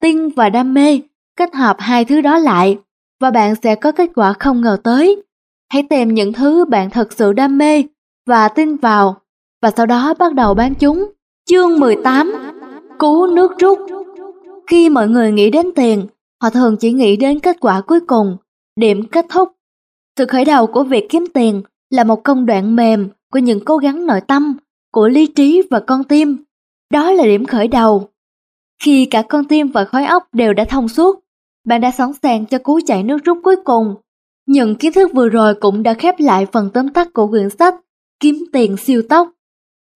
Tin 0.00 0.28
và 0.28 0.48
đam 0.48 0.74
mê, 0.74 1.00
kết 1.36 1.54
hợp 1.54 1.76
hai 1.78 2.04
thứ 2.04 2.20
đó 2.20 2.38
lại 2.38 2.78
và 3.20 3.30
bạn 3.30 3.54
sẽ 3.62 3.74
có 3.74 3.92
kết 3.92 4.10
quả 4.14 4.32
không 4.32 4.60
ngờ 4.60 4.76
tới. 4.84 5.22
Hãy 5.72 5.82
tìm 5.90 6.14
những 6.14 6.32
thứ 6.32 6.64
bạn 6.64 6.90
thật 6.90 7.12
sự 7.12 7.32
đam 7.32 7.58
mê 7.58 7.84
và 8.28 8.48
tin 8.48 8.76
vào 8.76 9.16
và 9.62 9.70
sau 9.76 9.86
đó 9.86 10.14
bắt 10.18 10.34
đầu 10.34 10.54
bán 10.54 10.74
chúng. 10.74 11.12
Chương 11.50 11.80
18 11.80 12.34
Cứu 12.98 13.26
nước 13.26 13.58
rút 13.58 13.78
Khi 14.66 14.88
mọi 14.88 15.08
người 15.08 15.32
nghĩ 15.32 15.50
đến 15.50 15.66
tiền, 15.76 16.06
họ 16.42 16.50
thường 16.50 16.76
chỉ 16.76 16.92
nghĩ 16.92 17.16
đến 17.16 17.40
kết 17.40 17.56
quả 17.60 17.80
cuối 17.80 18.00
cùng, 18.00 18.36
điểm 18.76 19.06
kết 19.08 19.26
thúc. 19.28 19.52
Sự 20.18 20.26
khởi 20.26 20.44
đầu 20.44 20.66
của 20.66 20.84
việc 20.84 21.06
kiếm 21.10 21.24
tiền 21.34 21.62
là 21.90 22.04
một 22.04 22.24
công 22.24 22.46
đoạn 22.46 22.76
mềm 22.76 23.08
của 23.32 23.38
những 23.38 23.64
cố 23.64 23.76
gắng 23.76 24.06
nội 24.06 24.20
tâm, 24.20 24.56
của 24.92 25.08
lý 25.08 25.26
trí 25.26 25.62
và 25.70 25.80
con 25.80 26.04
tim. 26.04 26.36
Đó 26.92 27.10
là 27.10 27.24
điểm 27.24 27.46
khởi 27.46 27.68
đầu. 27.68 28.08
Khi 28.82 29.04
cả 29.04 29.22
con 29.22 29.44
tim 29.44 29.68
và 29.68 29.84
khói 29.84 30.04
óc 30.04 30.28
đều 30.32 30.52
đã 30.52 30.64
thông 30.64 30.88
suốt, 30.88 31.24
bạn 31.66 31.80
đã 31.80 31.90
sẵn 31.90 32.12
sàng 32.22 32.46
cho 32.46 32.58
cú 32.58 32.80
chạy 32.86 33.02
nước 33.02 33.18
rút 33.24 33.38
cuối 33.44 33.56
cùng. 33.64 33.94
Những 34.46 34.74
kiến 34.74 34.92
thức 34.92 35.10
vừa 35.14 35.28
rồi 35.28 35.54
cũng 35.54 35.82
đã 35.82 35.94
khép 35.94 36.14
lại 36.18 36.46
phần 36.52 36.70
tóm 36.74 36.88
tắt 36.88 37.08
của 37.12 37.28
quyển 37.28 37.50
sách 37.50 37.74
Kiếm 38.20 38.44
tiền 38.52 38.76
siêu 38.76 39.02
tốc. 39.08 39.30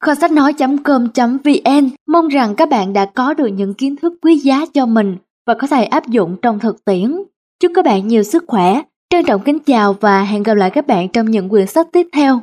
Kho 0.00 0.14
sách 0.14 0.32
nói.com.vn 0.32 1.90
mong 2.08 2.28
rằng 2.28 2.54
các 2.54 2.68
bạn 2.68 2.92
đã 2.92 3.04
có 3.04 3.34
được 3.34 3.46
những 3.46 3.74
kiến 3.74 3.96
thức 3.96 4.12
quý 4.22 4.36
giá 4.36 4.66
cho 4.74 4.86
mình 4.86 5.16
và 5.46 5.54
có 5.54 5.66
thể 5.66 5.84
áp 5.84 6.08
dụng 6.08 6.36
trong 6.42 6.58
thực 6.58 6.84
tiễn. 6.84 7.16
Chúc 7.60 7.72
các 7.74 7.84
bạn 7.84 8.08
nhiều 8.08 8.22
sức 8.22 8.44
khỏe. 8.46 8.82
Trân 9.10 9.24
trọng 9.24 9.42
kính 9.42 9.58
chào 9.58 9.92
và 10.00 10.22
hẹn 10.22 10.42
gặp 10.42 10.54
lại 10.54 10.70
các 10.70 10.86
bạn 10.86 11.08
trong 11.08 11.30
những 11.30 11.48
quyển 11.48 11.66
sách 11.66 11.86
tiếp 11.92 12.06
theo. 12.12 12.40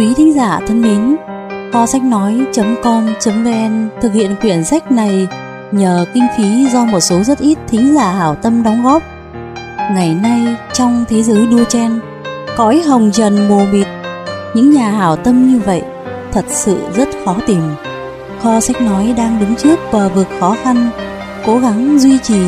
Quý 0.00 0.14
thính 0.16 0.34
giả 0.34 0.60
thân 0.66 0.82
mến, 0.82 1.16
kho 1.72 1.86
sách 1.86 2.02
nói.com.vn 2.02 3.88
thực 4.00 4.12
hiện 4.12 4.36
quyển 4.40 4.64
sách 4.64 4.92
này 4.92 5.28
nhờ 5.72 6.06
kinh 6.14 6.26
phí 6.36 6.66
do 6.72 6.84
một 6.84 7.00
số 7.00 7.22
rất 7.22 7.38
ít 7.38 7.58
thính 7.68 7.94
giả 7.94 8.10
hảo 8.12 8.34
tâm 8.34 8.62
đóng 8.62 8.82
góp. 8.84 9.02
Ngày 9.94 10.14
nay 10.14 10.56
trong 10.72 11.04
thế 11.08 11.22
giới 11.22 11.46
đua 11.46 11.64
chen, 11.64 12.00
cõi 12.56 12.82
hồng 12.86 13.10
trần 13.12 13.48
mù 13.48 13.64
mịt, 13.72 13.86
những 14.54 14.70
nhà 14.70 14.90
hảo 14.90 15.16
tâm 15.16 15.48
như 15.48 15.60
vậy 15.66 15.82
thật 16.32 16.44
sự 16.48 16.78
rất 16.94 17.08
khó 17.24 17.36
tìm. 17.46 17.62
Kho 18.42 18.60
sách 18.60 18.82
nói 18.82 19.14
đang 19.16 19.40
đứng 19.40 19.56
trước 19.56 19.78
bờ 19.92 20.08
vực 20.08 20.26
khó 20.40 20.56
khăn, 20.62 20.90
cố 21.46 21.58
gắng 21.58 21.98
duy 21.98 22.18
trì 22.18 22.40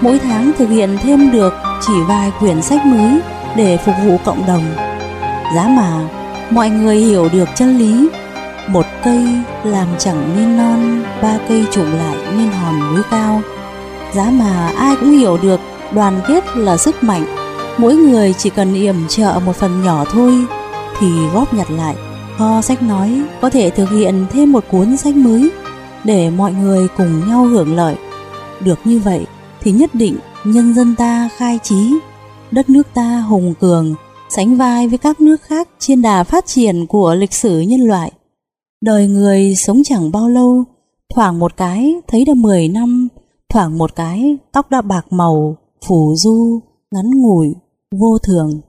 mỗi 0.00 0.18
tháng 0.18 0.52
thực 0.58 0.68
hiện 0.68 0.96
thêm 1.02 1.30
được 1.30 1.52
chỉ 1.86 1.92
vài 2.08 2.32
quyển 2.40 2.62
sách 2.62 2.86
mới 2.86 3.20
để 3.56 3.76
phục 3.76 3.94
vụ 4.04 4.16
cộng 4.24 4.46
đồng. 4.46 4.64
Giá 5.54 5.68
mà 5.68 6.17
mọi 6.50 6.70
người 6.70 6.96
hiểu 6.96 7.28
được 7.32 7.48
chân 7.54 7.78
lý. 7.78 8.08
Một 8.68 8.86
cây 9.04 9.24
làm 9.64 9.88
chẳng 9.98 10.36
nên 10.36 10.56
non, 10.56 11.02
ba 11.22 11.38
cây 11.48 11.64
trụm 11.70 11.90
lại 11.90 12.16
nên 12.36 12.50
hòn 12.50 12.94
núi 12.94 13.02
cao. 13.10 13.42
Giá 14.14 14.30
mà 14.30 14.72
ai 14.76 14.96
cũng 14.96 15.10
hiểu 15.10 15.38
được, 15.42 15.60
đoàn 15.94 16.20
kết 16.28 16.44
là 16.56 16.76
sức 16.76 17.02
mạnh. 17.02 17.24
Mỗi 17.78 17.96
người 17.96 18.34
chỉ 18.38 18.50
cần 18.50 18.74
yểm 18.74 18.96
trợ 19.08 19.40
một 19.46 19.56
phần 19.56 19.82
nhỏ 19.82 20.04
thôi 20.12 20.46
thì 20.98 21.06
góp 21.34 21.54
nhặt 21.54 21.70
lại. 21.70 21.96
Kho 22.38 22.60
sách 22.62 22.82
nói 22.82 23.22
có 23.40 23.50
thể 23.50 23.70
thực 23.70 23.90
hiện 23.90 24.26
thêm 24.30 24.52
một 24.52 24.64
cuốn 24.70 24.96
sách 24.96 25.16
mới 25.16 25.50
để 26.04 26.30
mọi 26.30 26.52
người 26.52 26.88
cùng 26.96 27.28
nhau 27.28 27.44
hưởng 27.44 27.76
lợi. 27.76 27.94
Được 28.60 28.78
như 28.84 28.98
vậy 28.98 29.26
thì 29.60 29.72
nhất 29.72 29.94
định 29.94 30.16
nhân 30.44 30.74
dân 30.74 30.94
ta 30.94 31.28
khai 31.36 31.58
trí, 31.62 31.94
đất 32.50 32.70
nước 32.70 32.82
ta 32.94 33.24
hùng 33.28 33.54
cường 33.60 33.94
sánh 34.30 34.56
vai 34.56 34.88
với 34.88 34.98
các 34.98 35.20
nước 35.20 35.42
khác 35.42 35.68
trên 35.78 36.02
đà 36.02 36.24
phát 36.24 36.46
triển 36.46 36.86
của 36.86 37.14
lịch 37.14 37.32
sử 37.32 37.60
nhân 37.60 37.80
loại. 37.80 38.12
Đời 38.80 39.08
người 39.08 39.54
sống 39.54 39.82
chẳng 39.84 40.12
bao 40.12 40.28
lâu, 40.28 40.64
thoảng 41.14 41.38
một 41.38 41.56
cái 41.56 41.94
thấy 42.06 42.24
đã 42.24 42.34
10 42.34 42.68
năm, 42.68 43.08
thoảng 43.48 43.78
một 43.78 43.96
cái 43.96 44.36
tóc 44.52 44.70
đã 44.70 44.80
bạc 44.80 45.06
màu, 45.10 45.56
phủ 45.86 46.14
du, 46.16 46.60
ngắn 46.90 47.10
ngủi, 47.10 47.54
vô 47.98 48.18
thường. 48.18 48.60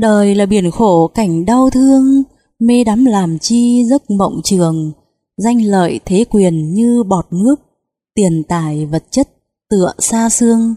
Đời 0.00 0.34
là 0.34 0.46
biển 0.46 0.70
khổ 0.70 1.06
cảnh 1.06 1.44
đau 1.44 1.70
thương, 1.70 2.22
mê 2.58 2.84
đắm 2.84 3.04
làm 3.04 3.38
chi 3.38 3.84
giấc 3.84 4.10
mộng 4.10 4.40
trường, 4.44 4.92
danh 5.36 5.62
lợi 5.62 6.00
thế 6.04 6.24
quyền 6.30 6.74
như 6.74 7.02
bọt 7.02 7.26
nước, 7.30 7.56
tiền 8.14 8.42
tài 8.48 8.86
vật 8.86 9.04
chất 9.10 9.28
tựa 9.70 9.92
xa 9.98 10.28
xương. 10.28 10.74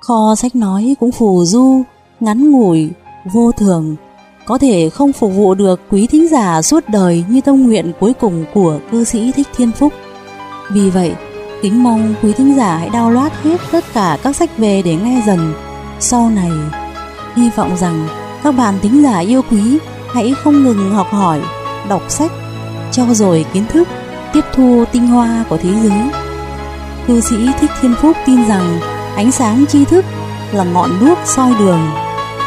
Kho 0.00 0.34
sách 0.34 0.56
nói 0.56 0.96
cũng 1.00 1.12
phù 1.12 1.44
du, 1.44 1.82
ngắn 2.20 2.50
ngủi, 2.50 2.90
vô 3.32 3.52
thường, 3.52 3.96
có 4.44 4.58
thể 4.58 4.90
không 4.90 5.12
phục 5.12 5.32
vụ 5.34 5.54
được 5.54 5.80
quý 5.90 6.06
thính 6.06 6.28
giả 6.28 6.62
suốt 6.62 6.88
đời 6.88 7.24
như 7.28 7.40
tâm 7.40 7.66
nguyện 7.66 7.92
cuối 8.00 8.12
cùng 8.12 8.44
của 8.54 8.78
cư 8.90 9.04
sĩ 9.04 9.32
Thích 9.32 9.48
Thiên 9.56 9.72
Phúc. 9.72 9.92
Vì 10.70 10.90
vậy, 10.90 11.14
kính 11.62 11.82
mong 11.82 12.14
quý 12.22 12.32
thính 12.32 12.54
giả 12.56 12.76
hãy 12.76 12.90
download 12.90 13.30
hết 13.42 13.60
tất 13.72 13.84
cả 13.94 14.18
các 14.22 14.36
sách 14.36 14.58
về 14.58 14.82
để 14.82 14.96
nghe 14.96 15.22
dần. 15.26 15.54
Sau 16.00 16.30
này, 16.30 16.50
hy 17.36 17.50
vọng 17.56 17.76
rằng 17.76 18.08
các 18.42 18.52
bạn 18.52 18.74
thính 18.82 19.02
giả 19.02 19.18
yêu 19.18 19.42
quý 19.50 19.78
hãy 20.08 20.34
không 20.44 20.62
ngừng 20.64 20.94
học 20.94 21.06
hỏi, 21.10 21.40
đọc 21.88 22.02
sách, 22.08 22.32
cho 22.92 23.04
rồi 23.14 23.44
kiến 23.52 23.64
thức, 23.68 23.88
tiếp 24.32 24.44
thu 24.54 24.84
tinh 24.92 25.06
hoa 25.06 25.44
của 25.48 25.56
thế 25.56 25.70
giới. 25.82 26.00
Cư 27.06 27.20
sĩ 27.20 27.36
Thích 27.60 27.70
Thiên 27.80 27.94
Phúc 27.94 28.16
tin 28.26 28.48
rằng 28.48 28.78
ánh 29.16 29.32
sáng 29.32 29.64
tri 29.68 29.84
thức 29.84 30.04
là 30.52 30.64
ngọn 30.64 30.90
đuốc 31.00 31.18
soi 31.24 31.54
đường, 31.58 31.80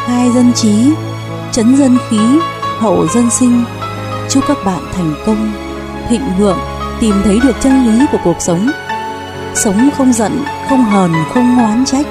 khai 0.06 0.30
dân 0.34 0.52
trí, 0.52 0.90
chấn 1.52 1.76
dân 1.76 1.98
khí, 2.08 2.38
hậu 2.78 3.06
dân 3.14 3.30
sinh. 3.30 3.64
Chúc 4.28 4.44
các 4.48 4.56
bạn 4.64 4.80
thành 4.94 5.14
công, 5.26 5.52
thịnh 6.08 6.22
vượng, 6.38 6.58
tìm 7.00 7.14
thấy 7.24 7.40
được 7.42 7.56
chân 7.60 7.86
lý 7.86 8.06
của 8.12 8.18
cuộc 8.24 8.36
sống. 8.40 8.70
Sống 9.54 9.90
không 9.96 10.12
giận, 10.12 10.44
không 10.68 10.84
hờn, 10.84 11.12
không 11.34 11.58
oán 11.58 11.84
trách. 11.84 12.06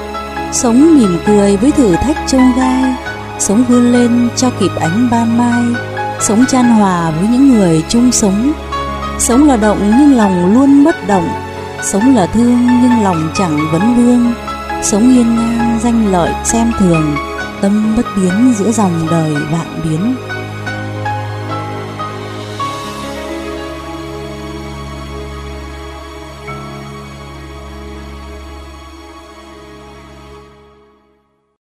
Sống 0.51 0.99
mỉm 0.99 1.19
cười 1.25 1.57
với 1.57 1.71
thử 1.71 1.95
thách 1.95 2.17
trông 2.27 2.51
gai. 2.57 2.95
Sống 3.39 3.63
vươn 3.63 3.91
lên 3.91 4.29
cho 4.35 4.49
kịp 4.59 4.71
ánh 4.79 5.07
ban 5.11 5.37
mai. 5.37 5.63
Sống 6.21 6.45
chan 6.45 6.65
hòa 6.65 7.11
với 7.11 7.27
những 7.27 7.49
người 7.53 7.83
chung 7.89 8.11
sống. 8.11 8.51
Sống 9.19 9.47
là 9.47 9.57
động 9.57 9.79
nhưng 9.99 10.17
lòng 10.17 10.53
luôn 10.53 10.83
bất 10.83 11.07
động. 11.07 11.29
Sống 11.81 12.15
là 12.15 12.25
thương 12.25 12.67
nhưng 12.81 13.03
lòng 13.03 13.29
chẳng 13.33 13.57
vấn 13.71 13.95
vương. 13.95 14.33
Sống 14.83 15.09
hiên 15.09 15.35
ngang 15.35 15.79
danh 15.83 16.11
lợi 16.11 16.33
xem 16.43 16.71
thường, 16.79 17.15
tâm 17.61 17.93
bất 17.97 18.05
biến 18.17 18.53
giữa 18.57 18.71
dòng 18.71 19.07
đời 19.11 19.33
vạn 19.33 19.81
biến. 19.83 20.15